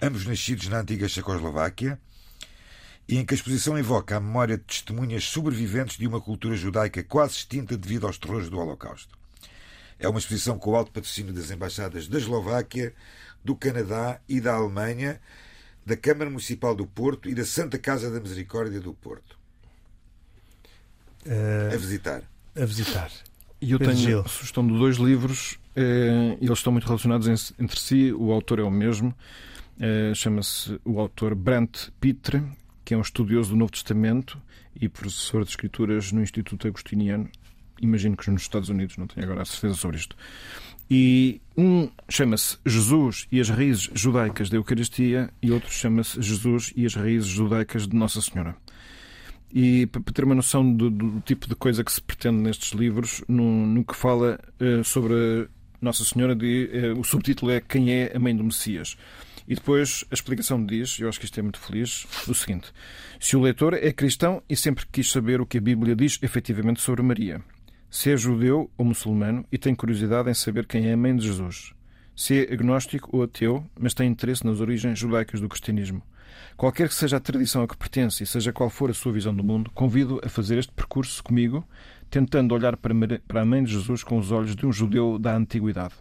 ambos 0.00 0.24
nascidos 0.24 0.68
na 0.68 0.80
antiga 0.80 1.06
Checoslováquia, 1.06 2.00
e 3.06 3.18
em 3.18 3.26
que 3.26 3.34
a 3.34 3.36
exposição 3.36 3.76
evoca 3.78 4.16
a 4.16 4.20
memória 4.20 4.56
de 4.56 4.64
testemunhas 4.64 5.24
sobreviventes 5.24 5.98
de 5.98 6.06
uma 6.06 6.20
cultura 6.20 6.56
judaica 6.56 7.04
quase 7.04 7.34
extinta 7.34 7.76
devido 7.76 8.06
aos 8.06 8.16
terrores 8.16 8.48
do 8.48 8.58
Holocausto. 8.58 9.17
É 9.98 10.08
uma 10.08 10.18
exposição 10.18 10.58
com 10.58 10.70
o 10.70 10.76
alto 10.76 10.92
patrocínio 10.92 11.32
das 11.32 11.50
embaixadas 11.50 12.06
da 12.06 12.18
Eslováquia, 12.18 12.94
do 13.44 13.56
Canadá 13.56 14.20
e 14.28 14.40
da 14.40 14.54
Alemanha, 14.54 15.20
da 15.84 15.96
Câmara 15.96 16.30
Municipal 16.30 16.74
do 16.74 16.86
Porto 16.86 17.28
e 17.28 17.34
da 17.34 17.44
Santa 17.44 17.78
Casa 17.78 18.10
da 18.10 18.20
Misericórdia 18.20 18.80
do 18.80 18.92
Porto. 18.92 19.38
Uh, 21.26 21.74
a 21.74 21.76
visitar. 21.76 22.22
A 22.54 22.64
visitar. 22.64 23.10
E 23.60 23.72
eu 23.72 23.78
tenho 23.78 24.20
a 24.20 24.28
sugestão 24.28 24.66
de 24.66 24.72
dois 24.72 24.98
livros, 24.98 25.58
eh, 25.74 26.36
eles 26.40 26.58
estão 26.58 26.72
muito 26.72 26.86
relacionados 26.86 27.52
entre 27.58 27.80
si, 27.80 28.12
o 28.12 28.30
autor 28.30 28.60
é 28.60 28.62
o 28.62 28.70
mesmo, 28.70 29.12
eh, 29.80 30.12
chama-se 30.14 30.80
o 30.84 31.00
autor 31.00 31.34
Brant 31.34 31.88
Pitre, 32.00 32.42
que 32.84 32.94
é 32.94 32.96
um 32.96 33.00
estudioso 33.00 33.50
do 33.50 33.56
Novo 33.56 33.72
Testamento 33.72 34.40
e 34.80 34.88
professor 34.88 35.42
de 35.42 35.50
escrituras 35.50 36.12
no 36.12 36.22
Instituto 36.22 36.68
Agostiniano 36.68 37.28
imagino 37.80 38.16
que 38.16 38.30
nos 38.30 38.42
Estados 38.42 38.68
Unidos, 38.68 38.96
não 38.96 39.06
tenho 39.06 39.24
agora 39.24 39.42
a 39.42 39.44
certeza 39.44 39.74
sobre 39.74 39.96
isto. 39.96 40.16
E 40.90 41.40
um 41.56 41.90
chama-se 42.08 42.56
Jesus 42.64 43.26
e 43.30 43.40
as 43.40 43.48
raízes 43.50 43.90
judaicas 43.92 44.48
da 44.48 44.56
Eucaristia 44.56 45.30
e 45.42 45.50
outro 45.50 45.70
chama-se 45.70 46.20
Jesus 46.22 46.72
e 46.74 46.86
as 46.86 46.94
raízes 46.94 47.28
judaicas 47.28 47.86
de 47.86 47.94
Nossa 47.94 48.22
Senhora. 48.22 48.56
E 49.52 49.86
para 49.86 50.02
ter 50.12 50.24
uma 50.24 50.34
noção 50.34 50.70
do, 50.74 50.90
do 50.90 51.20
tipo 51.20 51.48
de 51.48 51.54
coisa 51.54 51.84
que 51.84 51.92
se 51.92 52.00
pretende 52.00 52.38
nestes 52.38 52.72
livros, 52.72 53.22
no, 53.28 53.66
no 53.66 53.84
que 53.84 53.94
fala 53.94 54.38
uh, 54.60 54.84
sobre 54.84 55.48
Nossa 55.80 56.04
Senhora, 56.04 56.34
de, 56.34 56.70
uh, 56.94 57.00
o 57.00 57.04
subtítulo 57.04 57.50
é 57.50 57.60
Quem 57.60 57.92
é 57.92 58.12
a 58.14 58.18
Mãe 58.18 58.34
do 58.34 58.44
Messias. 58.44 58.96
E 59.46 59.54
depois 59.54 60.04
a 60.10 60.14
explicação 60.14 60.64
diz, 60.64 60.98
eu 61.00 61.08
acho 61.08 61.18
que 61.18 61.24
isto 61.24 61.38
é 61.40 61.42
muito 61.42 61.58
feliz, 61.58 62.06
o 62.28 62.34
seguinte: 62.34 62.70
se 63.18 63.34
o 63.34 63.40
leitor 63.40 63.72
é 63.72 63.90
cristão 63.92 64.42
e 64.48 64.54
sempre 64.54 64.84
quis 64.92 65.10
saber 65.10 65.40
o 65.40 65.46
que 65.46 65.56
a 65.56 65.60
Bíblia 65.60 65.96
diz 65.96 66.18
efetivamente 66.22 66.82
sobre 66.82 67.02
Maria, 67.02 67.40
Se 67.90 68.12
é 68.12 68.16
judeu 68.16 68.70
ou 68.76 68.84
muçulmano 68.84 69.46
e 69.50 69.56
tem 69.56 69.74
curiosidade 69.74 70.28
em 70.28 70.34
saber 70.34 70.66
quem 70.66 70.88
é 70.88 70.92
a 70.92 70.96
mãe 70.96 71.16
de 71.16 71.26
Jesus. 71.26 71.72
Se 72.14 72.44
é 72.44 72.52
agnóstico 72.52 73.08
ou 73.16 73.22
ateu, 73.22 73.64
mas 73.78 73.94
tem 73.94 74.10
interesse 74.10 74.44
nas 74.44 74.60
origens 74.60 74.98
judaicas 74.98 75.40
do 75.40 75.48
cristianismo. 75.48 76.02
Qualquer 76.54 76.88
que 76.88 76.94
seja 76.94 77.16
a 77.16 77.20
tradição 77.20 77.62
a 77.62 77.68
que 77.68 77.76
pertence 77.76 78.22
e 78.22 78.26
seja 78.26 78.52
qual 78.52 78.68
for 78.68 78.90
a 78.90 78.94
sua 78.94 79.12
visão 79.12 79.34
do 79.34 79.42
mundo, 79.42 79.70
convido 79.74 80.20
a 80.22 80.28
fazer 80.28 80.58
este 80.58 80.72
percurso 80.72 81.24
comigo, 81.24 81.66
tentando 82.10 82.54
olhar 82.54 82.76
para 82.76 82.92
a 83.40 83.44
mãe 83.44 83.64
de 83.64 83.72
Jesus 83.72 84.04
com 84.04 84.18
os 84.18 84.30
olhos 84.30 84.54
de 84.54 84.66
um 84.66 84.72
judeu 84.72 85.18
da 85.18 85.34
antiguidade. 85.34 85.94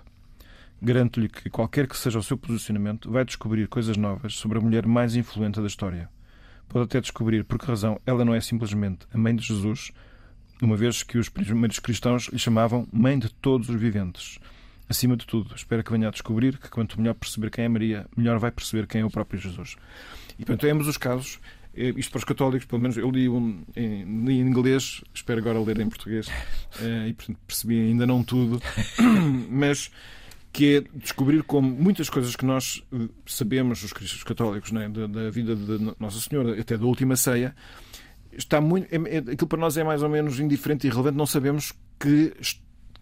Garanto-lhe 0.82 1.30
que, 1.30 1.50
qualquer 1.50 1.88
que 1.88 1.96
seja 1.96 2.20
o 2.20 2.24
seu 2.24 2.38
posicionamento, 2.38 3.10
vai 3.10 3.24
descobrir 3.24 3.68
coisas 3.68 3.96
novas 3.96 4.34
sobre 4.34 4.58
a 4.58 4.62
mulher 4.62 4.86
mais 4.86 5.16
influente 5.16 5.62
da 5.62 5.68
história. 5.68 6.10
Pode 6.68 6.86
até 6.86 7.00
descobrir 7.00 7.46
por 7.46 7.58
que 7.58 7.66
razão 7.66 8.00
ela 8.06 8.26
não 8.26 8.36
é 8.36 8.42
simplesmente 8.42 9.08
a 9.14 9.18
mãe 9.18 9.34
de 9.34 9.46
Jesus, 9.46 9.92
uma 10.62 10.76
vez 10.76 11.04
que 11.04 11.18
os 11.18 11.30
primeiros 11.30 11.80
cristãos 11.80 12.30
lhe 12.30 12.40
chamavam 12.40 12.88
mãe 12.92 13.18
de 13.18 13.30
todos 13.30 13.70
os 13.70 13.80
viventes. 13.80 14.40
Acima 14.90 15.18
de 15.18 15.26
tudo, 15.26 15.54
espero 15.54 15.84
que 15.84 15.92
venha 15.92 16.08
a 16.08 16.12
descobrir 16.12 16.58
que 16.58 16.70
quanto 16.70 17.00
melhor 17.00 17.14
perceber 17.14 17.52
quem 17.52 17.66
é 17.66 17.68
Maria, 17.68 18.06
melhor 18.16 18.40
vai 18.40 18.52
perceber 18.52 18.88
quem 18.88 19.02
é 19.02 19.06
o 19.06 19.10
próprio 19.10 19.40
Jesus. 19.40 19.76
E, 20.40 20.46
portanto, 20.46 20.66
em 20.66 20.72
ambos 20.72 20.88
os 20.88 20.98
casos, 20.98 21.40
eh, 21.76 21.94
isto 21.98 22.10
para 22.12 22.20
os 22.20 22.24
católicos, 22.24 22.66
pelo 22.66 22.82
menos 22.82 22.98
eu 22.98 23.10
li, 23.12 23.28
um, 23.28 23.64
em, 23.76 24.40
inglês, 24.40 25.04
espero 25.14 25.40
agora 25.40 25.60
ler 25.60 25.80
em 25.80 25.90
português, 25.90 26.28
eh, 26.82 27.10
e 27.10 27.14
portanto 27.14 27.38
percebi 27.46 27.82
ainda 27.82 28.08
não 28.08 28.24
tudo, 28.24 28.62
mas 29.50 29.92
que 30.54 30.78
é 30.78 30.84
descobrir 30.98 31.44
como 31.44 31.70
muitas 31.70 32.10
coisas 32.10 32.36
que 32.36 32.46
nós 32.46 32.82
eh, 32.92 33.10
sabemos, 33.26 33.84
os 33.84 33.94
cristãos 33.94 34.24
católicos, 34.24 34.72
né, 34.72 34.90
da, 34.90 35.06
da, 35.06 35.30
vida 35.30 35.56
de 35.56 35.96
Nossa 36.00 36.20
Senhora, 36.20 36.60
até 36.60 36.78
da 36.78 36.86
última 36.86 37.16
ceia, 37.16 37.56
está 38.38 38.62
muito. 38.62 38.88
É, 38.94 39.16
é, 39.16 39.18
aquilo 39.18 39.48
para 39.48 39.60
nós 39.60 39.76
é 39.78 39.84
mais 39.84 40.04
ou 40.04 40.10
menos 40.10 40.40
indiferente 40.40 40.86
e 40.86 40.90
irrelevante, 40.90 41.18
não 41.18 41.26
sabemos 41.26 41.74
que 42.00 42.34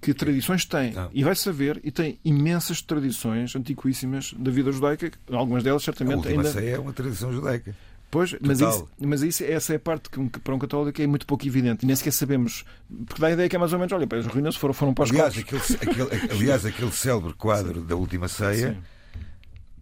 que 0.01 0.13
tradições 0.13 0.65
tem. 0.65 0.93
Não. 0.93 1.09
E 1.11 1.23
vai 1.23 1.35
saber, 1.35 1.81
e 1.83 1.89
tem 1.89 2.19
imensas 2.23 2.79
tradições 2.79 3.55
antiquíssimas 3.55 4.33
da 4.37 4.51
vida 4.51 4.71
judaica, 4.71 5.11
algumas 5.31 5.63
delas 5.63 5.83
certamente 5.83 6.27
a 6.27 6.31
ainda. 6.31 6.51
ceia 6.51 6.75
é 6.75 6.79
uma 6.79 6.93
tradição 6.93 7.33
judaica. 7.33 7.75
Pois, 8.11 8.35
mas, 8.39 8.61
isso, 8.61 8.87
mas 8.99 9.21
isso, 9.23 9.43
essa 9.43 9.73
é 9.73 9.75
a 9.75 9.79
parte 9.79 10.09
que, 10.09 10.39
para 10.39 10.53
um 10.55 10.59
católico 10.59 11.01
é 11.01 11.07
muito 11.07 11.25
pouco 11.25 11.45
evidente. 11.45 11.83
E 11.83 11.87
nem 11.87 11.95
sequer 11.95 12.11
sabemos. 12.11 12.63
Porque 13.07 13.19
dá 13.19 13.27
a 13.27 13.31
ideia 13.31 13.49
que 13.49 13.55
é 13.55 13.59
mais 13.59 13.73
ou 13.73 13.79
menos: 13.79 13.91
olha, 13.91 14.07
as 14.09 14.27
ruínas 14.27 14.55
foram, 14.55 14.73
foram 14.73 14.93
para 14.93 15.03
os 15.03 15.11
aliás, 15.11 15.37
aquele, 15.37 15.61
aquele, 15.81 16.31
aliás, 16.31 16.65
aquele 16.65 16.91
célebre 16.91 17.33
quadro 17.33 17.81
Sim. 17.81 17.87
da 17.87 17.95
última 17.95 18.27
ceia, 18.27 18.73
Sim. 18.73 19.21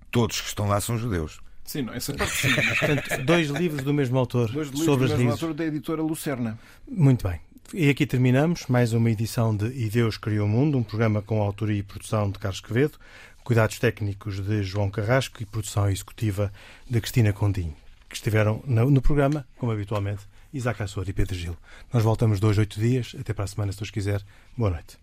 todos 0.09 0.41
que 0.41 0.47
estão 0.47 0.67
lá 0.67 0.79
são 0.81 0.97
judeus. 0.97 1.41
Sim, 1.65 1.83
não, 1.83 1.93
essa 1.93 2.13
parte 2.15 2.33
sim. 2.33 2.53
Portanto, 2.53 3.25
dois 3.25 3.49
livros 3.49 3.83
do 3.83 3.93
mesmo 3.93 4.17
autor 4.17 4.51
dois 4.51 4.67
livros 4.69 4.85
sobre 4.85 5.07
do 5.07 5.17
mesmo 5.17 5.31
autor 5.31 5.53
da 5.53 5.65
editora 5.65 6.01
Lucerna. 6.01 6.57
Muito 6.87 7.27
bem. 7.27 7.39
E 7.73 7.89
aqui 7.89 8.05
terminamos 8.05 8.67
mais 8.67 8.93
uma 8.93 9.09
edição 9.09 9.55
de 9.55 9.65
E 9.67 9.89
Deus 9.89 10.17
Criou 10.17 10.45
o 10.45 10.49
Mundo, 10.49 10.77
um 10.77 10.83
programa 10.83 11.21
com 11.21 11.41
autoria 11.41 11.79
e 11.79 11.83
produção 11.83 12.29
de 12.29 12.37
Carlos 12.37 12.61
Quevedo, 12.61 12.99
cuidados 13.43 13.79
técnicos 13.79 14.39
de 14.39 14.61
João 14.61 14.91
Carrasco 14.91 15.41
e 15.41 15.45
produção 15.45 15.89
executiva 15.89 16.51
de 16.89 17.01
Cristina 17.01 17.33
Condinho 17.33 17.75
que 18.13 18.17
estiveram 18.17 18.63
no, 18.65 19.01
programa, 19.01 19.45
como 19.57 19.71
habitualmente, 19.71 20.27
Isaac 20.53 20.83
Assor 20.83 21.09
e 21.09 21.13
Pedro 21.13 21.35
Gil. 21.35 21.57
Nós 21.91 22.03
voltamos 22.03 22.39
dois, 22.39 22.57
oito 22.59 22.79
dias. 22.79 23.15
Até 23.19 23.33
para 23.33 23.45
a 23.45 23.47
semana, 23.47 23.71
se 23.71 23.79
Deus 23.79 23.89
quiser. 23.89 24.23
Boa 24.55 24.69
noite. 24.69 24.99